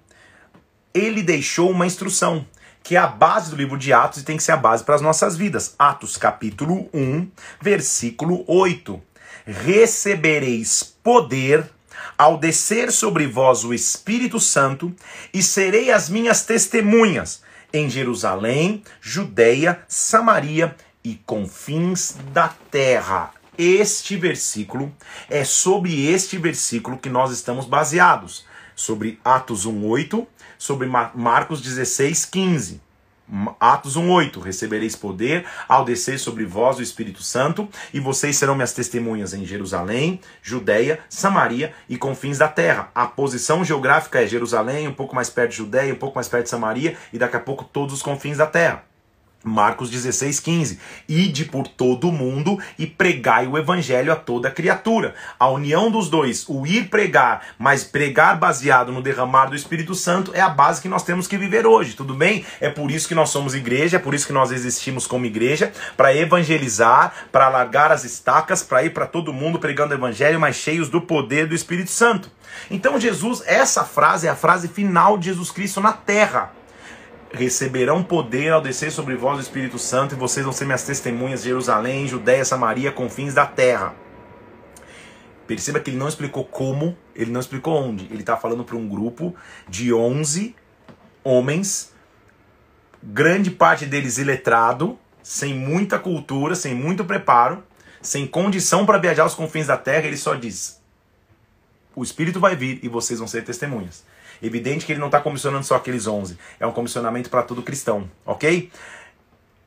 ele 0.95 1.23
deixou 1.23 1.71
uma 1.71 1.87
instrução, 1.87 2.47
que 2.83 2.97
é 2.97 2.99
a 2.99 3.07
base 3.07 3.51
do 3.51 3.57
livro 3.57 3.79
de 3.79 3.93
Atos 3.93 4.21
e 4.21 4.25
tem 4.25 4.37
que 4.37 4.43
ser 4.43 4.53
a 4.53 4.57
base 4.57 4.85
para 4.85 4.95
as 4.95 5.01
nossas 5.01 5.37
vidas. 5.37 5.75
Atos 5.79 6.17
capítulo 6.17 6.89
1, 6.93 7.29
versículo 7.61 8.45
8. 8.47 9.03
Recebereis 9.47 10.83
poder 11.03 11.65
ao 12.17 12.37
descer 12.37 12.91
sobre 12.93 13.27
vós 13.27 13.65
o 13.65 13.73
Espírito 13.73 14.41
Santo, 14.41 14.95
e 15.33 15.43
serei 15.43 15.91
as 15.91 16.09
minhas 16.09 16.45
testemunhas 16.45 17.43
em 17.73 17.89
Jerusalém, 17.89 18.83
Judeia, 19.01 19.81
Samaria 19.87 20.75
e 21.09 21.15
confins 21.25 22.17
da 22.35 22.49
terra. 22.71 23.31
Este 23.57 24.15
versículo 24.15 24.93
é 25.31 25.43
sobre 25.43 26.07
este 26.07 26.37
versículo 26.37 26.99
que 26.99 27.09
nós 27.09 27.33
estamos 27.33 27.65
baseados, 27.65 28.45
sobre 28.77 29.19
Atos 29.25 29.65
1:8, 29.65 30.27
sobre 30.59 30.87
Marcos 30.87 31.63
16:15. 31.63 32.83
Atos 33.59 33.97
1:8 33.97 34.39
Recebereis 34.39 34.95
poder 34.95 35.47
ao 35.67 35.83
descer 35.83 36.19
sobre 36.19 36.45
vós 36.45 36.79
o 36.79 36.83
Espírito 36.83 37.23
Santo, 37.23 37.67
e 37.93 37.99
vocês 37.99 38.37
serão 38.37 38.55
minhas 38.55 38.75
testemunhas 38.75 39.33
em 39.33 39.47
Jerusalém, 39.47 40.21
Judeia, 40.43 41.01
Samaria 41.09 41.73
e 41.89 41.97
confins 41.97 42.37
da 42.37 42.49
terra. 42.49 42.91
A 42.95 43.07
posição 43.07 43.65
geográfica 43.65 44.23
é 44.23 44.27
Jerusalém, 44.27 44.87
um 44.87 44.95
pouco 44.95 45.15
mais 45.15 45.31
perto 45.31 45.53
de 45.53 45.57
Judeia, 45.57 45.93
um 45.93 45.99
pouco 45.99 46.17
mais 46.17 46.29
perto 46.29 46.45
de 46.45 46.51
Samaria 46.51 46.99
e 47.15 47.19
daqui 47.19 47.37
a 47.37 47.41
pouco 47.41 47.65
todos 47.65 47.95
os 47.95 48.03
confins 48.03 48.37
da 48.37 48.47
terra. 48.47 48.88
Marcos 49.43 49.89
16, 49.89 50.41
15. 50.41 50.81
Ide 51.09 51.45
por 51.45 51.69
todo 51.69 52.09
o 52.09 52.13
mundo 52.13 52.59
e 52.77 52.87
pregai 52.87 53.47
o 53.47 53.57
evangelho 53.57 54.13
a 54.13 54.17
toda 54.17 54.51
criatura. 54.51 55.15
A 55.39 55.49
união 55.49 55.91
dos 55.91 56.11
dois, 56.11 56.45
o 56.49 56.67
ir 56.67 56.89
pregar, 56.89 57.47
mas 57.57 57.85
pregar 57.85 58.37
baseado 58.37 58.91
no 58.91 59.01
derramar 59.01 59.47
do 59.47 59.55
Espírito 59.55 59.95
Santo, 59.95 60.33
é 60.35 60.41
a 60.41 60.49
base 60.49 60.83
que 60.83 60.89
nós 60.89 61.05
temos 61.05 61.29
que 61.29 61.39
viver 61.39 61.67
hoje, 61.67 61.95
tudo 61.95 62.15
bem? 62.15 62.45
É 62.61 62.69
por 62.69 62.91
isso 62.91 63.07
que 63.07 63.15
nós 63.15 63.31
somos 63.31 63.55
igreja, 63.55 63.97
é 63.97 64.01
por 64.01 64.13
isso 64.13 64.27
que 64.27 64.33
nós 64.33 64.51
existimos 64.51 65.07
como 65.07 65.27
igreja, 65.27 65.73
para 65.97 66.15
evangelizar, 66.15 67.13
para 67.31 67.49
largar 67.49 67.93
as 67.93 68.05
estacas, 68.05 68.65
para 68.65 68.83
ir 68.83 68.91
para 68.91 69.07
todo 69.07 69.33
mundo 69.33 69.61
pregando 69.61 69.95
o 69.95 69.97
evangelho, 69.97 70.41
mas 70.41 70.57
cheios 70.57 70.89
do 70.89 71.01
poder 71.01 71.47
do 71.47 71.55
Espírito 71.55 71.93
Santo. 71.93 72.31
Então, 72.69 72.99
Jesus, 72.99 73.43
essa 73.47 73.85
frase 73.85 74.27
é 74.27 74.31
a 74.31 74.37
frase 74.37 74.67
final 74.67 75.17
de 75.17 75.27
Jesus 75.27 75.53
Cristo 75.53 75.81
na 75.81 75.93
terra 75.93 76.58
receberão 77.33 78.03
poder 78.03 78.53
ao 78.53 78.61
descer 78.61 78.91
sobre 78.91 79.15
vós 79.15 79.39
o 79.39 79.43
Espírito 79.43 79.79
Santo, 79.79 80.15
e 80.15 80.19
vocês 80.19 80.45
vão 80.45 80.53
ser 80.53 80.65
minhas 80.65 80.85
testemunhas 80.85 81.43
Jerusalém, 81.43 82.09
Judéia, 82.09 82.45
Samaria, 82.45 82.91
confins 82.91 83.35
da 83.35 83.47
terra. 83.47 83.95
Perceba 85.47 85.81
que 85.81 85.91
ele 85.91 85.97
não 85.97 86.09
explicou 86.09 86.45
como, 86.45 86.97
ele 87.15 87.31
não 87.31 87.41
explicou 87.41 87.75
onde. 87.75 88.05
Ele 88.07 88.21
está 88.21 88.37
falando 88.37 88.65
para 88.65 88.77
um 88.77 88.89
grupo 88.89 89.35
de 89.69 89.93
11 89.93 90.55
homens, 91.25 91.93
grande 93.03 93.51
parte 93.51 93.87
deles 93.87 94.19
iletrado, 94.19 94.99
sem 95.23 95.55
muita 95.55 95.99
cultura, 95.99 96.55
sem 96.55 96.75
muito 96.75 97.05
preparo, 97.05 97.63
sem 98.01 98.27
condição 98.27 98.85
para 98.87 98.99
viajar 98.99 99.23
aos 99.23 99.35
confins 99.35 99.67
da 99.67 99.77
terra. 99.77 100.07
Ele 100.07 100.17
só 100.17 100.35
diz: 100.35 100.81
O 101.95 102.03
Espírito 102.03 102.41
vai 102.41 102.55
vir 102.55 102.81
e 102.83 102.89
vocês 102.89 103.19
vão 103.19 103.29
ser 103.29 103.43
testemunhas. 103.43 104.05
Evidente 104.43 104.87
que 104.87 104.93
ele 104.93 105.01
não 105.01 105.09
está 105.09 105.21
comissionando 105.21 105.65
só 105.65 105.77
aqueles 105.77 106.07
11. 106.07 106.39
É 106.61 106.67
um 106.67 106.73
comissionamento 106.73 107.29
para 107.29 107.43
todo 107.43 107.63
cristão, 107.63 108.09
ok? 108.25 108.71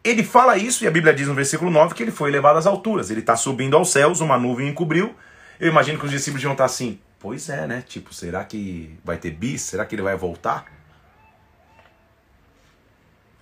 Ele 0.04 0.24
fala 0.24 0.58
isso, 0.58 0.84
e 0.84 0.88
a 0.88 0.92
Bíblia 0.92 1.14
diz 1.14 1.28
no 1.28 1.36
versículo 1.36 1.70
9 1.70 1.94
que 1.94 2.02
ele 2.02 2.12
foi 2.12 2.32
levado 2.32 2.58
às 2.58 2.66
alturas. 2.66 3.12
Ele 3.12 3.20
está 3.20 3.36
subindo 3.36 3.76
aos 3.76 3.92
céus, 3.92 4.20
uma 4.20 4.38
nuvem 4.38 4.68
encobriu. 4.68 5.14
Eu 5.60 5.68
imagino 5.68 6.00
que 6.00 6.06
os 6.06 6.12
discípulos 6.12 6.44
iam 6.44 6.54
estar 6.54 6.66
assim: 6.66 7.00
Pois 7.20 7.50
é, 7.50 7.68
né? 7.68 7.84
Tipo, 7.88 8.14
será 8.14 8.44
que 8.44 8.98
vai 9.04 9.18
ter 9.18 9.30
bis? 9.30 9.62
Será 9.62 9.86
que 9.86 9.94
ele 9.94 10.02
vai 10.02 10.16
voltar? 10.16 10.66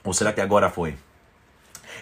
Ou 0.04 0.14
será 0.14 0.34
que 0.34 0.42
agora 0.42 0.70
foi? 0.70 0.96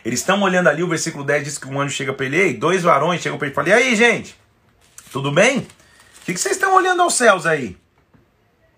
Eles 0.03 0.19
estão 0.19 0.41
olhando 0.41 0.69
ali, 0.69 0.81
o 0.81 0.87
versículo 0.87 1.23
10 1.23 1.43
diz 1.43 1.57
que 1.57 1.67
um 1.67 1.79
anjo 1.79 1.93
chega 1.93 2.13
para 2.13 2.25
ele, 2.25 2.37
Ei, 2.37 2.53
dois 2.53 2.81
varões 2.81 3.21
chegam 3.21 3.37
para 3.37 3.47
ele 3.47 3.53
e 3.53 3.55
falam: 3.55 3.69
E 3.69 3.73
aí, 3.73 3.95
gente? 3.95 4.35
Tudo 5.11 5.31
bem? 5.31 5.59
O 5.59 6.25
que 6.25 6.37
vocês 6.37 6.55
estão 6.55 6.75
olhando 6.75 7.01
aos 7.01 7.13
céus 7.13 7.45
aí? 7.45 7.77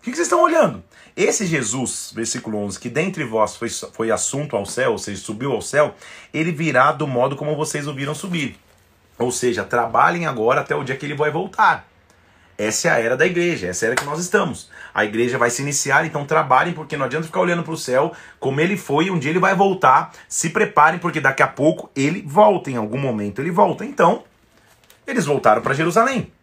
O 0.10 0.12
que, 0.12 0.18
vocês 0.18 0.26
estão 0.26 0.42
olhando? 0.42 0.84
Esse 1.16 1.46
Jesus, 1.46 2.12
versículo 2.16 2.58
11, 2.58 2.80
que 2.80 2.90
dentre 2.90 3.24
vós 3.24 3.56
foi, 3.56 3.70
foi 3.70 4.10
assunto 4.10 4.56
ao 4.56 4.66
céu, 4.66 4.94
ou 4.94 4.98
seja, 4.98 5.22
subiu 5.22 5.52
ao 5.52 5.62
céu, 5.62 5.94
ele 6.34 6.52
virá 6.52 6.92
do 6.92 7.06
modo 7.06 7.36
como 7.36 7.56
vocês 7.56 7.88
o 7.88 7.94
viram 7.94 8.16
subir. 8.16 8.58
Ou 9.20 9.32
seja, 9.32 9.64
trabalhem 9.64 10.26
agora 10.26 10.62
até 10.62 10.76
o 10.76 10.84
dia 10.84 10.96
que 10.96 11.06
ele 11.06 11.14
vai 11.14 11.30
voltar. 11.30 11.88
Essa 12.58 12.88
é 12.88 12.92
a 12.92 13.00
era 13.00 13.16
da 13.16 13.28
igreja, 13.28 13.68
essa 13.68 13.86
é 13.86 13.88
a 13.88 13.92
era 13.92 13.96
que 13.96 14.04
nós 14.04 14.20
estamos. 14.20 14.72
A 14.96 15.06
igreja 15.06 15.38
vai 15.38 15.52
se 15.52 15.62
iniciar, 15.62 16.04
então 16.08 16.26
trabalhem, 16.26 16.74
porque 16.74 16.98
não 16.98 17.06
adianta 17.06 17.28
ficar 17.28 17.42
olhando 17.42 17.62
para 17.62 17.74
o 17.74 17.78
céu 17.78 18.12
como 18.40 18.60
ele 18.60 18.78
foi, 18.78 19.12
um 19.12 19.20
dia 19.20 19.30
ele 19.30 19.40
vai 19.40 19.54
voltar. 19.54 20.12
Se 20.28 20.50
preparem, 20.50 21.00
porque 21.00 21.22
daqui 21.22 21.44
a 21.44 21.48
pouco 21.48 21.88
ele 21.96 22.24
volta, 22.26 22.72
em 22.72 22.78
algum 22.78 22.98
momento 22.98 23.42
ele 23.42 23.52
volta. 23.52 23.86
Então, 23.86 24.24
eles 25.06 25.26
voltaram 25.26 25.62
para 25.62 25.76
Jerusalém. 25.76 26.34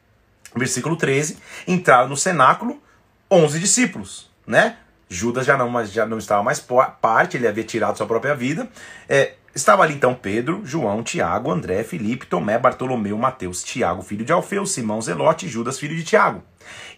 Versículo 0.54 0.94
13: 0.94 1.38
entraram 1.66 2.08
no 2.08 2.16
cenáculo 2.16 2.80
11 3.30 3.58
discípulos, 3.58 4.30
né? 4.46 4.76
Judas 5.08 5.46
já 5.46 5.56
não, 5.56 5.84
já 5.84 6.04
não 6.04 6.18
estava 6.18 6.42
mais 6.42 6.64
parte, 7.00 7.36
ele 7.36 7.46
havia 7.46 7.64
tirado 7.64 7.96
sua 7.96 8.06
própria 8.06 8.34
vida. 8.34 8.68
É, 9.08 9.34
estava 9.54 9.82
ali 9.82 9.94
então 9.94 10.14
Pedro, 10.14 10.62
João, 10.64 11.02
Tiago, 11.02 11.50
André, 11.50 11.84
Felipe, 11.84 12.26
Tomé, 12.26 12.58
Bartolomeu, 12.58 13.16
Mateus, 13.16 13.62
Tiago, 13.62 14.02
filho 14.02 14.24
de 14.24 14.32
Alfeu, 14.32 14.66
Simão, 14.66 15.00
Zelote 15.00 15.48
Judas, 15.48 15.78
filho 15.78 15.96
de 15.96 16.04
Tiago. 16.04 16.42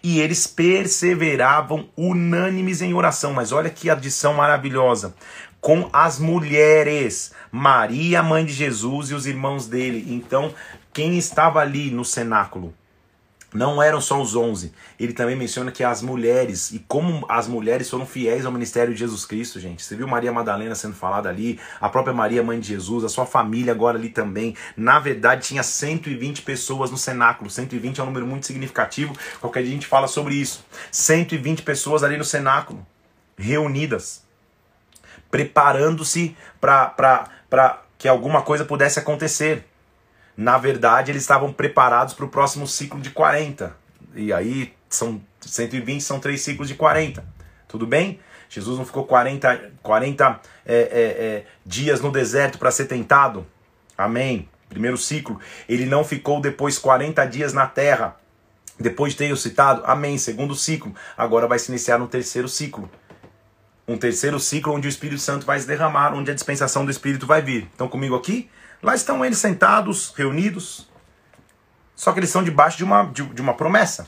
E 0.01 0.19
eles 0.19 0.47
perseveravam 0.47 1.89
unânimes 1.95 2.81
em 2.81 2.93
oração. 2.93 3.33
Mas 3.33 3.51
olha 3.51 3.69
que 3.69 3.89
adição 3.89 4.33
maravilhosa. 4.33 5.13
Com 5.61 5.89
as 5.91 6.17
mulheres, 6.19 7.33
Maria, 7.51 8.23
mãe 8.23 8.45
de 8.45 8.53
Jesus, 8.53 9.11
e 9.11 9.13
os 9.13 9.27
irmãos 9.27 9.67
dele. 9.67 10.05
Então, 10.07 10.53
quem 10.93 11.17
estava 11.17 11.59
ali 11.59 11.91
no 11.91 12.05
cenáculo? 12.05 12.73
Não 13.51 13.81
eram 13.81 13.99
só 13.99 14.21
os 14.21 14.35
onze. 14.35 14.71
Ele 14.99 15.11
também 15.11 15.35
menciona 15.35 15.71
que 15.71 15.83
as 15.83 16.03
mulheres, 16.03 16.71
e 16.71 16.79
como 16.87 17.25
as 17.27 17.47
mulheres 17.47 17.89
foram 17.89 18.05
fiéis 18.05 18.45
ao 18.45 18.51
ministério 18.51 18.93
de 18.93 18.99
Jesus 18.99 19.25
Cristo, 19.25 19.59
gente. 19.59 19.81
Você 19.81 19.95
viu 19.95 20.07
Maria 20.07 20.31
Madalena 20.31 20.75
sendo 20.75 20.93
falada 20.93 21.29
ali, 21.29 21.59
a 21.81 21.89
própria 21.89 22.13
Maria, 22.13 22.43
mãe 22.43 22.59
de 22.59 22.67
Jesus, 22.67 23.03
a 23.03 23.09
sua 23.09 23.25
família 23.25 23.73
agora 23.73 23.97
ali 23.97 24.09
também. 24.09 24.55
Na 24.77 24.99
verdade, 24.99 25.47
tinha 25.47 25.63
120 25.63 26.43
pessoas 26.43 26.91
no 26.91 26.97
cenáculo. 26.97 27.49
120 27.49 27.99
é 27.99 28.03
um 28.03 28.05
número 28.05 28.27
muito 28.27 28.45
significativo. 28.45 29.15
Qualquer 29.41 29.61
dia 29.63 29.71
a 29.71 29.73
gente 29.73 29.87
fala 29.87 30.07
sobre 30.07 30.35
isso. 30.35 30.63
120 30.91 31.63
pessoas 31.63 32.03
ali 32.03 32.17
no 32.17 32.25
cenáculo, 32.25 32.85
reunidas, 33.35 34.23
preparando-se 35.31 36.37
para 36.61 37.81
que 37.97 38.07
alguma 38.07 38.43
coisa 38.43 38.63
pudesse 38.63 38.99
acontecer. 38.99 39.65
Na 40.39 40.57
verdade, 40.57 41.11
eles 41.11 41.23
estavam 41.23 41.51
preparados 41.51 42.13
para 42.13 42.23
o 42.23 42.29
próximo 42.29 42.65
ciclo 42.65 43.01
de 43.01 43.09
40. 43.09 43.75
E 44.15 44.31
aí 44.31 44.73
são 44.87 45.21
120, 45.41 45.99
são 45.99 46.17
três 46.17 46.39
ciclos 46.39 46.69
de 46.69 46.75
40. 46.75 47.25
Tudo 47.67 47.85
bem? 47.85 48.21
Jesus 48.47 48.77
não 48.77 48.85
ficou 48.85 49.03
40, 49.03 49.73
40 49.83 50.39
é, 50.65 50.75
é, 50.75 50.77
é, 50.81 51.45
dias 51.65 51.99
no 51.99 52.09
deserto 52.09 52.57
para 52.57 52.71
ser 52.71 52.85
tentado. 52.85 53.45
Amém. 53.97 54.47
Primeiro 54.69 54.97
ciclo. 54.97 55.41
Ele 55.67 55.85
não 55.85 56.05
ficou 56.05 56.39
depois 56.39 56.79
40 56.79 57.25
dias 57.25 57.51
na 57.51 57.67
terra. 57.67 58.15
Depois 58.79 59.11
de 59.11 59.17
ter 59.17 59.35
citado. 59.35 59.81
Amém. 59.83 60.17
Segundo 60.17 60.55
ciclo. 60.55 60.95
Agora 61.17 61.47
vai 61.47 61.59
se 61.59 61.69
iniciar 61.69 62.01
um 62.01 62.07
terceiro 62.07 62.47
ciclo. 62.47 62.89
Um 63.85 63.97
terceiro 63.97 64.39
ciclo 64.39 64.73
onde 64.73 64.87
o 64.87 64.89
Espírito 64.89 65.19
Santo 65.19 65.45
vai 65.45 65.59
se 65.59 65.67
derramar, 65.67 66.13
onde 66.13 66.31
a 66.31 66.33
dispensação 66.33 66.85
do 66.85 66.91
Espírito 66.91 67.27
vai 67.27 67.41
vir. 67.41 67.63
Estão 67.63 67.89
comigo 67.89 68.15
aqui? 68.15 68.49
Lá 68.81 68.95
estão 68.95 69.23
eles 69.25 69.37
sentados, 69.37 70.13
reunidos, 70.15 70.89
só 71.95 72.13
que 72.13 72.19
eles 72.19 72.29
estão 72.29 72.43
debaixo 72.43 72.77
de 72.77 72.83
uma, 72.83 73.03
de, 73.03 73.23
de 73.23 73.41
uma 73.41 73.53
promessa. 73.53 74.07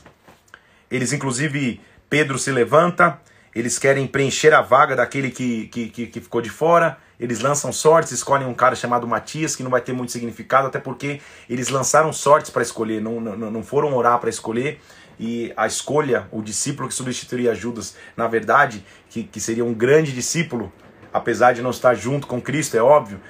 Eles, 0.90 1.12
inclusive, 1.12 1.80
Pedro 2.08 2.38
se 2.38 2.50
levanta, 2.50 3.20
eles 3.54 3.78
querem 3.78 4.06
preencher 4.06 4.54
a 4.54 4.62
vaga 4.62 4.96
daquele 4.96 5.30
que, 5.30 5.68
que, 5.68 5.88
que, 5.90 6.06
que 6.06 6.20
ficou 6.20 6.40
de 6.40 6.48
fora, 6.48 6.96
eles 7.20 7.40
lançam 7.40 7.70
sortes, 7.70 8.12
escolhem 8.12 8.48
um 8.48 8.54
cara 8.54 8.74
chamado 8.74 9.06
Matias, 9.06 9.54
que 9.54 9.62
não 9.62 9.70
vai 9.70 9.80
ter 9.80 9.92
muito 9.92 10.10
significado, 10.10 10.68
até 10.68 10.78
porque 10.78 11.20
eles 11.48 11.68
lançaram 11.68 12.12
sortes 12.12 12.50
para 12.50 12.62
escolher, 12.62 13.00
não, 13.00 13.20
não, 13.20 13.50
não 13.50 13.62
foram 13.62 13.94
orar 13.94 14.18
para 14.18 14.30
escolher, 14.30 14.80
e 15.20 15.52
a 15.56 15.66
escolha, 15.66 16.26
o 16.32 16.42
discípulo 16.42 16.88
que 16.88 16.94
substituiria 16.94 17.54
Judas, 17.54 17.94
na 18.16 18.26
verdade, 18.26 18.84
que, 19.10 19.22
que 19.22 19.38
seria 19.38 19.64
um 19.64 19.74
grande 19.74 20.12
discípulo, 20.12 20.72
apesar 21.12 21.52
de 21.52 21.60
não 21.60 21.70
estar 21.70 21.94
junto 21.94 22.26
com 22.26 22.40
Cristo, 22.40 22.76
é 22.76 22.82
óbvio, 22.82 23.20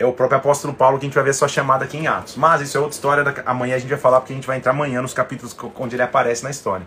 é 0.00 0.06
o 0.06 0.14
próprio 0.14 0.38
apóstolo 0.38 0.72
Paulo 0.72 0.98
que 0.98 1.04
a 1.04 1.08
gente 1.08 1.14
vai 1.14 1.24
ver 1.24 1.34
sua 1.34 1.46
chamada 1.46 1.84
aqui 1.84 1.98
em 1.98 2.06
Atos. 2.06 2.34
Mas 2.34 2.62
isso 2.62 2.76
é 2.76 2.80
outra 2.80 2.94
história, 2.94 3.22
da... 3.22 3.34
amanhã 3.44 3.76
a 3.76 3.78
gente 3.78 3.90
vai 3.90 3.98
falar 3.98 4.20
porque 4.20 4.32
a 4.32 4.36
gente 4.36 4.46
vai 4.46 4.56
entrar 4.56 4.72
amanhã 4.72 5.02
nos 5.02 5.12
capítulos 5.12 5.54
onde 5.76 5.94
ele 5.94 6.02
aparece 6.02 6.42
na 6.42 6.50
história. 6.50 6.86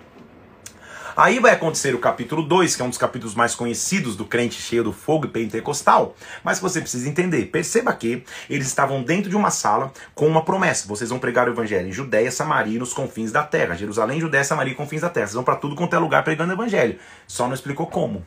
Aí 1.15 1.37
vai 1.37 1.51
acontecer 1.51 1.93
o 1.93 1.99
capítulo 1.99 2.41
2, 2.41 2.75
que 2.75 2.81
é 2.81 2.85
um 2.85 2.89
dos 2.89 2.97
capítulos 2.97 3.35
mais 3.35 3.53
conhecidos 3.53 4.15
do 4.15 4.25
crente 4.25 4.59
cheio 4.59 4.83
do 4.83 4.91
fogo 4.91 5.27
e 5.27 5.29
pentecostal. 5.29 6.15
Mas 6.43 6.59
você 6.59 6.81
precisa 6.81 7.07
entender, 7.07 7.45
perceba 7.51 7.93
que 7.93 8.23
eles 8.49 8.65
estavam 8.65 9.03
dentro 9.03 9.29
de 9.29 9.35
uma 9.35 9.51
sala 9.51 9.93
com 10.15 10.25
uma 10.25 10.43
promessa. 10.43 10.87
Vocês 10.87 11.11
vão 11.11 11.19
pregar 11.19 11.47
o 11.47 11.51
evangelho 11.51 11.87
em 11.87 11.91
Judéia, 11.91 12.31
Samaria 12.31 12.77
e 12.77 12.79
nos 12.79 12.93
confins 12.93 13.31
da 13.31 13.43
terra. 13.43 13.75
Jerusalém, 13.75 14.19
Judéia, 14.19 14.43
Samaria 14.43 14.73
e 14.73 14.75
confins 14.75 15.01
da 15.01 15.09
terra. 15.09 15.27
Vocês 15.27 15.35
vão 15.35 15.43
para 15.43 15.55
tudo 15.55 15.75
quanto 15.75 15.95
é 15.95 15.99
lugar 15.99 16.23
pregando 16.23 16.49
o 16.49 16.55
evangelho. 16.55 16.97
Só 17.27 17.45
não 17.45 17.53
explicou 17.53 17.85
como. 17.85 18.25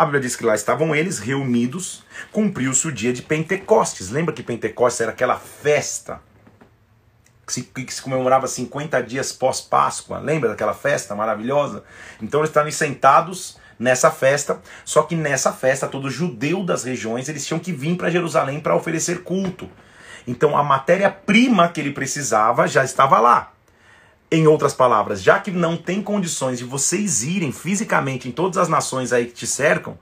A 0.00 0.06
Bíblia 0.06 0.22
diz 0.22 0.34
que 0.34 0.46
lá 0.46 0.54
estavam 0.54 0.94
eles 0.94 1.18
reunidos, 1.18 2.02
cumpriu-se 2.32 2.88
o 2.88 2.90
dia 2.90 3.12
de 3.12 3.20
Pentecostes. 3.20 4.08
Lembra 4.08 4.34
que 4.34 4.42
Pentecostes 4.42 5.02
era 5.02 5.10
aquela 5.10 5.36
festa 5.36 6.22
que 7.46 7.52
se, 7.52 7.62
que 7.64 7.92
se 7.92 8.00
comemorava 8.00 8.46
50 8.46 9.02
dias 9.02 9.30
pós-Páscoa? 9.30 10.18
Lembra 10.18 10.48
daquela 10.48 10.72
festa 10.72 11.14
maravilhosa? 11.14 11.84
Então 12.18 12.40
eles 12.40 12.48
estavam 12.48 12.72
sentados 12.72 13.58
nessa 13.78 14.10
festa, 14.10 14.62
só 14.86 15.02
que 15.02 15.14
nessa 15.14 15.52
festa 15.52 15.86
todo 15.86 16.08
judeu 16.08 16.64
das 16.64 16.82
regiões 16.82 17.28
eles 17.28 17.44
tinham 17.44 17.60
que 17.60 17.70
vir 17.70 17.98
para 17.98 18.08
Jerusalém 18.08 18.58
para 18.58 18.74
oferecer 18.74 19.22
culto. 19.22 19.68
Então 20.26 20.56
a 20.56 20.62
matéria-prima 20.62 21.68
que 21.68 21.78
ele 21.78 21.92
precisava 21.92 22.66
já 22.66 22.82
estava 22.82 23.20
lá. 23.20 23.52
Em 24.32 24.46
outras 24.46 24.72
palavras, 24.72 25.20
já 25.20 25.40
que 25.40 25.50
não 25.50 25.76
tem 25.76 26.00
condições 26.00 26.58
de 26.58 26.64
vocês 26.64 27.24
irem 27.24 27.50
fisicamente 27.50 28.28
em 28.28 28.32
todas 28.32 28.58
as 28.58 28.68
nações 28.68 29.12
aí 29.12 29.26
que 29.26 29.32
te 29.32 29.46
cercam, 29.46 29.98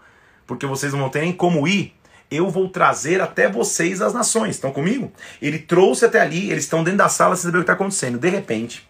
porque 0.47 0.67
vocês 0.67 0.93
não 0.93 1.09
ter 1.09 1.23
nem 1.23 1.33
como 1.33 1.67
ir, 1.67 1.95
eu 2.31 2.51
vou 2.51 2.69
trazer 2.69 3.23
até 3.23 3.49
vocês 3.49 4.03
as 4.03 4.13
nações. 4.13 4.57
Estão 4.57 4.71
comigo? 4.71 5.11
Ele 5.41 5.59
trouxe 5.59 6.05
até 6.05 6.21
ali, 6.21 6.51
eles 6.51 6.65
estão 6.65 6.85
dentro 6.85 6.99
da 6.99 7.09
sala 7.09 7.35
sem 7.37 7.45
saber 7.45 7.59
o 7.59 7.61
que 7.61 7.65
está 7.65 7.73
acontecendo. 7.73 8.19
De 8.19 8.29
repente, 8.29 8.87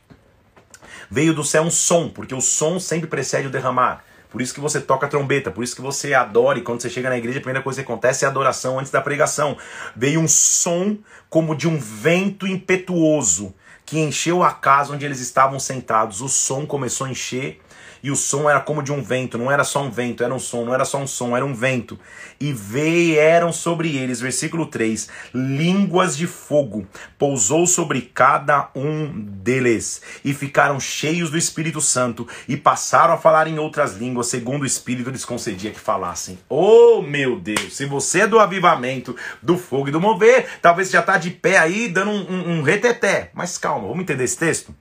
veio 1.08 1.32
do 1.32 1.44
céu 1.44 1.62
um 1.62 1.70
som, 1.70 2.08
porque 2.08 2.34
o 2.34 2.40
som 2.40 2.80
sempre 2.80 3.06
precede 3.06 3.46
o 3.46 3.50
derramar. 3.50 4.04
Por 4.30 4.42
isso 4.42 4.52
que 4.52 4.60
você 4.60 4.80
toca 4.80 5.06
a 5.06 5.08
trombeta, 5.08 5.50
por 5.50 5.64
isso 5.64 5.74
que 5.74 5.80
você 5.80 6.12
adora, 6.14 6.58
e 6.58 6.62
quando 6.62 6.82
você 6.82 6.90
chega 6.90 7.08
na 7.08 7.16
igreja, 7.16 7.38
a 7.38 7.42
primeira 7.42 7.62
coisa 7.62 7.82
que 7.82 7.90
acontece 7.90 8.24
é 8.24 8.28
a 8.28 8.30
adoração 8.30 8.78
antes 8.78 8.90
da 8.90 9.00
pregação. 9.00 9.56
Veio 9.96 10.20
um 10.20 10.28
som 10.28 10.98
como 11.30 11.54
de 11.54 11.66
um 11.66 11.78
vento 11.78 12.46
impetuoso 12.46 13.54
que 13.88 13.98
encheu 13.98 14.42
a 14.42 14.52
casa 14.52 14.92
onde 14.92 15.06
eles 15.06 15.18
estavam 15.18 15.58
sentados. 15.58 16.20
O 16.20 16.28
som 16.28 16.66
começou 16.66 17.06
a 17.06 17.10
encher 17.10 17.58
e 18.02 18.10
o 18.10 18.16
som 18.16 18.48
era 18.48 18.60
como 18.60 18.82
de 18.82 18.92
um 18.92 19.02
vento, 19.02 19.38
não 19.38 19.50
era 19.50 19.64
só 19.64 19.82
um 19.82 19.90
vento, 19.90 20.22
era 20.22 20.34
um 20.34 20.38
som, 20.38 20.64
não 20.64 20.74
era 20.74 20.84
só 20.84 20.98
um 20.98 21.06
som, 21.06 21.36
era 21.36 21.44
um 21.44 21.54
vento. 21.54 21.98
E 22.40 22.52
vieram 22.52 23.52
sobre 23.52 23.96
eles, 23.96 24.20
versículo 24.20 24.66
3, 24.66 25.08
línguas 25.34 26.16
de 26.16 26.26
fogo, 26.26 26.86
pousou 27.18 27.66
sobre 27.66 28.02
cada 28.02 28.70
um 28.74 29.10
deles, 29.20 30.00
e 30.24 30.32
ficaram 30.32 30.78
cheios 30.80 31.30
do 31.30 31.38
Espírito 31.38 31.80
Santo, 31.80 32.26
e 32.48 32.56
passaram 32.56 33.14
a 33.14 33.18
falar 33.18 33.46
em 33.46 33.58
outras 33.58 33.96
línguas, 33.96 34.28
segundo 34.28 34.62
o 34.62 34.66
Espírito 34.66 35.10
lhes 35.10 35.24
concedia 35.24 35.70
que 35.70 35.80
falassem. 35.80 36.38
Oh, 36.48 37.02
meu 37.02 37.38
Deus, 37.38 37.76
se 37.76 37.86
você 37.86 38.20
é 38.20 38.26
do 38.26 38.38
avivamento, 38.38 39.16
do 39.42 39.58
fogo 39.58 39.88
e 39.88 39.92
do 39.92 40.00
mover, 40.00 40.46
talvez 40.62 40.90
já 40.90 41.00
está 41.00 41.16
de 41.18 41.30
pé 41.30 41.58
aí, 41.58 41.88
dando 41.88 42.10
um, 42.10 42.30
um, 42.30 42.58
um 42.58 42.62
reteté. 42.62 43.30
Mas 43.34 43.58
calma, 43.58 43.88
vamos 43.88 44.02
entender 44.02 44.24
esse 44.24 44.38
texto? 44.38 44.74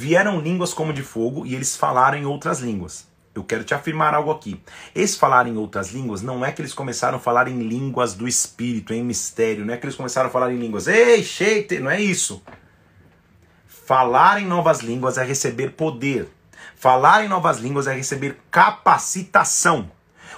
Vieram 0.00 0.38
línguas 0.38 0.72
como 0.72 0.92
de 0.92 1.02
fogo 1.02 1.44
e 1.44 1.56
eles 1.56 1.74
falaram 1.74 2.16
em 2.16 2.24
outras 2.24 2.60
línguas. 2.60 3.08
Eu 3.34 3.42
quero 3.42 3.64
te 3.64 3.74
afirmar 3.74 4.14
algo 4.14 4.30
aqui. 4.30 4.62
Esse 4.94 5.18
falar 5.18 5.48
em 5.48 5.56
outras 5.56 5.90
línguas 5.90 6.22
não 6.22 6.44
é 6.44 6.52
que 6.52 6.62
eles 6.62 6.72
começaram 6.72 7.18
a 7.18 7.20
falar 7.20 7.48
em 7.48 7.58
línguas 7.64 8.14
do 8.14 8.28
espírito, 8.28 8.94
em 8.94 9.02
mistério, 9.02 9.66
não 9.66 9.74
é 9.74 9.76
que 9.76 9.84
eles 9.84 9.96
começaram 9.96 10.28
a 10.28 10.30
falar 10.30 10.52
em 10.52 10.56
línguas. 10.56 10.86
Ei, 10.86 11.24
sheite, 11.24 11.80
não 11.80 11.90
é 11.90 12.00
isso. 12.00 12.40
Falar 13.66 14.40
em 14.40 14.46
novas 14.46 14.82
línguas 14.82 15.18
é 15.18 15.24
receber 15.24 15.70
poder. 15.70 16.28
Falar 16.76 17.24
em 17.24 17.28
novas 17.28 17.58
línguas 17.58 17.88
é 17.88 17.92
receber 17.92 18.38
capacitação. 18.52 19.90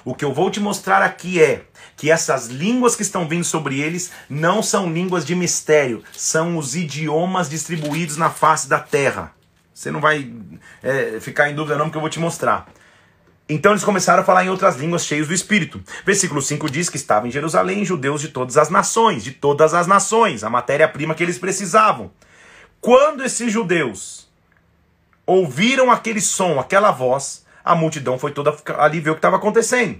O 0.07 0.15
que 0.15 0.25
eu 0.25 0.33
vou 0.33 0.51
te 0.51 0.59
mostrar 0.59 1.03
aqui 1.03 1.39
é 1.39 1.67
que 1.99 2.11
essas 2.11 2.47
línguas 2.47 2.97
que 2.97 3.03
estão 3.03 3.29
vindo 3.29 3.45
sobre 3.45 3.79
eles 3.79 4.11
não 4.27 4.63
são 4.63 4.91
línguas 4.91 5.23
de 5.23 5.35
mistério, 5.35 6.03
são 6.17 6.57
os 6.57 6.75
idiomas 6.75 7.51
distribuídos 7.51 8.17
na 8.17 8.31
face 8.31 8.67
da 8.67 8.79
terra. 8.81 9.39
Você 9.81 9.91
não 9.91 9.99
vai 9.99 10.31
é, 10.83 11.19
ficar 11.21 11.49
em 11.49 11.55
dúvida 11.55 11.79
não, 11.79 11.87
porque 11.87 11.97
eu 11.97 12.03
vou 12.03 12.11
te 12.11 12.21
mostrar. 12.21 12.71
Então 13.49 13.73
eles 13.73 13.83
começaram 13.83 14.21
a 14.21 14.25
falar 14.27 14.45
em 14.45 14.51
outras 14.51 14.77
línguas 14.77 15.07
cheios 15.07 15.27
do 15.27 15.33
Espírito. 15.33 15.83
Versículo 16.05 16.43
5 16.43 16.69
diz 16.69 16.91
que 16.91 16.99
estavam 16.99 17.29
em 17.29 17.33
Jerusalém 17.33 17.83
judeus 17.83 18.21
de 18.21 18.29
todas 18.29 18.59
as 18.59 18.69
nações, 18.69 19.25
de 19.25 19.31
todas 19.31 19.73
as 19.73 19.87
nações, 19.87 20.45
a 20.45 20.51
matéria-prima 20.51 21.15
que 21.15 21.23
eles 21.23 21.39
precisavam. 21.39 22.11
Quando 22.79 23.25
esses 23.25 23.51
judeus 23.51 24.29
ouviram 25.25 25.91
aquele 25.91 26.21
som, 26.21 26.61
aquela 26.61 26.91
voz, 26.91 27.47
a 27.65 27.75
multidão 27.75 28.19
foi 28.19 28.33
toda 28.33 28.55
ali 28.77 29.01
ver 29.01 29.11
o 29.11 29.15
que 29.15 29.19
estava 29.21 29.37
acontecendo. 29.37 29.99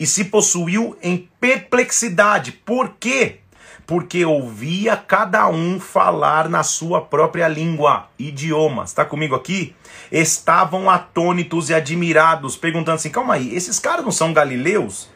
E 0.00 0.04
se 0.04 0.24
possuiu 0.24 0.98
em 1.00 1.30
perplexidade. 1.38 2.50
Por 2.50 2.96
quê? 2.98 3.38
Porque 3.86 4.24
ouvia 4.24 4.96
cada 4.96 5.48
um 5.48 5.78
falar 5.78 6.48
na 6.48 6.62
sua 6.62 7.00
própria 7.00 7.48
língua, 7.48 8.08
idioma. 8.18 8.84
Está 8.84 9.04
comigo 9.04 9.34
aqui? 9.34 9.74
Estavam 10.10 10.88
atônitos 10.88 11.70
e 11.70 11.74
admirados, 11.74 12.56
perguntando 12.56 12.96
assim: 12.96 13.10
calma 13.10 13.34
aí, 13.34 13.54
esses 13.54 13.78
caras 13.78 14.04
não 14.04 14.12
são 14.12 14.32
galileus? 14.32 15.10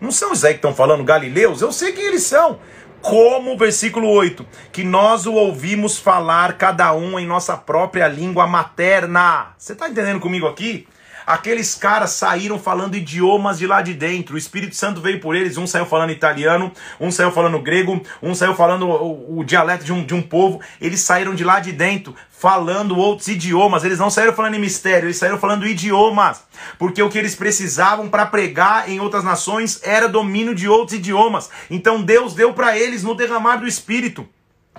Não 0.00 0.10
são 0.10 0.32
isso 0.32 0.46
aí 0.46 0.54
que 0.54 0.58
estão 0.58 0.74
falando 0.74 1.04
galileus? 1.04 1.60
Eu 1.60 1.72
sei 1.72 1.92
que 1.92 2.00
eles 2.00 2.22
são. 2.22 2.58
Como, 3.00 3.58
versículo 3.58 4.08
8, 4.08 4.46
que 4.72 4.84
nós 4.84 5.26
o 5.26 5.34
ouvimos 5.34 5.98
falar 5.98 6.56
cada 6.56 6.92
um 6.94 7.18
em 7.18 7.26
nossa 7.26 7.56
própria 7.56 8.06
língua 8.06 8.46
materna. 8.46 9.54
Você 9.58 9.72
está 9.72 9.88
entendendo 9.88 10.20
comigo 10.20 10.46
aqui? 10.46 10.86
Aqueles 11.32 11.74
caras 11.74 12.10
saíram 12.10 12.58
falando 12.58 12.94
idiomas 12.94 13.58
de 13.58 13.66
lá 13.66 13.80
de 13.80 13.94
dentro. 13.94 14.34
O 14.34 14.38
Espírito 14.38 14.76
Santo 14.76 15.00
veio 15.00 15.18
por 15.18 15.34
eles. 15.34 15.56
Um 15.56 15.66
saiu 15.66 15.86
falando 15.86 16.10
italiano, 16.10 16.70
um 17.00 17.10
saiu 17.10 17.32
falando 17.32 17.58
grego, 17.58 18.02
um 18.22 18.34
saiu 18.34 18.54
falando 18.54 18.86
o, 18.86 19.38
o 19.38 19.42
dialeto 19.42 19.82
de 19.82 19.94
um, 19.94 20.04
de 20.04 20.12
um 20.12 20.20
povo. 20.20 20.60
Eles 20.78 21.00
saíram 21.00 21.34
de 21.34 21.42
lá 21.42 21.58
de 21.58 21.72
dentro 21.72 22.14
falando 22.30 22.98
outros 22.98 23.28
idiomas. 23.28 23.82
Eles 23.82 23.98
não 23.98 24.10
saíram 24.10 24.34
falando 24.34 24.56
em 24.56 24.60
mistério, 24.60 25.06
eles 25.06 25.16
saíram 25.16 25.38
falando 25.38 25.66
idiomas. 25.66 26.42
Porque 26.78 27.02
o 27.02 27.08
que 27.08 27.16
eles 27.16 27.34
precisavam 27.34 28.10
para 28.10 28.26
pregar 28.26 28.90
em 28.90 29.00
outras 29.00 29.24
nações 29.24 29.80
era 29.82 30.10
domínio 30.10 30.54
de 30.54 30.68
outros 30.68 30.98
idiomas. 30.98 31.48
Então 31.70 32.02
Deus 32.02 32.34
deu 32.34 32.52
para 32.52 32.76
eles 32.76 33.02
no 33.02 33.14
derramar 33.14 33.56
do 33.56 33.66
Espírito. 33.66 34.28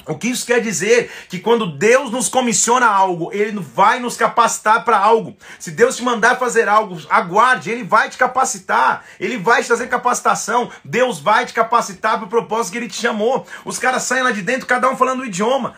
O 0.06 0.18
que 0.18 0.28
isso 0.28 0.46
quer 0.46 0.60
dizer? 0.60 1.10
Que 1.30 1.40
quando 1.40 1.78
Deus 1.78 2.12
nos 2.12 2.28
comissiona 2.28 2.86
algo, 2.86 3.30
Ele 3.32 3.58
vai 3.60 4.00
nos 4.00 4.18
capacitar 4.18 4.84
para 4.84 4.98
algo. 4.98 5.36
Se 5.58 5.72
Deus 5.72 5.96
te 5.96 6.04
mandar 6.04 6.38
fazer 6.38 6.68
algo, 6.68 7.00
aguarde, 7.10 7.72
Ele 7.72 7.84
vai 7.84 8.10
te 8.10 8.18
capacitar, 8.18 9.06
Ele 9.18 9.38
vai 9.38 9.62
te 9.62 9.68
trazer 9.68 9.88
capacitação, 9.88 10.70
Deus 10.84 11.20
vai 11.20 11.46
te 11.46 11.54
capacitar 11.54 12.18
para 12.18 12.26
o 12.26 12.30
propósito 12.30 12.74
que 12.74 12.80
Ele 12.80 12.90
te 12.90 13.00
chamou. 13.00 13.46
Os 13.64 13.80
caras 13.80 14.04
saem 14.04 14.24
lá 14.24 14.32
de 14.32 14.42
dentro, 14.42 14.68
cada 14.68 14.90
um 14.90 14.98
falando 14.98 15.22
o 15.22 15.26
idioma. 15.26 15.74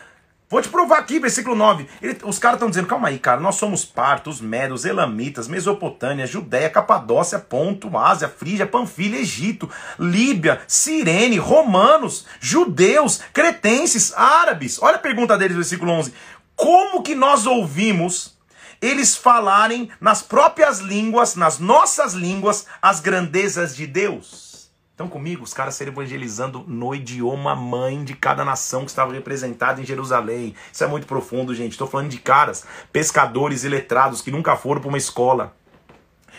Vou 0.48 0.62
te 0.62 0.68
provar 0.68 1.00
aqui, 1.00 1.18
versículo 1.18 1.56
9. 1.56 1.88
Ele, 2.00 2.16
os 2.22 2.38
caras 2.38 2.58
estão 2.58 2.68
dizendo, 2.68 2.86
calma 2.86 3.08
aí, 3.08 3.18
cara, 3.18 3.40
nós 3.40 3.56
somos 3.56 3.84
partos, 3.84 4.40
medos, 4.40 4.84
elamitas, 4.84 5.48
Mesopotâmia, 5.48 6.24
Judéia, 6.24 6.70
Capadócia, 6.70 7.40
Ponto, 7.40 7.98
Ásia, 7.98 8.28
Frígia, 8.28 8.64
Panfilha, 8.64 9.16
Egito, 9.18 9.68
Líbia, 9.98 10.60
Sirene, 10.68 11.36
romanos, 11.36 12.26
judeus, 12.38 13.20
cretenses, 13.32 14.14
árabes. 14.16 14.80
Olha 14.80 14.96
a 14.96 15.00
pergunta 15.00 15.36
deles, 15.36 15.56
versículo 15.56 15.90
11. 15.90 16.14
Como 16.54 17.02
que 17.02 17.16
nós 17.16 17.44
ouvimos 17.44 18.38
eles 18.80 19.16
falarem 19.16 19.90
nas 20.00 20.22
próprias 20.22 20.78
línguas, 20.78 21.34
nas 21.34 21.58
nossas 21.58 22.12
línguas, 22.12 22.66
as 22.80 23.00
grandezas 23.00 23.74
de 23.74 23.84
Deus? 23.84 24.55
Estão 24.96 25.08
comigo? 25.08 25.44
Os 25.44 25.52
caras 25.52 25.74
serem 25.74 25.92
evangelizando 25.92 26.64
no 26.66 26.94
idioma 26.94 27.54
mãe 27.54 28.02
de 28.02 28.14
cada 28.14 28.46
nação 28.46 28.80
que 28.80 28.88
estava 28.88 29.12
representada 29.12 29.78
em 29.78 29.84
Jerusalém. 29.84 30.54
Isso 30.72 30.82
é 30.82 30.86
muito 30.86 31.06
profundo, 31.06 31.54
gente. 31.54 31.72
Estou 31.72 31.86
falando 31.86 32.08
de 32.08 32.16
caras, 32.16 32.64
pescadores 32.90 33.62
e 33.62 33.68
letrados 33.68 34.22
que 34.22 34.30
nunca 34.30 34.56
foram 34.56 34.80
para 34.80 34.88
uma 34.88 34.96
escola, 34.96 35.54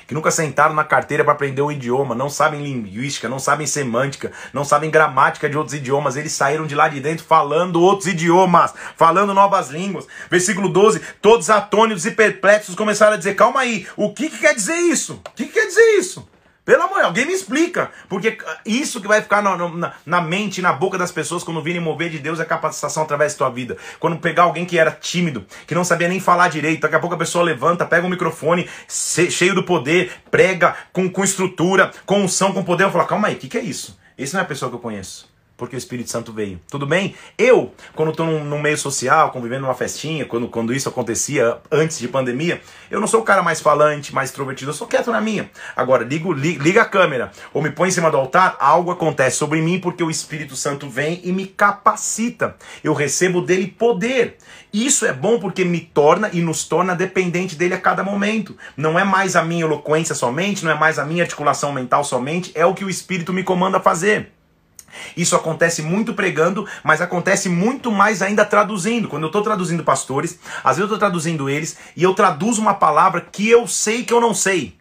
que 0.08 0.14
nunca 0.16 0.32
sentaram 0.32 0.74
na 0.74 0.84
carteira 0.84 1.24
para 1.24 1.34
aprender 1.34 1.62
o 1.62 1.72
idioma, 1.72 2.16
não 2.16 2.32
sabem 2.32 2.64
linguística, 2.64 3.30
não 3.30 3.38
sabem 3.38 3.68
semântica, 3.68 4.32
não 4.52 4.66
sabem 4.66 4.90
gramática 4.90 5.48
de 5.48 5.56
outros 5.56 5.76
idiomas. 5.76 6.16
Eles 6.16 6.32
saíram 6.32 6.66
de 6.66 6.74
lá 6.74 6.88
de 6.88 7.00
dentro 7.00 7.24
falando 7.24 7.80
outros 7.80 8.08
idiomas, 8.08 8.74
falando 8.96 9.36
novas 9.36 9.70
línguas. 9.70 10.08
Versículo 10.32 10.68
12: 10.68 11.00
todos 11.22 11.52
atônitos 11.52 12.08
e 12.08 12.12
perplexos 12.12 12.74
começaram 12.74 13.14
a 13.14 13.18
dizer: 13.18 13.36
calma 13.36 13.60
aí, 13.60 13.86
o 13.96 14.12
que, 14.16 14.32
que 14.32 14.40
quer 14.40 14.56
dizer 14.56 14.78
isso? 14.78 15.22
O 15.28 15.36
que, 15.36 15.46
que 15.46 15.54
quer 15.54 15.68
dizer 15.68 16.00
isso? 16.00 16.28
Pelo 16.68 16.84
amor, 16.84 17.02
alguém 17.02 17.26
me 17.26 17.32
explica. 17.32 17.90
Porque 18.10 18.38
isso 18.66 19.00
que 19.00 19.08
vai 19.08 19.22
ficar 19.22 19.42
na, 19.42 19.56
na, 19.56 19.94
na 20.06 20.22
mente, 20.22 20.62
na 20.62 20.74
boca 20.74 20.98
das 20.98 21.14
pessoas 21.14 21.42
quando 21.42 21.62
virem 21.64 21.80
mover 21.80 22.10
de 22.10 22.20
Deus 22.20 22.42
é 22.42 22.46
capacitação 22.46 23.04
através 23.04 23.32
da 23.32 23.38
tua 23.38 23.50
vida. 23.50 23.78
Quando 24.02 24.18
pegar 24.18 24.44
alguém 24.44 24.66
que 24.66 24.78
era 24.78 24.92
tímido, 24.92 25.46
que 25.66 25.74
não 25.74 25.86
sabia 25.86 26.10
nem 26.10 26.20
falar 26.20 26.50
direito, 26.50 26.82
daqui 26.82 26.96
a 26.96 27.00
pouco 27.00 27.16
a 27.16 27.18
pessoa 27.18 27.42
levanta, 27.42 27.86
pega 27.86 28.06
um 28.06 28.10
microfone 28.10 28.70
cheio 28.90 29.56
do 29.56 29.64
poder, 29.64 30.12
prega 30.30 30.76
com, 30.92 31.10
com 31.10 31.24
estrutura, 31.24 31.90
com 32.06 32.20
unção, 32.20 32.52
com 32.52 32.62
poder. 32.66 32.84
Eu 32.84 32.92
falo, 32.92 33.08
calma 33.08 33.30
aí, 33.30 33.36
o 33.36 33.38
que, 33.38 33.48
que 33.48 33.58
é 33.58 33.62
isso? 33.62 33.98
Esse 34.18 34.34
não 34.34 34.42
é 34.42 34.44
a 34.44 34.48
pessoa 34.48 34.70
que 34.70 34.76
eu 34.76 34.82
conheço 34.82 35.37
porque 35.58 35.76
o 35.76 35.78
Espírito 35.78 36.10
Santo 36.10 36.32
veio. 36.32 36.62
Tudo 36.70 36.86
bem? 36.86 37.16
Eu, 37.38 37.74
quando 37.96 38.12
estou 38.12 38.26
num, 38.26 38.44
num, 38.46 38.62
meio 38.62 38.78
social, 38.78 39.32
convivendo 39.32 39.64
numa 39.64 39.74
festinha, 39.74 40.26
quando, 40.26 40.48
quando 40.48 40.74
isso 40.74 40.88
acontecia 40.88 41.58
antes 41.72 41.98
de 41.98 42.08
pandemia, 42.08 42.62
eu 42.92 43.02
não 43.02 43.08
sou 43.08 43.22
o 43.22 43.24
cara 43.24 43.42
mais 43.42 43.60
falante, 43.60 44.14
mais 44.14 44.30
extrovertido, 44.30 44.70
eu 44.70 44.76
sou 44.76 44.88
quieto 44.88 45.12
na 45.12 45.20
minha. 45.20 45.50
Agora, 45.76 46.04
ligo, 46.04 46.32
liga, 46.32 46.64
liga 46.64 46.82
a 46.84 46.86
câmera 46.86 47.32
ou 47.52 47.62
me 47.62 47.72
põe 47.72 47.90
em 47.90 47.92
cima 47.92 48.12
do 48.12 48.18
altar, 48.18 48.56
algo 48.60 48.92
acontece 48.92 49.38
sobre 49.38 49.60
mim 49.60 49.80
porque 49.80 50.04
o 50.04 50.12
Espírito 50.12 50.56
Santo 50.56 50.88
vem 50.88 51.20
e 51.24 51.32
me 51.32 51.48
capacita. 51.48 52.56
Eu 52.84 52.94
recebo 52.94 53.42
dele 53.42 53.68
poder. 53.68 54.38
Isso 54.72 55.06
é 55.06 55.14
bom 55.14 55.40
porque 55.40 55.66
me 55.66 55.80
torna 55.80 56.30
e 56.32 56.42
nos 56.42 56.66
torna 56.66 56.96
dependente 56.96 57.56
dele 57.56 57.74
a 57.74 57.80
cada 57.80 58.04
momento. 58.04 58.56
Não 58.76 59.00
é 59.00 59.04
mais 59.04 59.36
a 59.36 59.44
minha 59.44 59.64
eloquência 59.64 60.14
somente, 60.14 60.64
não 60.64 60.72
é 60.72 60.76
mais 60.76 61.00
a 61.00 61.06
minha 61.06 61.24
articulação 61.24 61.72
mental 61.72 62.04
somente, 62.04 62.52
é 62.54 62.66
o 62.66 62.76
que 62.76 62.86
o 62.86 62.90
Espírito 62.90 63.34
me 63.34 63.44
comanda 63.44 63.80
fazer. 63.80 64.37
Isso 65.16 65.36
acontece 65.36 65.82
muito 65.82 66.14
pregando, 66.14 66.68
mas 66.84 67.02
acontece 67.02 67.50
muito 67.50 67.92
mais 67.92 68.22
ainda 68.22 68.46
traduzindo. 68.46 69.08
Quando 69.08 69.24
eu 69.24 69.28
estou 69.28 69.42
traduzindo 69.42 69.84
pastores, 69.84 70.40
às 70.64 70.78
vezes 70.78 70.80
eu 70.80 70.86
estou 70.86 71.00
traduzindo 71.00 71.50
eles 71.50 71.78
e 71.96 72.04
eu 72.04 72.14
traduzo 72.14 72.62
uma 72.62 72.74
palavra 72.74 73.22
que 73.22 73.50
eu 73.50 73.68
sei 73.68 74.04
que 74.04 74.14
eu 74.14 74.22
não 74.22 74.34
sei. 74.34 74.76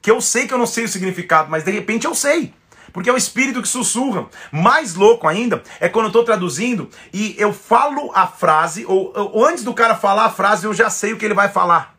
Que 0.00 0.10
eu 0.10 0.20
sei 0.20 0.46
que 0.46 0.54
eu 0.54 0.58
não 0.58 0.66
sei 0.66 0.84
o 0.84 0.88
significado, 0.88 1.50
mas 1.50 1.64
de 1.64 1.70
repente 1.70 2.06
eu 2.06 2.14
sei. 2.14 2.52
Porque 2.92 3.08
é 3.08 3.12
o 3.12 3.16
espírito 3.16 3.62
que 3.62 3.68
sussurra. 3.68 4.26
Mais 4.50 4.94
louco 4.94 5.26
ainda 5.26 5.62
é 5.80 5.88
quando 5.88 6.06
eu 6.06 6.08
estou 6.08 6.24
traduzindo 6.24 6.90
e 7.12 7.34
eu 7.38 7.52
falo 7.52 8.10
a 8.14 8.26
frase, 8.26 8.84
ou, 8.86 9.12
ou 9.14 9.46
antes 9.46 9.64
do 9.64 9.72
cara 9.72 9.94
falar 9.94 10.26
a 10.26 10.30
frase, 10.30 10.66
eu 10.66 10.74
já 10.74 10.90
sei 10.90 11.12
o 11.12 11.16
que 11.16 11.24
ele 11.24 11.34
vai 11.34 11.48
falar. 11.48 11.94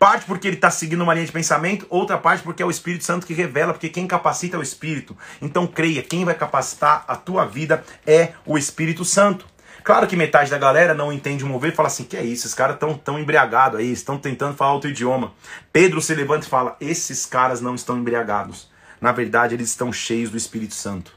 Parte 0.00 0.24
porque 0.24 0.48
ele 0.48 0.56
está 0.56 0.70
seguindo 0.70 1.02
uma 1.02 1.12
linha 1.12 1.26
de 1.26 1.30
pensamento, 1.30 1.86
outra 1.90 2.16
parte 2.16 2.42
porque 2.42 2.62
é 2.62 2.66
o 2.66 2.70
Espírito 2.70 3.04
Santo 3.04 3.26
que 3.26 3.34
revela, 3.34 3.74
porque 3.74 3.90
quem 3.90 4.06
capacita 4.06 4.56
é 4.56 4.58
o 4.58 4.62
Espírito. 4.62 5.14
Então 5.42 5.66
creia, 5.66 6.02
quem 6.02 6.24
vai 6.24 6.34
capacitar 6.34 7.04
a 7.06 7.14
tua 7.14 7.44
vida 7.44 7.84
é 8.06 8.32
o 8.46 8.56
Espírito 8.56 9.04
Santo. 9.04 9.44
Claro 9.84 10.06
que 10.06 10.16
metade 10.16 10.50
da 10.50 10.56
galera 10.56 10.94
não 10.94 11.12
entende 11.12 11.44
o 11.44 11.46
mover 11.46 11.72
e 11.72 11.76
fala 11.76 11.88
assim: 11.88 12.04
que 12.04 12.16
é 12.16 12.22
isso? 12.22 12.46
Esses 12.46 12.54
caras 12.54 12.76
estão 12.76 12.96
tão 12.96 13.18
embriagados 13.18 13.78
aí, 13.78 13.92
estão 13.92 14.16
tentando 14.16 14.56
falar 14.56 14.72
outro 14.72 14.88
idioma. 14.88 15.34
Pedro 15.70 16.00
se 16.00 16.14
levanta 16.14 16.46
e 16.46 16.48
fala: 16.48 16.78
esses 16.80 17.26
caras 17.26 17.60
não 17.60 17.74
estão 17.74 17.98
embriagados. 17.98 18.70
Na 19.02 19.12
verdade, 19.12 19.54
eles 19.54 19.68
estão 19.68 19.92
cheios 19.92 20.30
do 20.30 20.36
Espírito 20.38 20.72
Santo. 20.72 21.14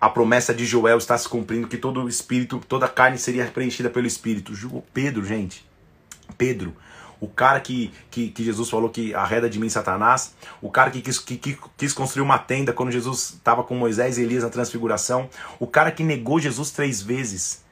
A 0.00 0.08
promessa 0.08 0.54
de 0.54 0.64
Joel 0.64 0.96
está 0.96 1.18
se 1.18 1.28
cumprindo 1.28 1.68
que 1.68 1.76
todo 1.76 2.02
o 2.02 2.08
espírito, 2.08 2.62
toda 2.66 2.86
a 2.86 2.88
carne 2.88 3.18
seria 3.18 3.44
preenchida 3.44 3.90
pelo 3.90 4.06
Espírito. 4.06 4.54
Pedro, 4.94 5.22
gente, 5.22 5.68
Pedro 6.38 6.74
o 7.20 7.28
cara 7.28 7.60
que, 7.60 7.92
que, 8.10 8.28
que, 8.28 8.42
Jesus 8.42 8.70
falou 8.70 8.88
que 8.88 9.14
arreda 9.14 9.48
de 9.48 9.60
mim 9.60 9.68
Satanás, 9.68 10.34
o 10.60 10.70
cara 10.70 10.90
que 10.90 11.02
quis, 11.02 11.18
que, 11.18 11.36
que 11.36 11.58
quis 11.76 11.92
construir 11.92 12.22
uma 12.22 12.38
tenda 12.38 12.72
quando 12.72 12.90
Jesus 12.90 13.34
estava 13.34 13.62
com 13.62 13.74
Moisés 13.74 14.16
e 14.16 14.22
Elias 14.22 14.42
na 14.42 14.50
transfiguração, 14.50 15.28
o 15.58 15.66
cara 15.66 15.90
que 15.90 16.02
negou 16.02 16.40
Jesus 16.40 16.70
três 16.70 17.02
vezes. 17.02 17.62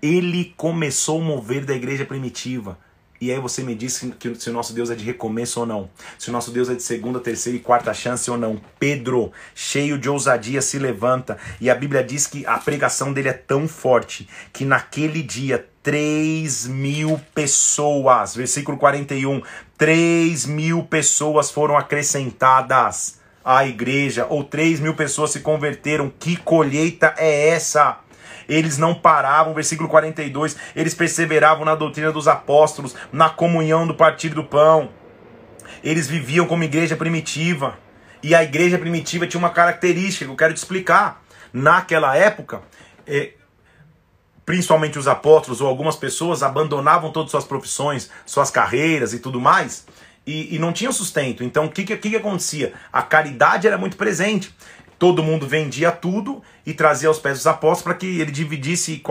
Ele 0.00 0.52
começou 0.56 1.20
o 1.20 1.24
mover 1.24 1.64
da 1.64 1.74
igreja 1.74 2.04
primitiva. 2.04 2.78
E 3.22 3.30
aí 3.30 3.38
você 3.38 3.62
me 3.62 3.72
diz 3.72 4.04
que, 4.18 4.34
se 4.34 4.50
o 4.50 4.52
nosso 4.52 4.74
Deus 4.74 4.90
é 4.90 4.96
de 4.96 5.04
recomeço 5.04 5.60
ou 5.60 5.64
não. 5.64 5.88
Se 6.18 6.28
o 6.28 6.32
nosso 6.32 6.50
Deus 6.50 6.68
é 6.68 6.74
de 6.74 6.82
segunda, 6.82 7.20
terceira 7.20 7.56
e 7.56 7.60
quarta 7.60 7.94
chance 7.94 8.28
ou 8.28 8.36
não. 8.36 8.60
Pedro, 8.80 9.30
cheio 9.54 9.96
de 9.96 10.08
ousadia, 10.08 10.60
se 10.60 10.76
levanta. 10.76 11.38
E 11.60 11.70
a 11.70 11.74
Bíblia 11.76 12.02
diz 12.02 12.26
que 12.26 12.44
a 12.44 12.58
pregação 12.58 13.12
dele 13.12 13.28
é 13.28 13.32
tão 13.32 13.68
forte 13.68 14.28
que 14.52 14.64
naquele 14.64 15.22
dia 15.22 15.64
3 15.84 16.66
mil 16.66 17.20
pessoas, 17.32 18.34
versículo 18.34 18.76
41, 18.76 19.40
3 19.78 20.46
mil 20.46 20.82
pessoas 20.82 21.48
foram 21.48 21.76
acrescentadas 21.76 23.20
à 23.44 23.64
igreja, 23.64 24.26
ou 24.28 24.42
3 24.42 24.80
mil 24.80 24.96
pessoas 24.96 25.30
se 25.30 25.38
converteram. 25.38 26.12
Que 26.18 26.34
colheita 26.38 27.14
é 27.16 27.50
essa? 27.50 28.00
Eles 28.48 28.78
não 28.78 28.94
paravam, 28.94 29.54
versículo 29.54 29.88
42, 29.88 30.56
eles 30.74 30.94
perseveravam 30.94 31.64
na 31.64 31.74
doutrina 31.74 32.12
dos 32.12 32.28
apóstolos, 32.28 32.94
na 33.12 33.28
comunhão 33.28 33.86
do 33.86 33.94
partido 33.94 34.36
do 34.36 34.44
pão. 34.44 34.90
Eles 35.82 36.06
viviam 36.06 36.46
como 36.46 36.64
igreja 36.64 36.96
primitiva. 36.96 37.78
E 38.22 38.34
a 38.34 38.42
igreja 38.42 38.78
primitiva 38.78 39.26
tinha 39.26 39.38
uma 39.38 39.50
característica 39.50 40.24
que 40.24 40.30
eu 40.30 40.36
quero 40.36 40.54
te 40.54 40.58
explicar. 40.58 41.22
Naquela 41.52 42.16
época, 42.16 42.62
é, 43.06 43.32
principalmente 44.44 44.98
os 44.98 45.08
apóstolos 45.08 45.60
ou 45.60 45.68
algumas 45.68 45.96
pessoas 45.96 46.42
abandonavam 46.42 47.10
todas 47.10 47.30
suas 47.30 47.44
profissões, 47.44 48.10
suas 48.24 48.50
carreiras 48.50 49.12
e 49.12 49.18
tudo 49.18 49.40
mais, 49.40 49.84
e, 50.26 50.54
e 50.54 50.58
não 50.58 50.72
tinham 50.72 50.92
sustento. 50.92 51.42
Então 51.42 51.66
o 51.66 51.70
que, 51.70 51.84
que, 51.84 51.96
que 51.96 52.16
acontecia? 52.16 52.72
A 52.92 53.02
caridade 53.02 53.66
era 53.66 53.76
muito 53.76 53.96
presente 53.96 54.54
todo 55.02 55.20
mundo 55.20 55.48
vendia 55.48 55.90
tudo 55.90 56.40
e 56.64 56.72
trazia 56.72 57.08
aos 57.08 57.18
pés 57.18 57.38
dos 57.38 57.48
apóstolos 57.48 57.82
para 57.82 57.94
que 57.94 58.20
ele 58.20 58.30
dividisse 58.30 59.02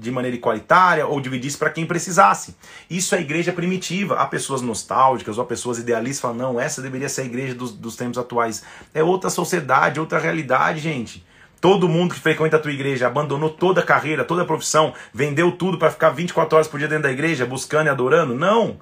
de 0.00 0.10
maneira 0.10 0.36
igualitária 0.36 1.06
ou 1.06 1.20
dividisse 1.20 1.56
para 1.56 1.70
quem 1.70 1.86
precisasse. 1.86 2.56
Isso 2.90 3.14
é 3.14 3.20
igreja 3.20 3.52
primitiva. 3.52 4.16
Há 4.16 4.26
pessoas 4.26 4.62
nostálgicas 4.62 5.38
ou 5.38 5.44
há 5.44 5.46
pessoas 5.46 5.78
idealistas 5.78 6.16
que 6.16 6.22
falam, 6.22 6.54
não, 6.54 6.60
essa 6.60 6.82
deveria 6.82 7.08
ser 7.08 7.20
a 7.20 7.24
igreja 7.26 7.54
dos, 7.54 7.70
dos 7.70 7.94
tempos 7.94 8.18
atuais. 8.18 8.64
É 8.92 9.00
outra 9.00 9.30
sociedade, 9.30 10.00
outra 10.00 10.18
realidade, 10.18 10.80
gente. 10.80 11.24
Todo 11.60 11.88
mundo 11.88 12.14
que 12.14 12.20
frequenta 12.20 12.56
a 12.56 12.60
tua 12.60 12.72
igreja 12.72 13.06
abandonou 13.06 13.50
toda 13.50 13.80
a 13.80 13.84
carreira, 13.84 14.24
toda 14.24 14.42
a 14.42 14.44
profissão, 14.44 14.92
vendeu 15.14 15.52
tudo 15.52 15.78
para 15.78 15.92
ficar 15.92 16.10
24 16.10 16.56
horas 16.56 16.66
por 16.66 16.80
dia 16.80 16.88
dentro 16.88 17.04
da 17.04 17.12
igreja, 17.12 17.46
buscando 17.46 17.86
e 17.86 17.90
adorando? 17.90 18.34
Não. 18.34 18.80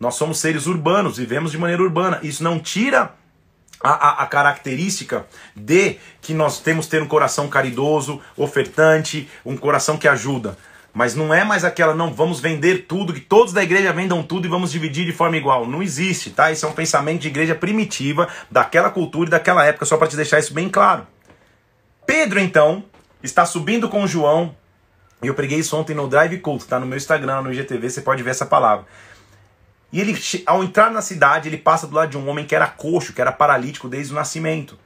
Nós 0.00 0.16
somos 0.16 0.40
seres 0.40 0.66
urbanos, 0.66 1.18
vivemos 1.18 1.52
de 1.52 1.58
maneira 1.58 1.80
urbana. 1.80 2.18
Isso 2.24 2.42
não 2.42 2.58
tira 2.58 3.14
a, 3.82 3.90
a, 3.90 4.22
a, 4.22 4.26
característica 4.26 5.26
de 5.54 5.96
que 6.20 6.32
nós 6.32 6.60
temos 6.60 6.86
ter 6.86 7.02
um 7.02 7.08
coração 7.08 7.48
caridoso, 7.48 8.20
ofertante, 8.36 9.28
um 9.44 9.56
coração 9.56 9.96
que 9.96 10.06
ajuda. 10.06 10.56
Mas 10.94 11.14
não 11.14 11.32
é 11.32 11.42
mais 11.42 11.64
aquela, 11.64 11.94
não, 11.94 12.12
vamos 12.12 12.38
vender 12.38 12.86
tudo, 12.86 13.14
que 13.14 13.20
todos 13.20 13.52
da 13.52 13.62
igreja 13.62 13.92
vendam 13.92 14.22
tudo 14.22 14.46
e 14.46 14.50
vamos 14.50 14.70
dividir 14.70 15.06
de 15.06 15.12
forma 15.12 15.36
igual. 15.36 15.66
Não 15.66 15.82
existe, 15.82 16.30
tá? 16.30 16.52
Isso 16.52 16.66
é 16.66 16.68
um 16.68 16.74
pensamento 16.74 17.22
de 17.22 17.28
igreja 17.28 17.54
primitiva, 17.54 18.28
daquela 18.50 18.90
cultura 18.90 19.28
e 19.28 19.30
daquela 19.30 19.64
época, 19.64 19.86
só 19.86 19.96
para 19.96 20.08
te 20.08 20.16
deixar 20.16 20.38
isso 20.38 20.52
bem 20.52 20.68
claro. 20.68 21.06
Pedro, 22.06 22.38
então, 22.38 22.84
está 23.22 23.46
subindo 23.46 23.88
com 23.88 24.06
João, 24.06 24.54
e 25.22 25.28
eu 25.28 25.34
preguei 25.34 25.60
isso 25.60 25.76
ontem 25.76 25.94
no 25.94 26.08
Drive 26.08 26.38
Culto, 26.40 26.66
tá 26.66 26.78
no 26.78 26.84
meu 26.84 26.96
Instagram, 26.96 27.42
no 27.42 27.52
IGTV, 27.52 27.88
você 27.88 28.00
pode 28.02 28.22
ver 28.22 28.30
essa 28.30 28.44
palavra. 28.44 28.84
E 29.92 30.00
ele, 30.00 30.18
ao 30.46 30.64
entrar 30.64 30.90
na 30.90 31.02
cidade, 31.02 31.48
ele 31.48 31.58
passa 31.58 31.86
do 31.86 31.94
lado 31.94 32.10
de 32.10 32.18
um 32.18 32.26
homem 32.28 32.46
que 32.46 32.54
era 32.54 32.66
coxo, 32.66 33.12
que 33.12 33.20
era 33.20 33.30
paralítico 33.30 33.88
desde 33.88 34.12
o 34.12 34.16
nascimento. 34.16 34.78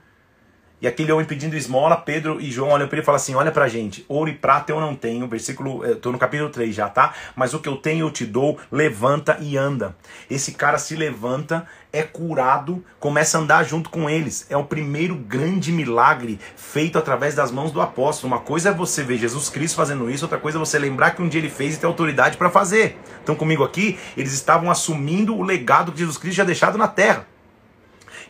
E 0.81 0.87
aquele 0.87 1.11
homem 1.11 1.25
pedindo 1.25 1.57
esmola, 1.57 1.97
Pedro 1.97 2.39
e 2.39 2.51
João 2.51 2.69
olham 2.69 2.87
para 2.87 2.97
ele 2.97 3.03
e 3.03 3.05
falam 3.05 3.17
assim: 3.17 3.35
Olha 3.35 3.51
pra 3.51 3.67
gente, 3.67 4.05
ouro 4.09 4.29
e 4.29 4.35
prata 4.35 4.73
eu 4.73 4.81
não 4.81 4.95
tenho. 4.95 5.27
Versículo, 5.27 5.83
estou 5.87 6.13
no 6.13 6.19
capítulo 6.19 6.51
3 6.51 6.75
já, 6.75 6.87
tá? 6.87 7.15
Mas 7.35 7.55
o 7.55 7.61
que 7.61 7.69
eu 7.69 7.77
tenho 7.77 8.07
eu 8.07 8.11
te 8.11 8.27
dou, 8.27 8.59
levanta 8.71 9.39
e 9.41 9.57
anda. 9.57 9.97
Esse 10.31 10.53
cara 10.53 10.77
se 10.77 10.95
levanta, 10.95 11.67
é 11.91 12.03
curado, 12.03 12.85
começa 13.01 13.39
a 13.39 13.41
andar 13.41 13.65
junto 13.65 13.89
com 13.89 14.11
eles. 14.11 14.47
É 14.51 14.57
o 14.57 14.65
primeiro 14.65 15.15
grande 15.15 15.73
milagre 15.73 16.39
feito 16.57 16.99
através 16.99 17.35
das 17.35 17.51
mãos 17.51 17.73
do 17.73 17.81
apóstolo. 17.81 18.35
Uma 18.35 18.43
coisa 18.43 18.69
é 18.69 18.73
você 18.73 19.03
ver 19.03 19.17
Jesus 19.17 19.49
Cristo 19.49 19.77
fazendo 19.77 20.11
isso, 20.11 20.27
outra 20.27 20.39
coisa 20.39 20.59
é 20.59 20.61
você 20.61 20.79
lembrar 20.79 21.13
que 21.13 21.23
um 21.23 21.29
dia 21.29 21.41
ele 21.41 21.49
fez 21.49 21.75
e 21.75 21.81
ter 21.81 21.87
autoridade 21.87 22.37
para 22.37 22.51
fazer. 22.51 22.99
Então, 23.23 23.35
comigo 23.35 23.65
aqui, 23.65 23.99
eles 24.15 24.35
estavam 24.35 24.71
assumindo 24.71 25.35
o 25.35 25.43
legado 25.43 25.91
que 25.91 25.99
Jesus 25.99 26.19
Cristo 26.19 26.37
já 26.37 26.45
deixado 26.45 26.77
na 26.77 26.87
terra 26.87 27.27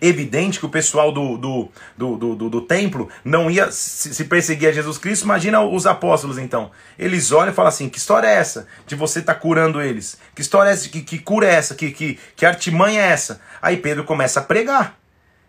evidente 0.01 0.59
que 0.59 0.67
o 0.67 0.69
pessoal 0.69 1.13
do, 1.13 1.37
do, 1.37 1.69
do, 1.97 2.17
do, 2.17 2.35
do, 2.35 2.51
do 2.51 2.61
templo 2.61 3.09
não 3.25 3.51
ia 3.51 3.71
se, 3.71 4.15
se, 4.15 4.25
perseguir 4.25 4.69
a 4.69 4.73
Jesus 4.73 4.99
Cristo. 4.99 5.25
Imagina 5.25 5.61
os 5.61 5.87
apóstolos 5.87 6.39
então. 6.39 6.71
Eles 6.99 7.33
olham 7.33 7.53
e 7.53 7.55
falam 7.55 7.69
assim: 7.69 7.89
que 7.89 7.99
história 7.99 8.29
é 8.29 8.35
essa 8.35 8.67
de 8.87 8.95
você 8.95 9.21
estar 9.21 9.35
tá 9.35 9.41
curando 9.41 9.81
eles? 9.81 10.19
Que 10.35 10.43
história 10.43 10.71
é 10.71 10.73
essa? 10.73 10.89
Que, 10.89 11.03
que 11.03 11.19
cura 11.19 11.47
é 11.47 11.55
essa? 11.55 11.75
Que, 11.75 11.91
que, 11.91 12.19
que 12.35 12.47
artimanha 12.47 13.01
é 13.01 13.07
essa? 13.07 13.41
Aí 13.61 13.77
Pedro 13.77 14.05
começa 14.05 14.41
a 14.41 14.43
pregar. 14.43 14.99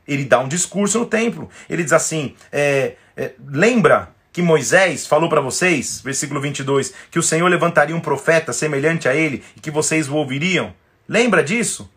Ele 0.07 0.23
dá 0.23 0.39
um 0.39 0.47
discurso 0.47 0.99
no 0.99 1.05
templo. 1.05 1.49
Ele 1.69 1.83
diz 1.83 1.93
assim: 1.93 2.35
é, 2.51 2.95
é, 3.15 3.31
lembra 3.47 4.15
que 4.31 4.41
Moisés 4.41 5.07
falou 5.07 5.29
para 5.29 5.41
vocês, 5.41 5.99
versículo 6.01 6.39
22, 6.39 6.93
que 7.09 7.17
o 7.17 7.23
Senhor 7.23 7.47
levantaria 7.47 7.95
um 7.95 7.99
profeta 7.99 8.53
semelhante 8.53 9.09
a 9.09 9.15
ele 9.15 9.43
e 9.55 9.59
que 9.59 9.71
vocês 9.71 10.07
o 10.07 10.15
ouviriam? 10.15 10.73
Lembra 11.09 11.43
disso? 11.43 11.89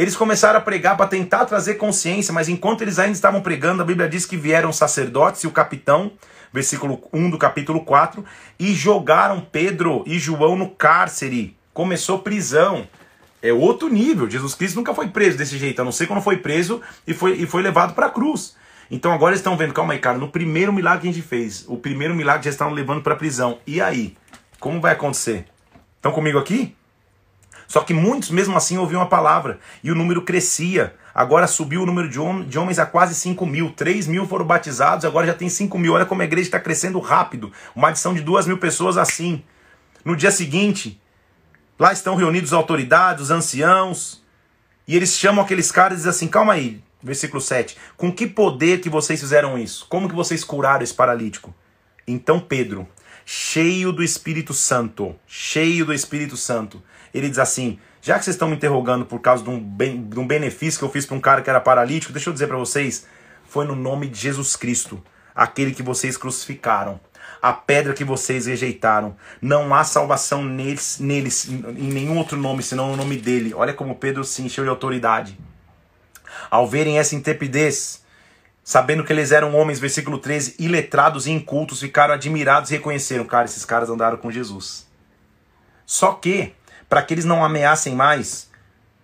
Eles 0.00 0.16
começaram 0.16 0.58
a 0.58 0.62
pregar 0.62 0.96
para 0.96 1.06
tentar 1.06 1.44
trazer 1.44 1.74
consciência, 1.74 2.32
mas 2.32 2.48
enquanto 2.48 2.80
eles 2.80 2.98
ainda 2.98 3.12
estavam 3.12 3.42
pregando, 3.42 3.82
a 3.82 3.84
Bíblia 3.84 4.08
diz 4.08 4.24
que 4.24 4.34
vieram 4.34 4.72
sacerdotes 4.72 5.44
e 5.44 5.46
o 5.46 5.50
capitão, 5.50 6.12
versículo 6.50 7.02
1 7.12 7.28
do 7.28 7.36
capítulo 7.36 7.84
4, 7.84 8.24
e 8.58 8.72
jogaram 8.72 9.42
Pedro 9.42 10.02
e 10.06 10.18
João 10.18 10.56
no 10.56 10.70
cárcere. 10.70 11.54
Começou 11.74 12.20
prisão. 12.20 12.88
É 13.42 13.52
outro 13.52 13.90
nível. 13.90 14.30
Jesus 14.30 14.54
Cristo 14.54 14.76
nunca 14.76 14.94
foi 14.94 15.08
preso 15.08 15.36
desse 15.36 15.58
jeito, 15.58 15.82
a 15.82 15.84
não 15.84 15.92
ser 15.92 16.06
quando 16.06 16.22
foi 16.22 16.38
preso 16.38 16.80
e 17.06 17.12
foi, 17.12 17.32
e 17.32 17.46
foi 17.46 17.60
levado 17.60 17.92
para 17.92 18.06
a 18.06 18.10
cruz. 18.10 18.56
Então 18.90 19.12
agora 19.12 19.32
eles 19.32 19.40
estão 19.40 19.54
vendo, 19.54 19.74
calma 19.74 19.92
aí, 19.92 19.98
cara, 19.98 20.16
no 20.16 20.28
primeiro 20.28 20.72
milagre 20.72 21.02
que 21.02 21.08
a 21.10 21.12
gente 21.12 21.22
fez, 21.22 21.66
o 21.68 21.76
primeiro 21.76 22.14
milagre 22.14 22.44
já 22.44 22.50
estão 22.50 22.70
levando 22.70 23.02
para 23.02 23.12
a 23.12 23.16
prisão. 23.16 23.58
E 23.66 23.82
aí? 23.82 24.16
Como 24.58 24.80
vai 24.80 24.92
acontecer? 24.92 25.44
Estão 25.98 26.10
comigo 26.10 26.38
aqui? 26.38 26.74
Só 27.70 27.82
que 27.82 27.94
muitos, 27.94 28.30
mesmo 28.30 28.56
assim, 28.56 28.78
ouviam 28.78 29.00
a 29.00 29.06
palavra 29.06 29.60
e 29.80 29.92
o 29.92 29.94
número 29.94 30.22
crescia. 30.22 30.92
Agora 31.14 31.46
subiu 31.46 31.84
o 31.84 31.86
número 31.86 32.08
de, 32.08 32.18
hom 32.18 32.42
de 32.42 32.58
homens 32.58 32.80
a 32.80 32.84
quase 32.84 33.14
5 33.14 33.46
mil. 33.46 33.70
3 33.70 34.08
mil 34.08 34.26
foram 34.26 34.44
batizados, 34.44 35.04
agora 35.04 35.28
já 35.28 35.34
tem 35.34 35.48
5 35.48 35.78
mil. 35.78 35.92
Olha 35.92 36.04
como 36.04 36.20
a 36.20 36.24
igreja 36.24 36.48
está 36.48 36.58
crescendo 36.58 36.98
rápido. 36.98 37.52
Uma 37.72 37.90
adição 37.90 38.12
de 38.12 38.22
2 38.22 38.48
mil 38.48 38.58
pessoas 38.58 38.98
assim. 38.98 39.44
No 40.04 40.16
dia 40.16 40.32
seguinte, 40.32 41.00
lá 41.78 41.92
estão 41.92 42.16
reunidos 42.16 42.52
autoridades, 42.52 43.22
os 43.22 43.30
anciãos, 43.30 44.20
e 44.84 44.96
eles 44.96 45.16
chamam 45.16 45.44
aqueles 45.44 45.70
caras 45.70 45.92
e 45.92 45.96
dizem 45.98 46.10
assim: 46.10 46.26
calma 46.26 46.54
aí, 46.54 46.82
versículo 47.00 47.40
7. 47.40 47.76
Com 47.96 48.10
que 48.10 48.26
poder 48.26 48.80
que 48.80 48.90
vocês 48.90 49.20
fizeram 49.20 49.56
isso? 49.56 49.86
Como 49.88 50.08
que 50.08 50.14
vocês 50.16 50.42
curaram 50.42 50.82
esse 50.82 50.92
paralítico? 50.92 51.54
Então 52.04 52.40
Pedro, 52.40 52.88
cheio 53.24 53.92
do 53.92 54.02
Espírito 54.02 54.52
Santo, 54.52 55.14
cheio 55.24 55.86
do 55.86 55.94
Espírito 55.94 56.36
Santo, 56.36 56.82
ele 57.12 57.28
diz 57.28 57.38
assim: 57.38 57.78
já 58.02 58.18
que 58.18 58.24
vocês 58.24 58.34
estão 58.34 58.48
me 58.48 58.56
interrogando 58.56 59.04
por 59.04 59.20
causa 59.20 59.44
de 59.44 59.50
um, 59.50 59.60
ben, 59.60 60.02
de 60.08 60.18
um 60.18 60.26
benefício 60.26 60.78
que 60.78 60.84
eu 60.84 60.90
fiz 60.90 61.04
para 61.04 61.16
um 61.16 61.20
cara 61.20 61.42
que 61.42 61.50
era 61.50 61.60
paralítico, 61.60 62.12
deixa 62.12 62.30
eu 62.30 62.32
dizer 62.32 62.46
para 62.46 62.56
vocês: 62.56 63.06
foi 63.46 63.66
no 63.66 63.76
nome 63.76 64.08
de 64.08 64.18
Jesus 64.18 64.56
Cristo, 64.56 65.02
aquele 65.34 65.72
que 65.72 65.82
vocês 65.82 66.16
crucificaram, 66.16 66.98
a 67.42 67.52
pedra 67.52 67.92
que 67.92 68.04
vocês 68.04 68.46
rejeitaram. 68.46 69.16
Não 69.40 69.74
há 69.74 69.84
salvação 69.84 70.42
neles, 70.42 70.98
neles 70.98 71.46
em 71.48 71.92
nenhum 71.92 72.16
outro 72.16 72.38
nome 72.38 72.62
senão 72.62 72.90
no 72.90 72.96
nome 72.96 73.16
dele. 73.16 73.52
Olha 73.54 73.74
como 73.74 73.96
Pedro 73.96 74.24
se 74.24 74.42
encheu 74.42 74.64
de 74.64 74.70
autoridade. 74.70 75.38
Ao 76.50 76.66
verem 76.66 76.98
essa 76.98 77.14
intrepidez, 77.14 78.02
sabendo 78.64 79.04
que 79.04 79.12
eles 79.12 79.30
eram 79.30 79.54
homens, 79.54 79.78
versículo 79.78 80.18
13, 80.18 80.56
iletrados 80.58 81.26
e 81.26 81.32
incultos, 81.32 81.80
ficaram 81.80 82.14
admirados 82.14 82.70
e 82.70 82.74
reconheceram: 82.74 83.26
cara, 83.26 83.44
esses 83.44 83.64
caras 83.64 83.90
andaram 83.90 84.16
com 84.16 84.30
Jesus. 84.30 84.88
Só 85.84 86.12
que 86.12 86.54
para 86.90 87.02
que 87.02 87.14
eles 87.14 87.24
não 87.24 87.44
ameacem 87.44 87.94
mais, 87.94 88.50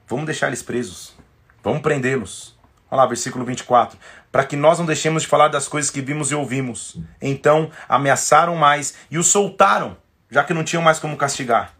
vamos 0.09 0.26
deixar 0.26 0.49
eles 0.49 0.61
presos. 0.61 1.16
Vamos 1.62 1.82
prendê-los. 1.82 2.59
Olha 2.91 3.03
lá, 3.03 3.07
versículo 3.07 3.45
24. 3.45 3.97
Para 4.32 4.45
que 4.45 4.57
nós 4.57 4.80
não 4.80 4.84
deixemos 4.84 5.22
de 5.22 5.28
falar 5.28 5.47
das 5.47 5.68
coisas 5.68 5.89
que 5.89 6.01
vimos 6.01 6.32
e 6.32 6.34
ouvimos. 6.34 6.99
Então 7.22 7.70
ameaçaram 7.89 8.57
mais 8.57 8.97
e 9.09 9.16
o 9.18 9.22
soltaram, 9.22 9.97
já 10.28 10.43
que 10.43 10.53
não 10.53 10.64
tinham 10.64 10.82
mais 10.82 10.99
como 10.99 11.16
castigar. 11.16 11.74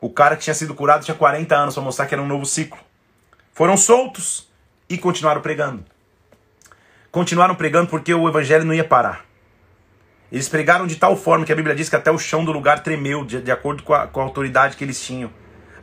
O 0.00 0.08
cara 0.08 0.36
que 0.36 0.44
tinha 0.44 0.54
sido 0.54 0.72
curado 0.72 1.04
tinha 1.04 1.16
40 1.16 1.56
anos 1.56 1.74
para 1.74 1.82
mostrar 1.82 2.06
que 2.06 2.14
era 2.14 2.22
um 2.22 2.28
novo 2.28 2.46
ciclo. 2.46 2.78
Foram 3.52 3.76
soltos 3.76 4.48
e 4.88 4.96
continuaram 4.96 5.40
pregando. 5.40 5.84
Continuaram 7.10 7.56
pregando 7.56 7.88
porque 7.88 8.14
o 8.14 8.28
evangelho 8.28 8.64
não 8.64 8.74
ia 8.74 8.84
parar. 8.84 9.25
Eles 10.30 10.48
pregaram 10.48 10.86
de 10.86 10.96
tal 10.96 11.16
forma 11.16 11.44
que 11.44 11.52
a 11.52 11.56
Bíblia 11.56 11.74
diz 11.74 11.88
que 11.88 11.96
até 11.96 12.10
o 12.10 12.18
chão 12.18 12.44
do 12.44 12.52
lugar 12.52 12.82
tremeu, 12.82 13.24
de, 13.24 13.40
de 13.40 13.50
acordo 13.50 13.82
com 13.82 13.94
a, 13.94 14.06
com 14.06 14.20
a 14.20 14.24
autoridade 14.24 14.76
que 14.76 14.84
eles 14.84 15.00
tinham. 15.00 15.30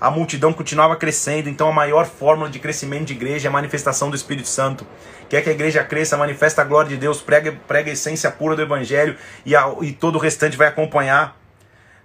A 0.01 0.11
multidão 0.11 0.51
continuava 0.51 0.97
crescendo, 0.97 1.47
então 1.47 1.69
a 1.69 1.71
maior 1.71 2.05
fórmula 2.05 2.49
de 2.49 2.59
crescimento 2.59 3.05
de 3.05 3.13
igreja 3.13 3.47
é 3.47 3.49
a 3.49 3.51
manifestação 3.51 4.09
do 4.09 4.17
Espírito 4.17 4.49
Santo. 4.49 4.85
Quer 5.29 5.41
que 5.41 5.49
a 5.49 5.53
igreja 5.53 5.81
cresça, 5.81 6.17
manifesta 6.17 6.61
a 6.61 6.65
glória 6.65 6.89
de 6.89 6.97
Deus, 6.97 7.21
prega, 7.21 7.57
prega 7.65 7.89
a 7.89 7.93
essência 7.93 8.29
pura 8.29 8.53
do 8.53 8.61
Evangelho 8.61 9.15
e, 9.45 9.55
a, 9.55 9.73
e 9.81 9.93
todo 9.93 10.17
o 10.17 10.19
restante 10.19 10.57
vai 10.57 10.67
acompanhar. 10.67 11.39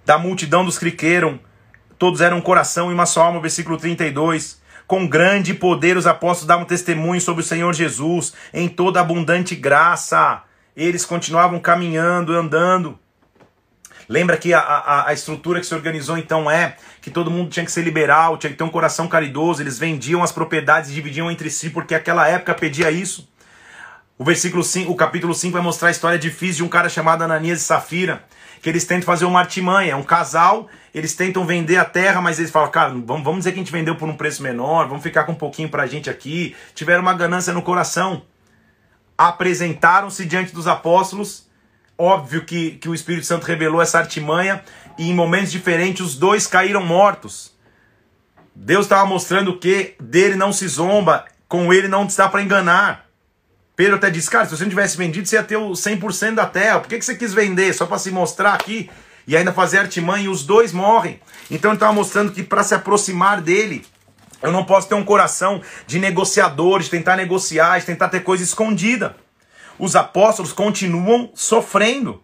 Da 0.05 0.17
multidão 0.17 0.63
dos 0.63 0.79
que 0.79 0.91
creram, 0.91 1.41
todos 1.97 2.21
eram 2.21 2.39
coração 2.39 2.89
e 2.89 2.93
uma 2.93 3.05
só 3.05 3.23
alma, 3.23 3.41
versículo 3.41 3.75
32. 3.75 4.61
Com 4.87 5.05
grande 5.05 5.53
poder 5.53 5.97
os 5.97 6.07
apóstolos 6.07 6.47
davam 6.47 6.63
testemunho 6.63 7.19
sobre 7.19 7.43
o 7.43 7.45
Senhor 7.45 7.73
Jesus, 7.73 8.33
em 8.53 8.69
toda 8.69 9.01
abundante 9.01 9.55
graça 9.55 10.41
eles 10.85 11.05
continuavam 11.05 11.59
caminhando, 11.59 12.33
andando. 12.33 12.97
Lembra 14.07 14.37
que 14.37 14.53
a, 14.53 14.59
a, 14.59 15.09
a, 15.09 15.13
estrutura 15.13 15.59
que 15.59 15.65
se 15.67 15.75
organizou 15.75 16.17
então 16.17 16.49
é 16.49 16.75
que 16.99 17.11
todo 17.11 17.29
mundo 17.29 17.51
tinha 17.51 17.63
que 17.63 17.71
ser 17.71 17.83
liberal, 17.83 18.37
tinha 18.37 18.49
que 18.49 18.57
ter 18.57 18.63
um 18.63 18.69
coração 18.69 19.07
caridoso, 19.07 19.61
eles 19.61 19.77
vendiam 19.77 20.23
as 20.23 20.31
propriedades 20.31 20.89
e 20.89 20.93
dividiam 20.93 21.29
entre 21.29 21.49
si 21.49 21.69
porque 21.69 21.93
aquela 21.93 22.27
época 22.27 22.55
pedia 22.55 22.89
isso. 22.89 23.29
O 24.17 24.23
versículo 24.23 24.63
5, 24.63 24.91
o 24.91 24.95
capítulo 24.95 25.33
5 25.33 25.53
vai 25.53 25.61
mostrar 25.61 25.89
a 25.89 25.91
história 25.91 26.17
difícil 26.17 26.55
de 26.55 26.63
um 26.63 26.67
cara 26.67 26.89
chamado 26.89 27.23
Ananias 27.23 27.61
e 27.61 27.63
Safira, 27.63 28.23
que 28.61 28.67
eles 28.67 28.83
tentam 28.83 29.05
fazer 29.05 29.25
uma 29.25 29.39
artimanha, 29.39 29.93
é 29.93 29.95
um 29.95 30.03
casal, 30.03 30.67
eles 30.93 31.13
tentam 31.15 31.45
vender 31.45 31.77
a 31.77 31.85
terra, 31.85 32.19
mas 32.19 32.39
eles 32.39 32.51
falam, 32.51 32.69
cara, 32.71 32.89
vamos, 32.89 33.23
vamos 33.23 33.37
dizer 33.39 33.51
que 33.51 33.59
a 33.59 33.63
gente 33.63 33.71
vendeu 33.71 33.95
por 33.95 34.09
um 34.09 34.17
preço 34.17 34.41
menor, 34.41 34.87
vamos 34.87 35.03
ficar 35.03 35.23
com 35.23 35.33
um 35.33 35.35
pouquinho 35.35 35.69
pra 35.69 35.85
gente 35.85 36.09
aqui. 36.09 36.55
Tiveram 36.73 37.01
uma 37.01 37.13
ganância 37.13 37.53
no 37.53 37.61
coração 37.61 38.23
apresentaram-se 39.19 40.25
diante 40.25 40.53
dos 40.53 40.65
apóstolos. 40.65 41.45
Óbvio 41.97 42.45
que, 42.45 42.71
que 42.71 42.87
o 42.87 42.95
Espírito 42.95 43.25
Santo 43.25 43.45
revelou 43.45 43.81
essa 43.81 43.99
artimanha 43.99 44.63
e 44.97 45.09
em 45.09 45.13
momentos 45.13 45.51
diferentes 45.51 46.05
os 46.05 46.15
dois 46.15 46.47
caíram 46.47 46.81
mortos. 46.85 47.53
Deus 48.55 48.85
estava 48.85 49.05
mostrando 49.05 49.59
que 49.59 49.95
dele 49.99 50.35
não 50.35 50.53
se 50.53 50.65
zomba, 50.69 51.25
com 51.49 51.73
ele 51.73 51.89
não 51.89 52.05
está 52.05 52.29
para 52.29 52.41
enganar. 52.41 53.07
Pedro 53.75 53.97
até 53.97 54.09
disse, 54.09 54.29
cara, 54.29 54.45
se 54.45 54.55
você 54.55 54.63
não 54.63 54.69
tivesse 54.69 54.97
vendido, 54.97 55.27
você 55.27 55.35
ia 55.35 55.43
ter 55.43 55.57
o 55.57 55.71
100% 55.71 56.35
da 56.35 56.45
terra. 56.45 56.79
Por 56.79 56.87
que, 56.87 56.97
que 56.97 57.03
você 57.03 57.15
quis 57.15 57.33
vender? 57.33 57.73
Só 57.73 57.85
para 57.85 57.97
se 57.99 58.11
mostrar 58.11 58.53
aqui 58.53 58.89
e 59.27 59.35
ainda 59.35 59.51
fazer 59.51 59.79
artimanha 59.79 60.25
e 60.25 60.29
os 60.29 60.45
dois 60.45 60.71
morrem. 60.71 61.19
Então 61.51 61.71
ele 61.71 61.75
estava 61.75 61.91
mostrando 61.91 62.31
que 62.31 62.41
para 62.41 62.63
se 62.63 62.73
aproximar 62.73 63.41
dele, 63.41 63.85
eu 64.41 64.51
não 64.51 64.63
posso 64.63 64.87
ter 64.87 64.95
um 64.95 65.03
coração 65.03 65.61
de 65.85 65.99
negociador, 65.99 66.79
de 66.81 66.89
tentar 66.89 67.15
negociar, 67.15 67.79
de 67.79 67.85
tentar 67.85 68.09
ter 68.09 68.21
coisa 68.21 68.43
escondida. 68.43 69.15
Os 69.77 69.95
apóstolos 69.95 70.53
continuam 70.53 71.31
sofrendo, 71.33 72.23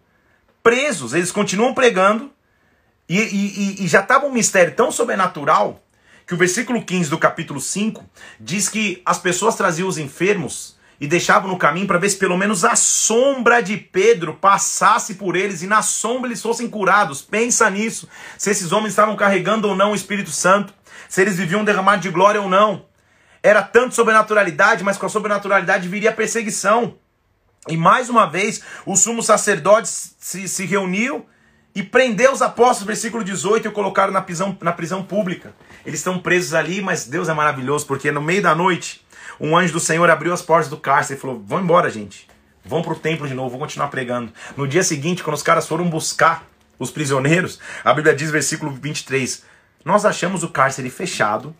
presos, 0.62 1.14
eles 1.14 1.32
continuam 1.32 1.74
pregando, 1.74 2.30
e, 3.08 3.18
e, 3.18 3.84
e 3.84 3.88
já 3.88 4.00
estava 4.00 4.26
um 4.26 4.32
mistério 4.32 4.74
tão 4.74 4.90
sobrenatural 4.90 5.80
que 6.26 6.34
o 6.34 6.36
versículo 6.36 6.84
15 6.84 7.08
do 7.08 7.18
capítulo 7.18 7.60
5 7.60 8.04
diz 8.40 8.68
que 8.68 9.00
as 9.06 9.18
pessoas 9.18 9.54
traziam 9.54 9.88
os 9.88 9.96
enfermos 9.96 10.76
e 11.00 11.06
deixavam 11.06 11.48
no 11.50 11.58
caminho 11.58 11.86
para 11.86 11.98
ver 11.98 12.10
se 12.10 12.16
pelo 12.16 12.36
menos 12.36 12.64
a 12.64 12.74
sombra 12.74 13.60
de 13.60 13.76
Pedro 13.76 14.34
passasse 14.34 15.14
por 15.14 15.36
eles 15.36 15.62
e 15.62 15.66
na 15.66 15.82
sombra 15.82 16.28
eles 16.28 16.42
fossem 16.42 16.68
curados. 16.68 17.22
Pensa 17.22 17.70
nisso. 17.70 18.08
Se 18.36 18.50
esses 18.50 18.72
homens 18.72 18.92
estavam 18.92 19.14
carregando 19.14 19.68
ou 19.68 19.76
não 19.76 19.92
o 19.92 19.94
Espírito 19.94 20.30
Santo, 20.30 20.74
se 21.08 21.20
eles 21.20 21.36
viviam 21.36 21.60
um 21.60 21.64
derramado 21.64 22.02
de 22.02 22.10
glória 22.10 22.40
ou 22.40 22.48
não. 22.48 22.86
Era 23.42 23.62
tanto 23.62 23.94
sobrenaturalidade, 23.94 24.82
mas 24.82 24.96
com 24.96 25.06
a 25.06 25.08
sobrenaturalidade 25.08 25.88
viria 25.88 26.10
a 26.10 26.14
perseguição. 26.14 26.96
E 27.68 27.76
mais 27.76 28.08
uma 28.08 28.26
vez, 28.26 28.62
o 28.84 28.96
sumo 28.96 29.22
sacerdote 29.22 29.88
se, 29.88 30.48
se 30.48 30.64
reuniu 30.66 31.26
e 31.74 31.82
prendeu 31.82 32.32
os 32.32 32.40
apóstolos, 32.40 32.86
versículo 32.86 33.22
18, 33.22 33.66
e 33.66 33.68
o 33.68 33.72
colocaram 33.72 34.12
na 34.12 34.22
prisão, 34.22 34.56
na 34.60 34.72
prisão 34.72 35.02
pública. 35.02 35.54
Eles 35.84 36.00
estão 36.00 36.18
presos 36.18 36.54
ali, 36.54 36.80
mas 36.80 37.06
Deus 37.06 37.28
é 37.28 37.34
maravilhoso, 37.34 37.86
porque 37.86 38.10
no 38.10 38.22
meio 38.22 38.42
da 38.42 38.54
noite, 38.54 39.04
um 39.38 39.56
anjo 39.56 39.74
do 39.74 39.80
Senhor 39.80 40.08
abriu 40.08 40.32
as 40.32 40.42
portas 40.42 40.70
do 40.70 40.76
cárcere 40.76 41.18
e 41.18 41.20
falou: 41.20 41.42
Vão 41.44 41.60
embora, 41.60 41.90
gente. 41.90 42.26
Vão 42.64 42.82
para 42.82 42.94
o 42.94 42.98
templo 42.98 43.28
de 43.28 43.34
novo, 43.34 43.50
vou 43.50 43.60
continuar 43.60 43.88
pregando. 43.88 44.32
No 44.56 44.66
dia 44.66 44.82
seguinte, 44.82 45.22
quando 45.22 45.36
os 45.36 45.42
caras 45.42 45.68
foram 45.68 45.88
buscar 45.88 46.44
os 46.78 46.90
prisioneiros, 46.90 47.60
a 47.84 47.94
Bíblia 47.94 48.14
diz, 48.14 48.30
versículo 48.30 48.72
23, 48.72 49.44
Nós 49.86 50.04
achamos 50.04 50.42
o 50.42 50.48
cárcere 50.48 50.90
fechado, 50.90 51.54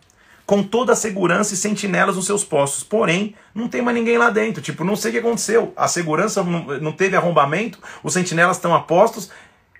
com 0.45 0.61
toda 0.61 0.91
a 0.91 0.97
segurança 0.97 1.53
e 1.53 1.57
sentinelas 1.57 2.17
nos 2.17 2.25
seus 2.25 2.43
postos. 2.43 2.83
Porém, 2.83 3.33
não 3.55 3.69
tem 3.69 3.81
mais 3.81 3.95
ninguém 3.95 4.17
lá 4.17 4.29
dentro. 4.29 4.61
Tipo, 4.61 4.83
não 4.83 4.97
sei 4.97 5.11
o 5.11 5.13
que 5.13 5.19
aconteceu. 5.19 5.71
A 5.77 5.87
segurança 5.87 6.43
não 6.43 6.91
teve 6.91 7.15
arrombamento, 7.15 7.79
os 8.03 8.11
sentinelas 8.11 8.57
estão 8.57 8.75
a 8.75 8.81
postos. 8.81 9.29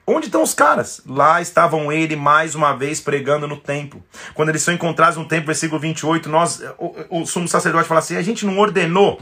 Onde 0.06 0.28
estão 0.28 0.42
os 0.42 0.54
caras? 0.54 1.02
Lá 1.06 1.42
estavam 1.42 1.92
ele 1.92 2.16
mais 2.16 2.56
uma 2.56 2.74
vez 2.74 3.02
pregando 3.02 3.50
no 3.50 3.58
templo. 3.58 4.02
Quando 4.34 4.48
eles 4.48 4.62
são 4.62 4.74
encontrados 4.74 5.18
no 5.18 5.28
templo, 5.28 5.48
versículo 5.48 5.82
28, 5.82 6.30
nós, 6.30 6.64
o, 6.78 7.22
o 7.22 7.26
sumo 7.26 7.50
sacerdote 7.50 7.86
fala 7.86 8.00
assim: 8.00 8.16
a 8.16 8.22
gente 8.22 8.46
não 8.46 8.58
ordenou 8.58 9.20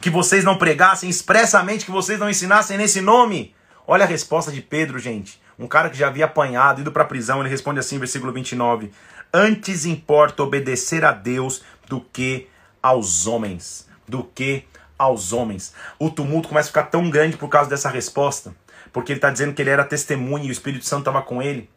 que 0.00 0.08
vocês 0.08 0.44
não 0.44 0.56
pregassem 0.56 1.10
expressamente, 1.10 1.84
que 1.84 1.90
vocês 1.90 2.20
não 2.20 2.30
ensinassem 2.30 2.78
nesse 2.78 3.00
nome. 3.00 3.52
Olha 3.88 4.04
a 4.04 4.08
resposta 4.08 4.52
de 4.52 4.62
Pedro, 4.62 5.00
gente. 5.00 5.40
Um 5.60 5.68
cara 5.68 5.90
que 5.90 5.98
já 5.98 6.06
havia 6.06 6.24
apanhado, 6.24 6.80
ido 6.80 6.90
para 6.90 7.02
a 7.02 7.06
prisão, 7.06 7.40
ele 7.40 7.50
responde 7.50 7.78
assim, 7.78 7.98
versículo 7.98 8.32
29. 8.32 8.90
Antes 9.30 9.84
importa 9.84 10.42
obedecer 10.42 11.04
a 11.04 11.12
Deus 11.12 11.62
do 11.86 12.00
que 12.00 12.48
aos 12.82 13.26
homens. 13.26 13.86
Do 14.08 14.24
que 14.24 14.64
aos 14.98 15.34
homens. 15.34 15.74
O 15.98 16.10
tumulto 16.10 16.48
começa 16.48 16.68
a 16.68 16.72
ficar 16.72 16.84
tão 16.84 17.10
grande 17.10 17.36
por 17.36 17.48
causa 17.48 17.68
dessa 17.68 17.90
resposta, 17.90 18.54
porque 18.90 19.12
ele 19.12 19.18
está 19.18 19.28
dizendo 19.28 19.52
que 19.52 19.60
ele 19.60 19.68
era 19.68 19.84
testemunha 19.84 20.46
e 20.46 20.48
o 20.48 20.52
Espírito 20.52 20.86
Santo 20.86 21.00
estava 21.00 21.20
com 21.20 21.42
ele, 21.42 21.68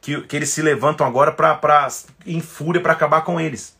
que, 0.00 0.20
que 0.22 0.36
eles 0.36 0.50
se 0.50 0.62
levantam 0.62 1.04
agora 1.04 1.32
pra, 1.32 1.88
em 2.24 2.40
fúria 2.40 2.80
para 2.80 2.92
acabar 2.92 3.22
com 3.22 3.40
eles. 3.40 3.76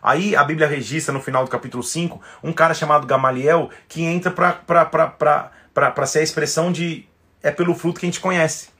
Aí 0.00 0.36
a 0.36 0.44
Bíblia 0.44 0.68
registra 0.68 1.12
no 1.12 1.20
final 1.20 1.44
do 1.44 1.50
capítulo 1.50 1.82
5 1.82 2.20
um 2.40 2.52
cara 2.52 2.72
chamado 2.72 3.04
Gamaliel 3.04 3.68
que 3.88 4.04
entra 4.04 4.30
para 4.30 6.06
ser 6.06 6.20
a 6.20 6.22
expressão 6.22 6.70
de 6.70 7.08
é 7.42 7.50
pelo 7.50 7.74
fruto 7.74 7.98
que 7.98 8.06
a 8.06 8.08
gente 8.08 8.20
conhece. 8.20 8.75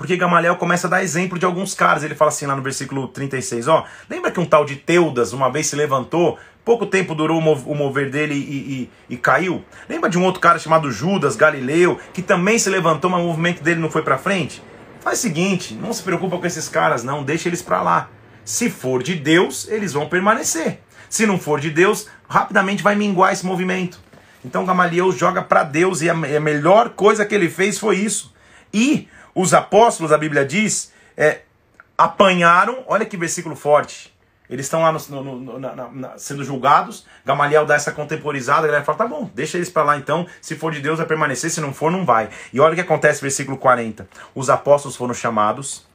Porque 0.00 0.16
Gamaliel 0.16 0.56
começa 0.56 0.86
a 0.86 0.90
dar 0.90 1.02
exemplo 1.02 1.38
de 1.38 1.44
alguns 1.44 1.74
caras. 1.74 2.02
Ele 2.02 2.14
fala 2.14 2.30
assim 2.30 2.46
lá 2.46 2.56
no 2.56 2.62
versículo 2.62 3.06
36, 3.08 3.68
ó. 3.68 3.84
Lembra 4.08 4.30
que 4.30 4.40
um 4.40 4.46
tal 4.46 4.64
de 4.64 4.76
Teudas 4.76 5.34
uma 5.34 5.52
vez 5.52 5.66
se 5.66 5.76
levantou, 5.76 6.38
pouco 6.64 6.86
tempo 6.86 7.14
durou 7.14 7.38
o 7.38 7.74
mover 7.74 8.10
dele 8.10 8.32
e, 8.32 8.38
e, 9.10 9.14
e 9.14 9.16
caiu? 9.18 9.62
Lembra 9.86 10.08
de 10.08 10.18
um 10.18 10.24
outro 10.24 10.40
cara 10.40 10.58
chamado 10.58 10.90
Judas, 10.90 11.36
Galileu, 11.36 12.00
que 12.14 12.22
também 12.22 12.58
se 12.58 12.70
levantou, 12.70 13.10
mas 13.10 13.20
o 13.20 13.24
movimento 13.24 13.62
dele 13.62 13.78
não 13.78 13.90
foi 13.90 14.00
para 14.00 14.16
frente? 14.16 14.62
Faz 15.00 15.18
o 15.18 15.20
seguinte, 15.20 15.74
não 15.74 15.92
se 15.92 16.02
preocupa 16.02 16.38
com 16.38 16.46
esses 16.46 16.66
caras 16.66 17.04
não, 17.04 17.22
deixa 17.22 17.50
eles 17.50 17.60
para 17.60 17.82
lá. 17.82 18.08
Se 18.42 18.70
for 18.70 19.02
de 19.02 19.14
Deus, 19.14 19.68
eles 19.68 19.92
vão 19.92 20.08
permanecer. 20.08 20.80
Se 21.10 21.26
não 21.26 21.38
for 21.38 21.60
de 21.60 21.68
Deus, 21.68 22.06
rapidamente 22.26 22.82
vai 22.82 22.94
minguar 22.94 23.34
esse 23.34 23.44
movimento. 23.44 24.00
Então 24.42 24.64
Gamaliel 24.64 25.12
joga 25.12 25.42
para 25.42 25.62
Deus 25.62 26.00
e 26.00 26.08
a 26.08 26.14
melhor 26.14 26.88
coisa 26.88 27.26
que 27.26 27.34
ele 27.34 27.50
fez 27.50 27.78
foi 27.78 27.96
isso. 27.96 28.32
E 28.72 29.08
os 29.34 29.54
apóstolos, 29.54 30.12
a 30.12 30.18
Bíblia 30.18 30.44
diz, 30.44 30.92
é, 31.16 31.40
apanharam, 31.96 32.84
olha 32.86 33.04
que 33.04 33.16
versículo 33.16 33.54
forte. 33.54 34.12
Eles 34.50 34.66
estão 34.66 34.82
lá 34.82 34.90
no, 34.90 35.22
no, 35.22 35.58
na, 35.60 35.74
na, 35.74 36.18
sendo 36.18 36.42
julgados. 36.42 37.06
Gamaliel 37.24 37.64
dá 37.64 37.76
essa 37.76 37.92
contemporizada. 37.92 38.64
A 38.64 38.66
galera 38.66 38.84
fala: 38.84 38.98
tá 38.98 39.06
bom, 39.06 39.30
deixa 39.32 39.56
eles 39.56 39.70
para 39.70 39.84
lá 39.84 39.96
então. 39.96 40.26
Se 40.42 40.56
for 40.56 40.72
de 40.72 40.80
Deus, 40.80 40.98
vai 40.98 41.06
permanecer. 41.06 41.50
Se 41.50 41.60
não 41.60 41.72
for, 41.72 41.88
não 41.88 42.04
vai. 42.04 42.28
E 42.52 42.58
olha 42.58 42.72
o 42.72 42.74
que 42.74 42.80
acontece, 42.80 43.22
versículo 43.22 43.56
40. 43.56 44.08
Os 44.34 44.50
apóstolos 44.50 44.96
foram 44.96 45.14
chamados. 45.14 45.88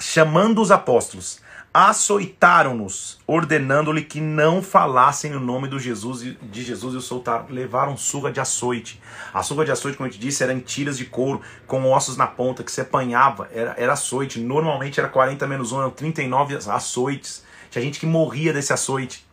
Chamando 0.00 0.62
os 0.62 0.70
apóstolos, 0.70 1.40
açoitaram-nos, 1.72 3.18
ordenando-lhe 3.26 4.02
que 4.02 4.20
não 4.20 4.62
falassem 4.62 5.34
o 5.34 5.40
nome 5.40 5.68
do 5.68 5.78
Jesus, 5.78 6.22
de 6.40 6.62
Jesus 6.62 6.94
e 6.94 6.96
o 6.96 7.00
soltaram. 7.00 7.46
Levaram 7.50 7.96
surra 7.96 8.32
de 8.32 8.40
açoite. 8.40 9.00
A 9.32 9.42
surra 9.42 9.64
de 9.64 9.70
açoite, 9.70 9.96
como 9.96 10.08
eu 10.08 10.12
te 10.12 10.18
disse, 10.18 10.42
eram 10.42 10.60
tiras 10.60 10.96
de 10.96 11.04
couro 11.04 11.40
com 11.66 11.84
ossos 11.90 12.16
na 12.16 12.26
ponta 12.26 12.64
que 12.64 12.72
se 12.72 12.80
apanhava. 12.80 13.48
Era, 13.52 13.74
era 13.76 13.92
açoite. 13.92 14.40
Normalmente 14.40 14.98
era 14.98 15.08
40 15.08 15.46
menos 15.46 15.72
1, 15.72 15.78
eram 15.78 15.90
39 15.90 16.58
açoites. 16.68 17.44
Tinha 17.70 17.82
gente 17.82 18.00
que 18.00 18.06
morria 18.06 18.52
desse 18.52 18.72
açoite. 18.72 19.26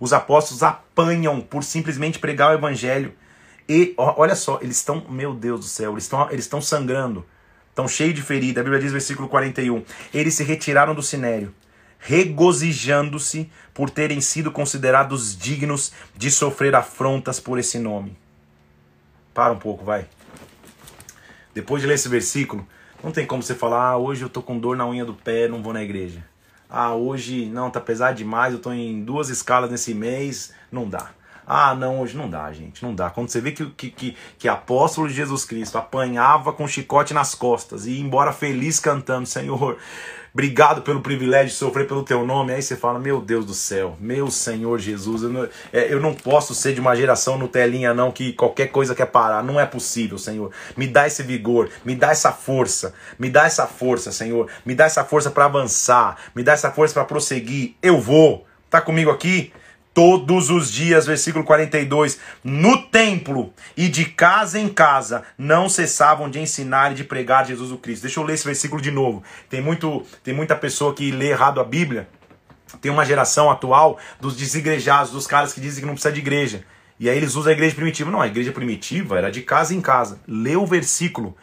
Os 0.00 0.12
apóstolos 0.12 0.62
apanham 0.62 1.40
por 1.40 1.62
simplesmente 1.62 2.18
pregar 2.18 2.50
o 2.52 2.58
evangelho. 2.58 3.14
E 3.68 3.94
olha 3.96 4.34
só, 4.34 4.58
eles 4.60 4.78
estão, 4.78 5.04
meu 5.08 5.34
Deus 5.34 5.60
do 5.60 5.66
céu, 5.66 5.92
eles 5.92 6.04
estão 6.04 6.28
eles 6.30 6.50
sangrando. 6.62 7.24
Estão 7.68 7.86
cheios 7.86 8.14
de 8.14 8.22
ferida. 8.22 8.60
A 8.60 8.64
Bíblia 8.64 8.82
diz, 8.82 8.92
versículo 8.92 9.28
41. 9.28 9.84
Eles 10.12 10.34
se 10.34 10.42
retiraram 10.42 10.94
do 10.94 11.02
sinério 11.02 11.54
regozijando-se 12.04 13.48
por 13.72 13.88
terem 13.88 14.20
sido 14.20 14.50
considerados 14.50 15.36
dignos 15.36 15.92
de 16.16 16.30
sofrer 16.32 16.74
afrontas 16.74 17.38
por 17.38 17.58
esse 17.60 17.78
nome. 17.78 18.16
Para 19.32 19.52
um 19.52 19.58
pouco, 19.58 19.84
vai. 19.84 20.06
Depois 21.54 21.80
de 21.80 21.86
ler 21.86 21.94
esse 21.94 22.08
versículo, 22.08 22.66
não 23.04 23.12
tem 23.12 23.24
como 23.24 23.42
você 23.42 23.54
falar, 23.54 23.90
ah, 23.90 23.96
hoje 23.96 24.22
eu 24.22 24.28
tô 24.28 24.42
com 24.42 24.58
dor 24.58 24.76
na 24.76 24.86
unha 24.86 25.04
do 25.04 25.14
pé, 25.14 25.46
não 25.46 25.62
vou 25.62 25.72
na 25.72 25.82
igreja. 25.82 26.24
Ah, 26.68 26.92
hoje 26.92 27.46
não, 27.46 27.70
tá 27.70 27.80
pesado 27.80 28.16
demais, 28.16 28.52
eu 28.52 28.58
tô 28.58 28.72
em 28.72 29.04
duas 29.04 29.28
escalas 29.28 29.70
nesse 29.70 29.94
mês, 29.94 30.52
não 30.72 30.88
dá. 30.88 31.10
Ah, 31.46 31.74
não, 31.74 32.00
hoje 32.00 32.16
não 32.16 32.28
dá, 32.28 32.52
gente, 32.52 32.82
não 32.82 32.94
dá. 32.94 33.10
Quando 33.10 33.28
você 33.28 33.40
vê 33.40 33.52
que, 33.52 33.66
que, 33.66 33.90
que, 33.90 34.16
que 34.38 34.48
apóstolo 34.48 35.08
de 35.08 35.14
Jesus 35.14 35.44
Cristo 35.44 35.78
apanhava 35.78 36.52
com 36.52 36.66
chicote 36.66 37.14
nas 37.14 37.34
costas 37.34 37.86
e 37.86 37.92
ia 37.92 38.00
embora 38.00 38.32
feliz 38.32 38.80
cantando, 38.80 39.26
Senhor, 39.26 39.78
Obrigado 40.34 40.80
pelo 40.80 41.02
privilégio 41.02 41.48
de 41.48 41.54
sofrer 41.54 41.86
pelo 41.86 42.02
teu 42.02 42.24
nome. 42.24 42.54
Aí 42.54 42.62
você 42.62 42.74
fala, 42.74 42.98
meu 42.98 43.20
Deus 43.20 43.44
do 43.44 43.52
céu, 43.52 43.96
meu 44.00 44.30
Senhor 44.30 44.78
Jesus, 44.78 45.22
eu 45.22 45.28
não, 45.28 45.48
é, 45.70 45.92
eu 45.92 46.00
não 46.00 46.14
posso 46.14 46.54
ser 46.54 46.72
de 46.72 46.80
uma 46.80 46.96
geração 46.96 47.36
Nutelinha, 47.36 47.92
não, 47.92 48.10
que 48.10 48.32
qualquer 48.32 48.68
coisa 48.68 48.94
quer 48.94 49.06
parar. 49.06 49.44
Não 49.44 49.60
é 49.60 49.66
possível, 49.66 50.16
Senhor. 50.16 50.50
Me 50.74 50.86
dá 50.86 51.06
esse 51.06 51.22
vigor, 51.22 51.68
me 51.84 51.94
dá 51.94 52.10
essa 52.10 52.32
força, 52.32 52.94
me 53.18 53.28
dá 53.28 53.44
essa 53.44 53.66
força, 53.66 54.10
Senhor. 54.10 54.48
Me 54.64 54.74
dá 54.74 54.86
essa 54.86 55.04
força 55.04 55.30
para 55.30 55.44
avançar, 55.44 56.16
me 56.34 56.42
dá 56.42 56.52
essa 56.52 56.70
força 56.70 56.94
para 56.94 57.04
prosseguir. 57.04 57.74
Eu 57.82 58.00
vou. 58.00 58.46
Tá 58.70 58.80
comigo 58.80 59.10
aqui? 59.10 59.52
Todos 59.94 60.50
os 60.50 60.70
dias, 60.70 61.06
versículo 61.06 61.44
42, 61.44 62.18
no 62.42 62.82
templo 62.82 63.52
e 63.76 63.88
de 63.88 64.06
casa 64.06 64.58
em 64.58 64.68
casa, 64.68 65.22
não 65.36 65.68
cessavam 65.68 66.30
de 66.30 66.38
ensinar 66.38 66.92
e 66.92 66.94
de 66.94 67.04
pregar 67.04 67.46
Jesus 67.46 67.70
o 67.70 67.78
Cristo. 67.78 68.02
Deixa 68.02 68.18
eu 68.20 68.24
ler 68.24 68.34
esse 68.34 68.44
versículo 68.44 68.80
de 68.80 68.90
novo. 68.90 69.22
Tem, 69.48 69.60
muito, 69.60 70.04
tem 70.22 70.34
muita 70.34 70.56
pessoa 70.56 70.94
que 70.94 71.10
lê 71.10 71.30
errado 71.30 71.60
a 71.60 71.64
Bíblia. 71.64 72.08
Tem 72.80 72.90
uma 72.90 73.04
geração 73.04 73.50
atual 73.50 73.98
dos 74.20 74.36
desigrejados, 74.36 75.12
dos 75.12 75.26
caras 75.26 75.52
que 75.52 75.60
dizem 75.60 75.80
que 75.80 75.86
não 75.86 75.94
precisa 75.94 76.12
de 76.12 76.20
igreja. 76.20 76.64
E 76.98 77.10
aí 77.10 77.16
eles 77.16 77.34
usam 77.34 77.50
a 77.50 77.52
igreja 77.52 77.74
primitiva. 77.74 78.10
Não, 78.10 78.20
a 78.20 78.26
igreja 78.26 78.52
primitiva 78.52 79.18
era 79.18 79.30
de 79.30 79.42
casa 79.42 79.74
em 79.74 79.80
casa. 79.80 80.20
Lê 80.26 80.56
o 80.56 80.66
versículo. 80.66 81.36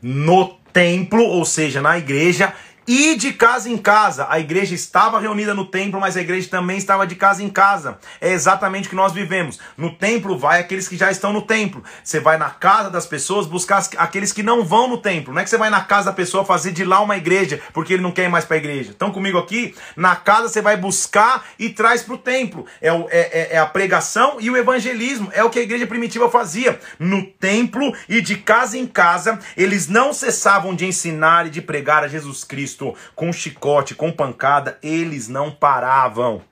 No 0.00 0.58
templo, 0.72 1.22
ou 1.22 1.44
seja, 1.44 1.80
na 1.80 1.98
igreja, 1.98 2.52
e 2.86 3.16
de 3.16 3.32
casa 3.32 3.68
em 3.68 3.76
casa. 3.76 4.26
A 4.30 4.38
igreja 4.38 4.74
estava 4.74 5.18
reunida 5.18 5.54
no 5.54 5.64
templo, 5.64 6.00
mas 6.00 6.16
a 6.16 6.20
igreja 6.20 6.48
também 6.48 6.78
estava 6.78 7.06
de 7.06 7.16
casa 7.16 7.42
em 7.42 7.48
casa. 7.48 7.98
É 8.20 8.30
exatamente 8.30 8.86
o 8.86 8.90
que 8.90 8.96
nós 8.96 9.12
vivemos. 9.12 9.58
No 9.76 9.90
templo 9.90 10.38
vai 10.38 10.60
aqueles 10.60 10.88
que 10.88 10.96
já 10.96 11.10
estão 11.10 11.32
no 11.32 11.42
templo. 11.42 11.82
Você 12.04 12.20
vai 12.20 12.36
na 12.36 12.50
casa 12.50 12.90
das 12.90 13.06
pessoas 13.06 13.46
buscar 13.46 13.86
aqueles 13.96 14.32
que 14.32 14.42
não 14.42 14.64
vão 14.64 14.88
no 14.88 14.98
templo. 14.98 15.32
Não 15.32 15.40
é 15.40 15.44
que 15.44 15.50
você 15.50 15.58
vai 15.58 15.70
na 15.70 15.80
casa 15.80 16.06
da 16.06 16.12
pessoa 16.12 16.44
fazer 16.44 16.72
de 16.72 16.84
lá 16.84 17.00
uma 17.00 17.16
igreja, 17.16 17.60
porque 17.72 17.94
ele 17.94 18.02
não 18.02 18.12
quer 18.12 18.24
ir 18.24 18.28
mais 18.28 18.44
para 18.44 18.56
a 18.56 18.58
igreja. 18.58 18.90
Estão 18.90 19.10
comigo 19.10 19.38
aqui? 19.38 19.74
Na 19.96 20.14
casa 20.14 20.48
você 20.48 20.62
vai 20.62 20.76
buscar 20.76 21.44
e 21.58 21.70
traz 21.70 22.02
para 22.02 22.14
o 22.14 22.18
templo. 22.18 22.66
É, 22.80 22.88
é, 22.88 22.94
é, 23.10 23.48
é 23.52 23.58
a 23.58 23.66
pregação 23.66 24.36
e 24.40 24.50
o 24.50 24.56
evangelismo. 24.56 25.30
É 25.32 25.42
o 25.42 25.50
que 25.50 25.58
a 25.58 25.62
igreja 25.62 25.86
primitiva 25.86 26.30
fazia. 26.30 26.78
No 26.98 27.24
templo 27.24 27.92
e 28.08 28.20
de 28.20 28.36
casa 28.36 28.78
em 28.78 28.86
casa, 28.86 29.38
eles 29.56 29.88
não 29.88 30.12
cessavam 30.12 30.74
de 30.74 30.86
ensinar 30.86 31.46
e 31.46 31.50
de 31.50 31.60
pregar 31.60 32.04
a 32.04 32.08
Jesus 32.08 32.44
Cristo 32.44 32.75
Com 33.14 33.32
chicote, 33.32 33.94
com 33.94 34.12
pancada, 34.12 34.78
eles 34.82 35.28
não 35.28 35.50
paravam. 35.50 36.42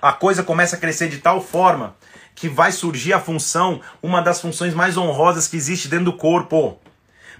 A 0.00 0.12
coisa 0.12 0.42
começa 0.42 0.76
a 0.76 0.78
crescer 0.78 1.08
de 1.08 1.18
tal 1.18 1.40
forma 1.40 1.96
que 2.34 2.48
vai 2.48 2.72
surgir 2.72 3.12
a 3.12 3.20
função, 3.20 3.80
uma 4.02 4.22
das 4.22 4.40
funções 4.40 4.72
mais 4.72 4.96
honrosas 4.96 5.46
que 5.46 5.56
existe 5.56 5.88
dentro 5.88 6.06
do 6.06 6.12
corpo. 6.14 6.78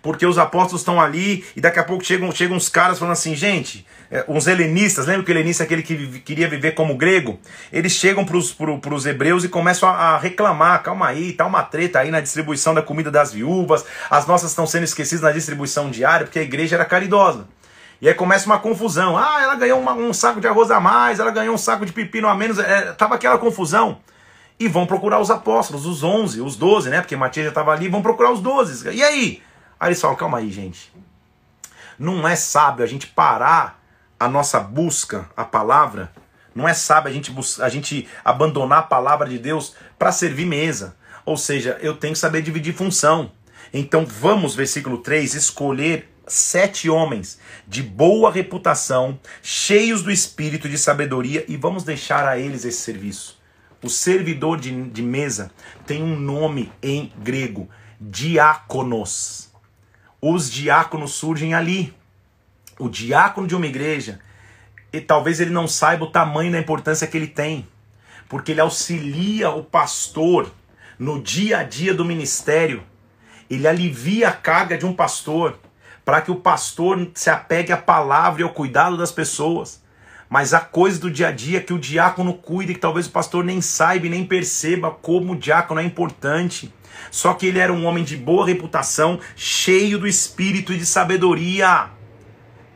porque 0.03 0.25
os 0.25 0.39
apóstolos 0.39 0.81
estão 0.81 0.99
ali 0.99 1.45
e 1.55 1.61
daqui 1.61 1.79
a 1.79 1.85
pouco 1.85 2.03
chegam, 2.03 2.33
chegam 2.33 2.57
uns 2.57 2.71
caras 2.71 2.99
falando 2.99 3.13
assim, 3.13 3.35
gente, 3.35 3.87
é, 4.11 4.25
uns 4.27 4.47
helenistas, 4.47 5.07
lembra 5.07 5.25
que 5.25 5.31
o 5.31 5.35
helenista 5.35 5.63
é 5.63 5.67
aquele 5.67 5.83
que 5.83 6.21
queria 6.21 6.49
viver 6.49 6.73
como 6.73 6.97
grego? 6.97 7.39
Eles 7.71 7.93
chegam 7.93 8.25
para 8.25 8.37
os 8.95 9.07
hebreus 9.07 9.45
e 9.45 9.49
começam 9.49 9.87
a, 9.89 9.93
a, 9.93 10.19
reclamar, 10.19 10.83
calma 10.83 11.07
aí, 11.07 11.35
tá 11.35 11.45
uma 11.45 11.63
treta 11.63 11.99
aí 11.99 12.11
na 12.11 12.21
distribuição 12.21 12.73
da 12.75 12.81
comida 12.81 13.11
das 13.11 13.33
viúvas, 13.33 13.85
as 14.09 14.27
nossas 14.27 14.51
estão 14.51 14.67
sendo 14.67 14.85
esquecidas 14.85 15.23
na 15.23 15.33
distribuição 15.33 15.91
diária, 15.91 16.25
porque 16.25 16.39
a 16.39 16.43
igreja 16.43 16.77
era 16.77 16.85
caridosa. 16.87 17.47
E 18.01 18.09
aí 18.09 18.15
começa 18.15 18.47
uma 18.47 18.59
confusão. 18.59 19.17
Ah, 19.17 19.43
ela 19.43 19.55
ganhou 19.55 19.79
uma, 19.79 19.93
um 19.93 20.13
saco 20.13 20.41
de 20.41 20.47
arroz 20.47 20.71
a 20.71 20.81
mais, 20.81 21.21
ela 21.21 21.31
ganhou 21.31 21.55
um 21.55 21.59
saco 21.59 21.85
de 21.85 21.93
pepino 21.93 22.29
a 22.29 22.35
menos. 22.35 22.59
É, 22.59 22.93
tava 22.93 23.15
aquela 23.15 23.39
confusão. 23.39 24.01
E 24.59 24.69
vão 24.69 24.87
procurar 24.87 25.21
os 25.21 25.31
apóstolos, 25.31 25.87
os 25.87 26.03
11, 26.03 26.41
os 26.41 26.57
12, 26.57 26.91
né? 26.91 27.01
Porque 27.01 27.17
Matias 27.17 27.45
já 27.45 27.51
estava 27.51 27.73
ali, 27.73 27.89
vão 27.89 28.03
procurar 28.03 28.31
os 28.31 28.41
12. 28.41 28.91
E 28.91 29.03
aí? 29.03 29.43
Aí 29.79 29.89
eles 29.89 30.01
falam: 30.01 30.17
calma 30.17 30.39
aí, 30.39 30.51
gente. 30.51 30.93
Não 31.99 32.27
é 32.27 32.37
sábio 32.37 32.85
a 32.85 32.89
gente 32.89 33.07
parar 33.07 33.83
a 34.19 34.29
nossa 34.29 34.61
busca, 34.61 35.29
a 35.37 35.45
palavra. 35.45 36.13
Não 36.55 36.69
é 36.69 36.75
sábio 36.75 37.11
a 37.11 37.13
gente, 37.13 37.35
a 37.61 37.69
gente 37.69 38.09
abandonar 38.25 38.81
a 38.81 38.83
palavra 38.83 39.29
de 39.29 39.39
Deus 39.39 39.75
para 39.99 40.11
servir 40.11 40.47
mesa. 40.47 40.97
Ou 41.25 41.37
seja, 41.37 41.79
eu 41.81 41.97
tenho 41.97 42.15
que 42.15 42.19
saber 42.19 42.43
dividir 42.43 42.75
função. 42.75 43.33
Então 43.73 44.05
vamos, 44.05 44.55
versículo 44.55 44.99
3, 44.99 45.35
escolher 45.35 46.11
sete 46.31 46.89
homens 46.89 47.39
de 47.67 47.83
boa 47.83 48.31
reputação, 48.31 49.19
cheios 49.43 50.03
do 50.03 50.11
espírito 50.11 50.69
de 50.69 50.79
sabedoria, 50.79 51.45
e 51.49 51.57
vamos 51.57 51.85
deixar 51.85 52.27
a 52.27 52.39
eles 52.39 52.65
esse 52.65 52.81
serviço. 52.81 53.41
O 53.83 53.89
servidor 53.89 54.59
de, 54.61 54.91
de 54.91 55.03
mesa 55.03 55.51
tem 55.87 56.03
um 56.03 56.19
nome 56.19 56.71
em 56.83 57.13
grego: 57.19 57.69
diáconos. 58.01 59.51
Os 60.21 60.51
diáconos 60.51 61.13
surgem 61.15 61.55
ali. 61.55 61.95
O 62.79 62.89
diácono 62.89 63.47
de 63.47 63.55
uma 63.55 63.67
igreja, 63.67 64.21
e 64.93 65.01
talvez 65.01 65.39
ele 65.39 65.51
não 65.51 65.69
saiba 65.69 66.05
o 66.05 66.11
tamanho 66.11 66.53
da 66.53 66.59
importância 66.59 67.07
que 67.07 67.17
ele 67.17 67.27
tem, 67.27 67.69
porque 68.29 68.53
ele 68.53 68.61
auxilia 68.61 69.51
o 69.51 69.63
pastor 69.63 70.51
no 70.99 71.23
dia 71.23 71.59
a 71.59 71.63
dia 71.63 71.93
do 71.93 72.05
ministério. 72.05 72.83
Ele 73.51 73.67
alivia 73.67 74.29
a 74.29 74.33
carga 74.33 74.79
de 74.79 74.87
um 74.87 74.95
pastor 74.95 75.59
para 76.05 76.21
que 76.21 76.31
o 76.31 76.37
pastor 76.37 77.11
se 77.15 77.31
apegue 77.31 77.73
à 77.73 77.77
palavra 77.77 78.43
e 78.43 78.45
ao 78.45 78.51
cuidado 78.51 78.97
das 78.97 79.13
pessoas. 79.13 79.83
Mas 80.29 80.55
há 80.55 80.61
coisas 80.61 81.01
do 81.01 81.11
dia 81.11 81.29
a 81.29 81.33
dia 81.33 81.61
que 81.61 81.73
o 81.73 81.79
diácono 81.79 82.35
cuida 82.35 82.71
e 82.71 82.75
que 82.75 82.81
talvez 82.81 83.07
o 83.07 83.11
pastor 83.11 83.45
nem 83.45 83.61
saiba 83.61 84.07
e 84.07 84.11
nem 84.11 84.25
perceba 84.25 84.91
como 84.91 85.33
o 85.33 85.37
diácono 85.37 85.81
é 85.81 85.85
importante. 85.85 86.73
Só 87.11 87.35
que 87.35 87.47
ele 87.47 87.59
era 87.59 87.73
um 87.73 87.85
homem 87.85 88.05
de 88.05 88.17
boa 88.17 88.47
reputação, 88.47 89.19
cheio 89.35 89.99
do 89.99 90.07
espírito 90.07 90.73
e 90.73 90.79
de 90.79 90.87
sabedoria. 90.87 91.91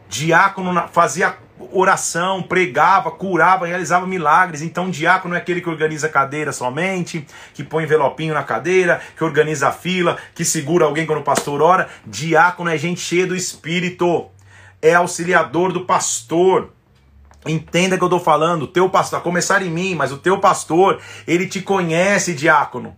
Diácono 0.09 0.89
fazia 0.93 1.37
oração, 1.73 2.43
pregava, 2.43 3.11
curava, 3.11 3.67
realizava 3.67 4.07
milagres. 4.07 4.63
Então, 4.63 4.91
diácono 4.91 5.35
é 5.35 5.39
aquele 5.39 5.61
que 5.61 5.69
organiza 5.69 6.07
a 6.07 6.11
cadeira 6.11 6.53
somente, 6.53 7.27
que 7.53 7.63
põe 7.63 7.85
envelopinho 7.85 8.35
na 8.35 8.43
cadeira, 8.43 9.01
que 9.17 9.25
organiza 9.25 9.69
a 9.69 9.73
fila, 9.73 10.19
que 10.35 10.45
segura 10.45 10.85
alguém 10.85 11.07
quando 11.07 11.21
o 11.21 11.25
pastor 11.25 11.63
ora. 11.63 11.89
Diácono 12.07 12.71
é 12.71 12.79
gente 12.79 13.01
cheia 13.01 13.27
do 13.27 13.37
espírito, 13.37 14.27
é 14.81 14.95
auxiliador 14.95 15.73
do 15.73 15.85
pastor. 15.85 16.73
Entenda 17.47 17.99
que 17.99 18.03
eu 18.03 18.07
estou 18.07 18.21
falando, 18.21 18.67
teu 18.67 18.89
pastor, 18.89 19.19
a 19.19 19.23
começar 19.23 19.63
em 19.63 19.71
mim, 19.71 19.95
mas 19.95 20.13
o 20.13 20.17
teu 20.17 20.39
pastor, 20.39 21.01
ele 21.27 21.47
te 21.47 21.61
conhece, 21.61 22.35
diácono. 22.35 22.97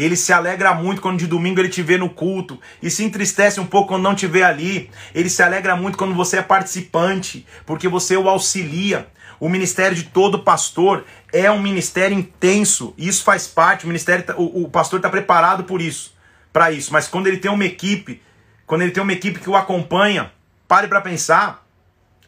Ele 0.00 0.16
se 0.16 0.32
alegra 0.32 0.72
muito 0.72 1.02
quando 1.02 1.18
de 1.18 1.26
domingo 1.26 1.60
ele 1.60 1.68
te 1.68 1.82
vê 1.82 1.98
no 1.98 2.08
culto 2.08 2.58
e 2.82 2.88
se 2.88 3.04
entristece 3.04 3.60
um 3.60 3.66
pouco 3.66 3.88
quando 3.88 4.02
não 4.02 4.14
te 4.14 4.26
vê 4.26 4.42
ali. 4.42 4.90
Ele 5.14 5.28
se 5.28 5.42
alegra 5.42 5.76
muito 5.76 5.98
quando 5.98 6.14
você 6.14 6.38
é 6.38 6.42
participante, 6.42 7.46
porque 7.66 7.86
você 7.86 8.16
o 8.16 8.26
auxilia. 8.26 9.08
O 9.38 9.46
ministério 9.46 9.94
de 9.94 10.04
todo 10.04 10.38
pastor 10.38 11.04
é 11.30 11.50
um 11.50 11.60
ministério 11.60 12.18
intenso, 12.18 12.94
isso 12.96 13.22
faz 13.22 13.46
parte. 13.46 13.84
O 13.84 13.88
ministério, 13.88 14.24
tá, 14.24 14.34
o, 14.38 14.64
o 14.64 14.70
pastor 14.70 15.00
está 15.00 15.10
preparado 15.10 15.64
por 15.64 15.82
isso, 15.82 16.14
para 16.50 16.72
isso. 16.72 16.90
Mas 16.94 17.06
quando 17.06 17.26
ele 17.26 17.36
tem 17.36 17.50
uma 17.50 17.66
equipe, 17.66 18.22
quando 18.66 18.80
ele 18.80 18.92
tem 18.92 19.02
uma 19.02 19.12
equipe 19.12 19.38
que 19.38 19.50
o 19.50 19.56
acompanha, 19.56 20.32
pare 20.66 20.88
para 20.88 21.02
pensar 21.02 21.66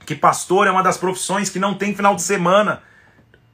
que 0.05 0.15
pastor 0.15 0.67
é 0.67 0.71
uma 0.71 0.83
das 0.83 0.99
profissões 0.99 1.49
que 1.49 1.59
não 1.59 1.73
tem 1.73 1.95
final 1.95 2.15
de 2.15 2.23
semana. 2.23 2.83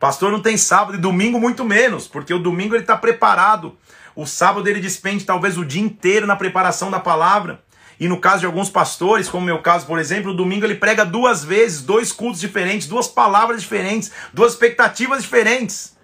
Pastor 0.00 0.32
não 0.32 0.40
tem 0.40 0.56
sábado 0.56 0.96
e 0.96 1.00
domingo 1.00 1.38
muito 1.38 1.64
menos, 1.64 2.08
porque 2.08 2.34
o 2.34 2.38
domingo 2.40 2.74
ele 2.74 2.82
está 2.82 2.96
preparado. 2.96 3.76
O 4.18 4.26
sábado 4.26 4.68
ele 4.68 4.80
despende 4.80 5.24
talvez 5.24 5.56
o 5.56 5.64
dia 5.64 5.80
inteiro 5.80 6.26
na 6.26 6.34
preparação 6.34 6.90
da 6.90 6.98
palavra. 6.98 7.62
E 8.00 8.08
no 8.08 8.18
caso 8.18 8.40
de 8.40 8.46
alguns 8.46 8.68
pastores, 8.68 9.28
como 9.28 9.46
meu 9.46 9.62
caso, 9.62 9.86
por 9.86 9.96
exemplo, 9.96 10.32
o 10.32 10.36
domingo 10.36 10.66
ele 10.66 10.74
prega 10.74 11.04
duas 11.06 11.44
vezes, 11.44 11.82
dois 11.82 12.10
cultos 12.10 12.40
diferentes, 12.40 12.88
duas 12.88 13.06
palavras 13.06 13.62
diferentes, 13.62 14.10
duas 14.34 14.54
expectativas 14.54 15.22
diferentes. 15.22 15.96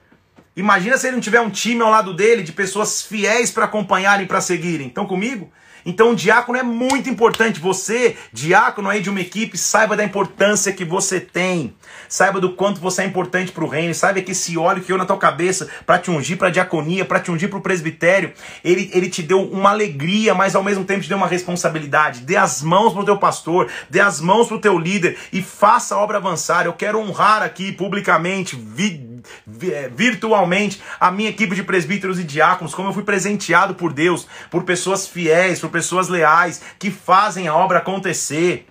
Imagina 0.55 0.97
se 0.97 1.09
ele 1.09 1.17
não 1.17 1.21
tiver 1.21 1.41
um 1.41 1.51
time 1.51 1.83
ao 1.83 1.91
lado 1.91 2.15
dele 2.15 2.45
de 2.45 2.53
pessoas 2.53 3.03
fiéis 3.03 3.51
para 3.51 3.65
acompanharem, 3.65 4.29
para 4.29 4.41
seguirem. 4.41 4.87
Estão 4.87 5.07
comigo? 5.07 5.51
Então 5.85 6.13
o 6.13 6.17
diácono 6.17 6.57
é 6.57 6.63
muito 6.63 7.11
importante. 7.11 7.59
Você, 7.59 8.17
diácono 8.33 8.91
aí 8.91 9.03
de 9.03 9.11
uma 9.11 9.21
equipe, 9.21 9.59
saiba 9.59 9.97
da 9.97 10.05
importância 10.05 10.73
que 10.73 10.85
você 10.85 11.19
tem. 11.19 11.75
Saiba 12.09 12.41
do 12.41 12.53
quanto 12.53 12.81
você 12.81 13.03
é 13.03 13.05
importante 13.05 13.53
para 13.53 13.65
o 13.65 13.69
reino. 13.69 13.95
Saiba 13.95 14.21
que 14.21 14.33
esse 14.33 14.57
óleo 14.57 14.83
que 14.83 14.93
eu 14.93 14.99
na 14.99 15.05
tua 15.05 15.19
cabeça 15.19 15.69
para 15.87 15.99
te 15.99 16.11
ungir 16.11 16.37
para 16.37 16.49
a 16.49 16.51
diaconia, 16.51 17.05
para 17.05 17.21
te 17.21 17.31
ungir 17.31 17.49
para 17.49 17.59
o 17.59 17.63
presbitério, 17.63 18.33
ele, 18.63 18.91
ele 18.93 19.09
te 19.09 19.23
deu 19.23 19.43
uma 19.43 19.71
alegria, 19.71 20.35
mas 20.35 20.55
ao 20.55 20.63
mesmo 20.63 20.85
tempo 20.85 21.03
te 21.03 21.09
deu 21.09 21.19
uma 21.19 21.27
responsabilidade. 21.27 22.21
Dê 22.21 22.37
as 22.37 22.63
mãos 22.63 22.93
para 22.93 23.03
o 23.03 23.05
teu 23.05 23.17
pastor, 23.17 23.71
dê 23.89 24.01
as 24.01 24.21
mãos 24.21 24.49
para 24.49 24.57
o 24.57 24.61
teu 24.61 24.79
líder 24.79 25.17
e 25.33 25.43
faça 25.43 25.95
a 25.95 25.99
obra 25.99 26.19
avançar. 26.19 26.67
Eu 26.67 26.73
quero 26.73 26.99
honrar 26.99 27.43
aqui 27.43 27.73
publicamente, 27.73 28.57
vi, 28.57 29.23
é, 29.71 29.89
virtualmente 29.89 30.81
a 31.01 31.11
minha 31.11 31.31
equipe 31.31 31.55
de 31.55 31.63
presbíteros 31.63 32.19
e 32.19 32.25
diáconos, 32.25 32.75
como 32.75 32.89
eu 32.89 32.93
fui 32.93 33.03
presenteado 33.03 33.75
por 33.75 33.93
Deus, 33.93 34.27
por 34.51 34.65
pessoas 34.65 35.07
fiéis, 35.07 35.61
por 35.61 35.71
pessoas 35.71 36.09
leais, 36.09 36.63
que 36.79 36.91
fazem 36.91 37.49
a 37.49 37.55
obra 37.55 37.79
acontecer, 37.79 38.67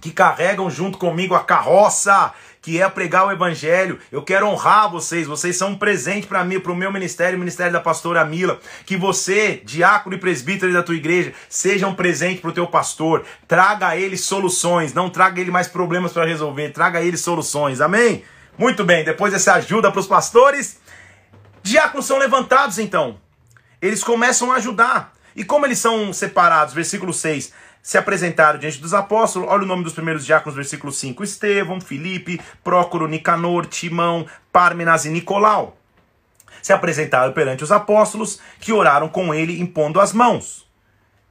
que 0.00 0.10
carregam 0.10 0.70
junto 0.70 0.98
comigo 0.98 1.34
a 1.34 1.44
carroça, 1.44 2.32
que 2.62 2.80
é 2.80 2.88
pregar 2.88 3.26
o 3.26 3.32
evangelho. 3.32 3.98
Eu 4.12 4.22
quero 4.22 4.46
honrar 4.46 4.90
vocês, 4.90 5.26
vocês 5.26 5.56
são 5.56 5.70
um 5.70 5.76
presente 5.76 6.26
para 6.26 6.44
mim, 6.44 6.60
para 6.60 6.72
o 6.72 6.76
meu 6.76 6.92
ministério, 6.92 7.36
o 7.36 7.38
ministério 7.38 7.72
da 7.72 7.80
pastora 7.80 8.24
Mila. 8.24 8.60
Que 8.84 8.96
você, 8.96 9.60
diácono 9.64 10.16
e 10.16 10.18
presbítero 10.18 10.72
da 10.72 10.82
tua 10.82 10.94
igreja, 10.94 11.32
seja 11.48 11.86
um 11.86 11.94
presente 11.94 12.40
para 12.40 12.50
o 12.50 12.54
teu 12.54 12.66
pastor. 12.66 13.24
Traga 13.48 13.88
a 13.88 13.96
ele 13.96 14.16
soluções, 14.16 14.92
não 14.92 15.08
traga 15.08 15.40
ele 15.40 15.50
mais 15.50 15.68
problemas 15.68 16.12
para 16.12 16.26
resolver, 16.26 16.70
traga 16.70 16.98
a 16.98 17.02
ele 17.02 17.16
soluções. 17.16 17.80
Amém? 17.80 18.24
Muito 18.58 18.84
bem, 18.84 19.04
depois 19.04 19.32
dessa 19.32 19.54
ajuda 19.54 19.90
para 19.90 20.00
os 20.00 20.06
pastores, 20.06 20.78
diáconos 21.62 22.04
são 22.04 22.18
levantados 22.18 22.78
então. 22.78 23.18
Eles 23.80 24.04
começam 24.04 24.52
a 24.52 24.56
ajudar. 24.56 25.14
E 25.34 25.44
como 25.44 25.64
eles 25.64 25.78
são 25.78 26.12
separados? 26.12 26.74
Versículo 26.74 27.14
6. 27.14 27.52
Se 27.82 27.96
apresentaram 27.96 28.58
diante 28.58 28.78
dos 28.78 28.92
apóstolos. 28.92 29.48
Olha 29.48 29.62
o 29.62 29.66
nome 29.66 29.84
dos 29.84 29.92
primeiros 29.92 30.24
diáconos, 30.24 30.54
versículo 30.54 30.92
5. 30.92 31.24
Estevão, 31.24 31.80
Filipe, 31.80 32.40
Prócoro, 32.62 33.08
Nicanor, 33.08 33.66
Timão, 33.66 34.26
Pármenas 34.52 35.04
e 35.04 35.10
Nicolau. 35.10 35.76
Se 36.62 36.72
apresentaram 36.72 37.32
perante 37.32 37.64
os 37.64 37.72
apóstolos, 37.72 38.38
que 38.60 38.72
oraram 38.72 39.08
com 39.08 39.32
ele, 39.34 39.60
impondo 39.60 39.98
as 39.98 40.12
mãos. 40.12 40.68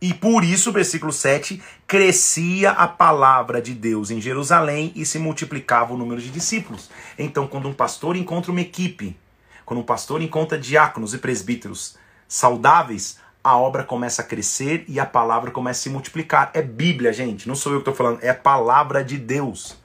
E 0.02 0.14
por 0.14 0.43
isso, 0.43 0.72
versículo 0.72 1.12
7, 1.12 1.62
crescia 1.86 2.72
a 2.72 2.88
palavra 2.88 3.62
de 3.62 3.74
Deus 3.74 4.10
em 4.10 4.22
Jerusalém 4.22 4.93
e 4.95 5.06
se 5.06 5.20
multiplicava 5.20 5.93
o 5.93 5.97
número 5.97 6.22
de 6.22 6.30
discípulos. 6.30 6.89
Então, 7.18 7.45
quando 7.45 7.68
um 7.68 7.74
pastor 7.74 8.16
encontra 8.16 8.50
uma 8.50 8.62
equipe, 8.62 9.18
quando 9.66 9.82
um 9.82 9.86
pastor 9.86 10.22
encontra 10.22 10.58
diáconos 10.58 11.14
e 11.14 11.18
presbíteros 11.18 11.97
saudáveis, 12.28 13.20
a 13.44 13.58
obra 13.58 13.84
começa 13.84 14.22
a 14.22 14.26
crescer 14.26 14.84
e 14.88 15.00
a 15.00 15.06
palavra 15.06 15.52
começa 15.52 15.80
a 15.80 15.84
se 15.84 15.90
multiplicar. 15.90 16.52
É 16.54 16.62
Bíblia, 16.62 17.14
gente, 17.14 17.48
não 17.48 17.56
sou 17.56 17.72
eu 17.72 17.80
que 17.80 17.90
estou 17.90 17.96
falando, 17.96 18.24
é 18.24 18.30
a 18.30 18.36
palavra 18.36 19.04
de 19.04 19.18
Deus. 19.18 19.78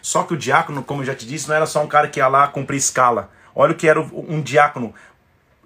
Só 0.00 0.22
que 0.22 0.34
o 0.34 0.36
diácono, 0.36 0.82
como 0.82 1.02
eu 1.02 1.06
já 1.06 1.14
te 1.14 1.26
disse, 1.26 1.48
não 1.48 1.56
era 1.56 1.66
só 1.66 1.82
um 1.82 1.88
cara 1.88 2.08
que 2.08 2.20
ia 2.20 2.28
lá 2.28 2.46
cumprir 2.48 2.76
escala. 2.76 3.30
Olha 3.54 3.72
o 3.72 3.76
que 3.76 3.88
era 3.88 4.00
um 4.00 4.40
diácono. 4.40 4.94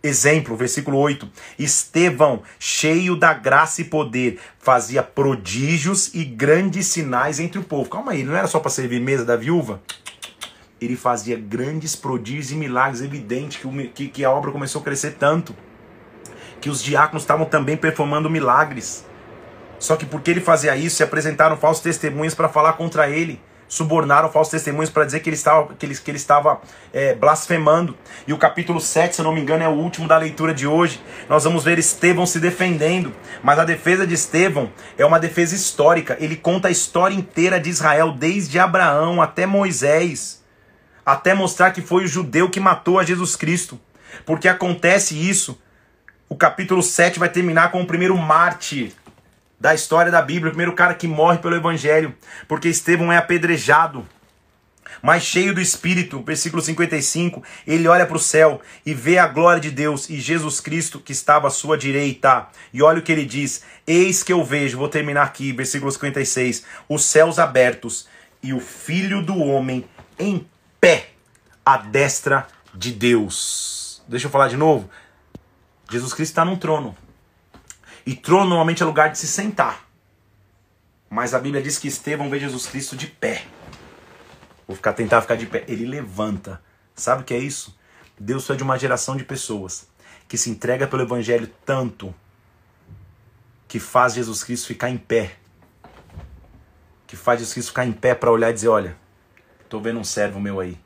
Exemplo, 0.03 0.57
versículo 0.57 0.97
8: 0.97 1.29
Estevão, 1.59 2.43
cheio 2.59 3.17
da 3.17 3.35
graça 3.35 3.81
e 3.81 3.85
poder, 3.85 4.41
fazia 4.59 5.03
prodígios 5.03 6.15
e 6.15 6.25
grandes 6.25 6.87
sinais 6.87 7.41
entre 7.41 7.59
o 7.59 7.65
povo. 7.65 7.91
Calma 7.91 8.13
aí, 8.13 8.23
não 8.23 8.37
era 8.37 8.47
só 8.47 8.61
para 8.61 8.71
servir 8.71 9.01
mesa 9.01 9.25
da 9.25 9.37
viúva? 9.37 9.83
Ele 10.81 10.95
fazia 10.95 11.37
grandes 11.37 11.97
prodígios 11.97 12.53
e 12.53 12.55
milagres, 12.55 13.03
evidente 13.03 13.59
que, 13.59 13.89
que, 13.89 14.09
que 14.09 14.25
a 14.25 14.31
obra 14.31 14.53
começou 14.53 14.81
a 14.81 14.85
crescer 14.85 15.17
tanto. 15.19 15.55
Que 16.61 16.71
os 16.71 16.83
diáconos 16.83 17.23
estavam 17.23 17.47
também 17.47 17.77
performando 17.77 18.29
milagres. 18.29 19.07
Só 19.79 19.97
que 19.97 20.05
porque 20.05 20.31
ele 20.31 20.41
fazia 20.41 20.77
isso, 20.77 20.97
se 20.97 21.03
apresentaram 21.03 21.57
falsos 21.57 21.83
testemunhos 21.83 22.35
para 22.35 22.49
falar 22.49 22.73
contra 22.75 23.09
ele 23.09 23.41
subornaram 23.69 24.31
falsos 24.31 24.51
testemunhos 24.51 24.91
para 24.91 25.05
dizer 25.05 25.21
que 25.21 25.29
ele 25.29 25.37
estava, 25.37 25.75
que 25.75 25.85
ele, 25.85 25.95
que 25.95 26.11
ele 26.11 26.17
estava 26.17 26.61
é, 26.93 27.15
blasfemando. 27.15 27.95
E 28.27 28.33
o 28.33 28.39
capítulo 28.39 28.81
7, 28.81 29.15
se 29.15 29.21
eu 29.21 29.25
não 29.25 29.35
me 29.35 29.41
engano, 29.41 29.63
é 29.63 29.69
o 29.69 29.73
último 29.73 30.09
da 30.09 30.17
leitura 30.17 30.55
de 30.55 30.67
hoje. 30.67 31.01
Nós 31.29 31.45
vamos 31.45 31.63
ver 31.63 31.79
Estevão 31.79 32.25
se 32.25 32.41
defendendo. 32.41 33.13
Mas 33.43 33.59
a 33.59 33.65
defesa 33.65 34.07
de 34.07 34.15
Estevão 34.15 34.73
é 34.97 35.05
uma 35.05 35.21
defesa 35.21 35.55
histórica. 35.55 36.17
Ele 36.19 36.35
conta 36.35 36.69
a 36.69 36.71
história 36.71 37.15
inteira 37.15 37.61
de 37.61 37.69
Israel, 37.69 38.13
desde 38.13 38.59
Abraão 38.59 39.21
até 39.21 39.45
Moisés, 39.45 40.43
até 41.05 41.35
mostrar 41.35 41.71
que 41.73 41.83
foi 41.83 42.05
o 42.05 42.09
judeu 42.09 42.51
que 42.51 42.59
matou 42.59 42.99
a 42.99 43.05
Jesus 43.05 43.37
Cristo. 43.37 43.79
Porque 44.25 44.49
acontece 44.49 45.15
isso. 45.15 45.61
O 46.29 46.37
capítulo 46.37 46.83
7 46.83 47.19
vai 47.19 47.31
terminar 47.31 47.71
com 47.71 47.81
o 47.81 47.87
primeiro 47.87 48.17
mártir 48.17 48.93
da 49.59 49.75
história 49.75 50.13
da 50.13 50.21
Bíblia, 50.21 50.49
o 50.49 50.53
primeiro 50.53 50.75
cara 50.75 50.93
que 50.93 51.09
morre 51.09 51.39
pelo 51.39 51.57
Evangelho, 51.57 52.15
porque 52.47 52.69
Estevão 52.69 53.11
é 53.11 53.17
apedrejado. 53.17 54.07
Mas 55.03 55.23
cheio 55.23 55.55
do 55.55 55.61
Espírito, 55.61 56.23
versículo 56.23 56.61
55, 56.61 57.43
ele 57.67 57.89
olha 57.89 58.05
para 58.05 58.17
o 58.17 58.21
céu 58.21 58.61
e 58.85 58.93
vê 58.93 59.17
a 59.17 59.27
glória 59.27 59.61
de 59.61 59.71
Deus 59.71 60.11
e 60.11 60.21
Jesus 60.21 60.61
Cristo 60.61 61.01
que 61.01 61.13
estava 61.13 61.49
à 61.49 61.51
sua 61.51 61.79
direita. 61.79 62.49
E 62.75 62.83
olha 62.83 62.99
o 62.99 63.03
que 63.03 63.13
ele 63.13 63.25
diz: 63.25 63.63
Eis 63.87 64.23
que 64.23 64.33
eu 64.33 64.45
vejo, 64.45 64.79
vou 64.79 64.89
terminar 64.89 65.23
aqui, 65.23 65.53
versículo 65.53 65.91
56, 65.91 66.65
os 66.89 67.05
céus 67.05 67.39
abertos 67.39 68.07
e 68.43 68.53
o 68.53 68.61
Filho 68.61 69.23
do 69.23 69.39
Homem 69.39 69.85
em 70.19 70.47
pé 70.81 71.11
à 71.65 71.79
destra 71.79 72.47
de 72.75 72.93
Deus. 72.93 74.03
Deixa 74.09 74.27
eu 74.27 74.31
falar 74.31 74.49
de 74.49 74.57
novo. 74.57 74.91
Jesus 75.91 76.13
Cristo 76.13 76.33
está 76.33 76.45
num 76.45 76.57
trono. 76.57 76.97
E 78.05 78.15
trono 78.15 78.47
normalmente 78.47 78.83
é 78.83 78.87
lugar 78.87 79.11
de 79.11 79.19
se 79.19 79.27
sentar. 79.27 79.89
Mas 81.11 81.35
a 81.35 81.39
Bíblia 81.39 81.63
diz 81.63 81.79
que 81.79 81.89
Estevão 81.89 82.29
vê 82.29 82.39
Jesus 82.39 82.67
Cristo 82.67 82.97
de 82.97 83.07
pé. 83.07 83.47
Vou 84.67 84.77
ficar 84.77 84.93
tentar 84.93 85.23
ficar 85.23 85.37
de 85.37 85.47
pé. 85.47 85.65
Ele 85.67 85.87
levanta. 85.87 86.63
Sabe 86.95 87.23
o 87.23 87.25
que 87.25 87.33
é 87.33 87.39
isso? 87.39 87.79
Deus 88.19 88.47
foi 88.47 88.57
de 88.57 88.63
uma 88.63 88.79
geração 88.79 89.17
de 89.17 89.25
pessoas 89.25 89.89
que 90.27 90.37
se 90.37 90.51
entrega 90.51 90.87
pelo 90.87 91.03
evangelho 91.03 91.51
tanto 91.65 92.15
que 93.67 93.79
faz 93.79 94.15
Jesus 94.15 94.45
Cristo 94.45 94.67
ficar 94.67 94.91
em 94.91 94.99
pé. 94.99 95.37
Que 97.07 97.17
faz 97.17 97.39
Jesus 97.39 97.55
Cristo 97.55 97.69
ficar 97.69 97.87
em 97.87 97.93
pé 97.93 98.15
para 98.15 98.31
olhar 98.31 98.51
e 98.51 98.55
dizer, 98.55 98.69
olha, 98.69 98.97
tô 99.69 99.81
vendo 99.81 100.01
um 100.01 100.05
servo 100.05 100.41
meu 100.41 100.61
aí. 100.61 100.79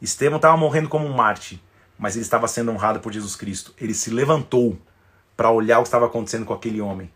Estevão 0.00 0.36
estava 0.36 0.56
morrendo 0.56 0.88
como 0.88 1.06
um 1.06 1.12
Marte, 1.12 1.62
mas 1.98 2.14
ele 2.14 2.24
estava 2.24 2.46
sendo 2.46 2.70
honrado 2.70 3.00
por 3.00 3.12
Jesus 3.12 3.34
Cristo. 3.34 3.74
Ele 3.80 3.92
se 3.92 4.10
levantou 4.10 4.78
para 5.36 5.50
olhar 5.50 5.78
o 5.78 5.82
que 5.82 5.88
estava 5.88 6.06
acontecendo 6.06 6.44
com 6.44 6.54
aquele 6.54 6.80
homem. 6.80 7.10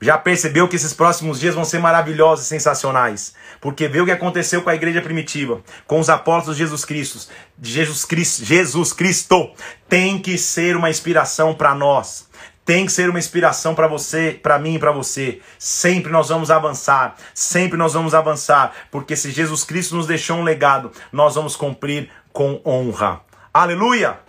Já 0.00 0.18
percebeu 0.18 0.68
que 0.68 0.76
esses 0.76 0.92
próximos 0.92 1.40
dias 1.40 1.54
vão 1.54 1.64
ser 1.64 1.78
maravilhosos 1.78 2.44
e 2.44 2.48
sensacionais? 2.48 3.34
Porque 3.62 3.88
vê 3.88 4.00
o 4.00 4.04
que 4.04 4.12
aconteceu 4.12 4.60
com 4.60 4.68
a 4.68 4.74
igreja 4.74 5.00
primitiva, 5.00 5.62
com 5.86 5.98
os 5.98 6.10
apóstolos 6.10 6.56
de 6.56 6.64
Jesus 6.64 6.84
Cristo, 6.84 7.32
Jesus 7.62 8.04
Cristo, 8.04 8.44
Jesus 8.44 8.92
Cristo 8.92 9.50
tem 9.88 10.18
que 10.18 10.36
ser 10.36 10.76
uma 10.76 10.90
inspiração 10.90 11.54
para 11.54 11.74
nós. 11.74 12.28
Tem 12.62 12.84
que 12.84 12.92
ser 12.92 13.08
uma 13.08 13.18
inspiração 13.18 13.74
para 13.74 13.86
você, 13.86 14.38
para 14.42 14.58
mim 14.58 14.74
e 14.74 14.78
para 14.78 14.90
você. 14.90 15.40
Sempre 15.58 16.10
nós 16.10 16.28
vamos 16.28 16.50
avançar, 16.50 17.14
sempre 17.32 17.78
nós 17.78 17.94
vamos 17.94 18.12
avançar, 18.12 18.74
porque 18.90 19.14
se 19.14 19.30
Jesus 19.30 19.62
Cristo 19.62 19.94
nos 19.94 20.06
deixou 20.06 20.38
um 20.38 20.42
legado, 20.42 20.90
nós 21.12 21.36
vamos 21.36 21.54
cumprir 21.54 22.10
com 22.32 22.60
honra. 22.66 23.25
Aleluia! 23.58 24.20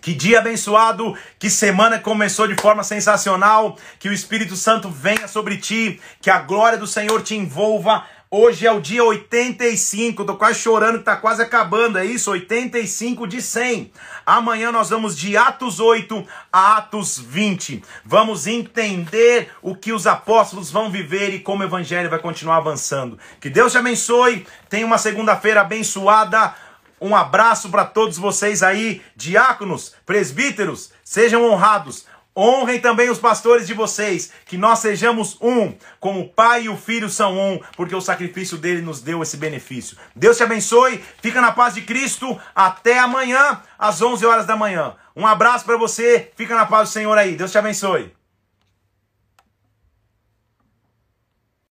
Que 0.00 0.12
dia 0.12 0.40
abençoado, 0.40 1.16
que 1.38 1.48
semana 1.48 2.00
começou 2.00 2.48
de 2.48 2.60
forma 2.60 2.82
sensacional, 2.82 3.78
que 4.00 4.08
o 4.08 4.12
Espírito 4.12 4.56
Santo 4.56 4.90
venha 4.90 5.28
sobre 5.28 5.58
ti, 5.58 6.00
que 6.20 6.28
a 6.28 6.40
glória 6.40 6.76
do 6.76 6.84
Senhor 6.84 7.22
te 7.22 7.36
envolva. 7.36 8.04
Hoje 8.28 8.66
é 8.66 8.72
o 8.72 8.80
dia 8.80 9.04
85, 9.04 10.24
tô 10.24 10.34
quase 10.34 10.58
chorando 10.58 11.04
tá 11.04 11.14
quase 11.14 11.40
acabando, 11.40 11.98
é 11.98 12.04
isso? 12.04 12.32
85 12.32 13.28
de 13.28 13.40
100. 13.40 13.92
Amanhã 14.26 14.72
nós 14.72 14.90
vamos 14.90 15.16
de 15.16 15.36
Atos 15.36 15.78
8 15.78 16.26
a 16.52 16.78
Atos 16.78 17.16
20. 17.16 17.80
Vamos 18.04 18.48
entender 18.48 19.52
o 19.62 19.76
que 19.76 19.92
os 19.92 20.04
apóstolos 20.04 20.68
vão 20.68 20.90
viver 20.90 21.32
e 21.32 21.38
como 21.38 21.62
o 21.62 21.66
evangelho 21.66 22.10
vai 22.10 22.18
continuar 22.18 22.56
avançando. 22.56 23.18
Que 23.40 23.48
Deus 23.48 23.70
te 23.70 23.78
abençoe. 23.78 24.44
Tenha 24.68 24.84
uma 24.84 24.98
segunda-feira 24.98 25.60
abençoada. 25.60 26.54
Um 27.00 27.14
abraço 27.14 27.68
para 27.70 27.84
todos 27.84 28.18
vocês 28.18 28.62
aí, 28.62 29.02
diáconos, 29.14 29.94
presbíteros, 30.04 30.92
sejam 31.04 31.44
honrados. 31.44 32.06
Honrem 32.36 32.80
também 32.80 33.10
os 33.10 33.18
pastores 33.18 33.66
de 33.66 33.74
vocês, 33.74 34.30
que 34.46 34.56
nós 34.56 34.78
sejamos 34.78 35.36
um, 35.40 35.74
como 35.98 36.20
o 36.20 36.28
Pai 36.28 36.64
e 36.64 36.68
o 36.68 36.76
Filho 36.76 37.10
são 37.10 37.36
um, 37.36 37.60
porque 37.76 37.96
o 37.96 38.00
sacrifício 38.00 38.56
dele 38.56 38.80
nos 38.80 39.00
deu 39.00 39.22
esse 39.22 39.36
benefício. 39.36 39.96
Deus 40.14 40.36
te 40.36 40.44
abençoe, 40.44 41.02
fica 41.20 41.40
na 41.40 41.50
paz 41.50 41.74
de 41.74 41.82
Cristo, 41.82 42.38
até 42.54 43.00
amanhã, 43.00 43.60
às 43.76 44.00
11 44.00 44.24
horas 44.24 44.46
da 44.46 44.56
manhã. 44.56 44.94
Um 45.16 45.26
abraço 45.26 45.64
para 45.64 45.76
você, 45.76 46.30
fica 46.36 46.54
na 46.54 46.64
paz 46.64 46.90
do 46.90 46.92
Senhor 46.92 47.18
aí, 47.18 47.34
Deus 47.34 47.50
te 47.50 47.58
abençoe. 47.58 48.17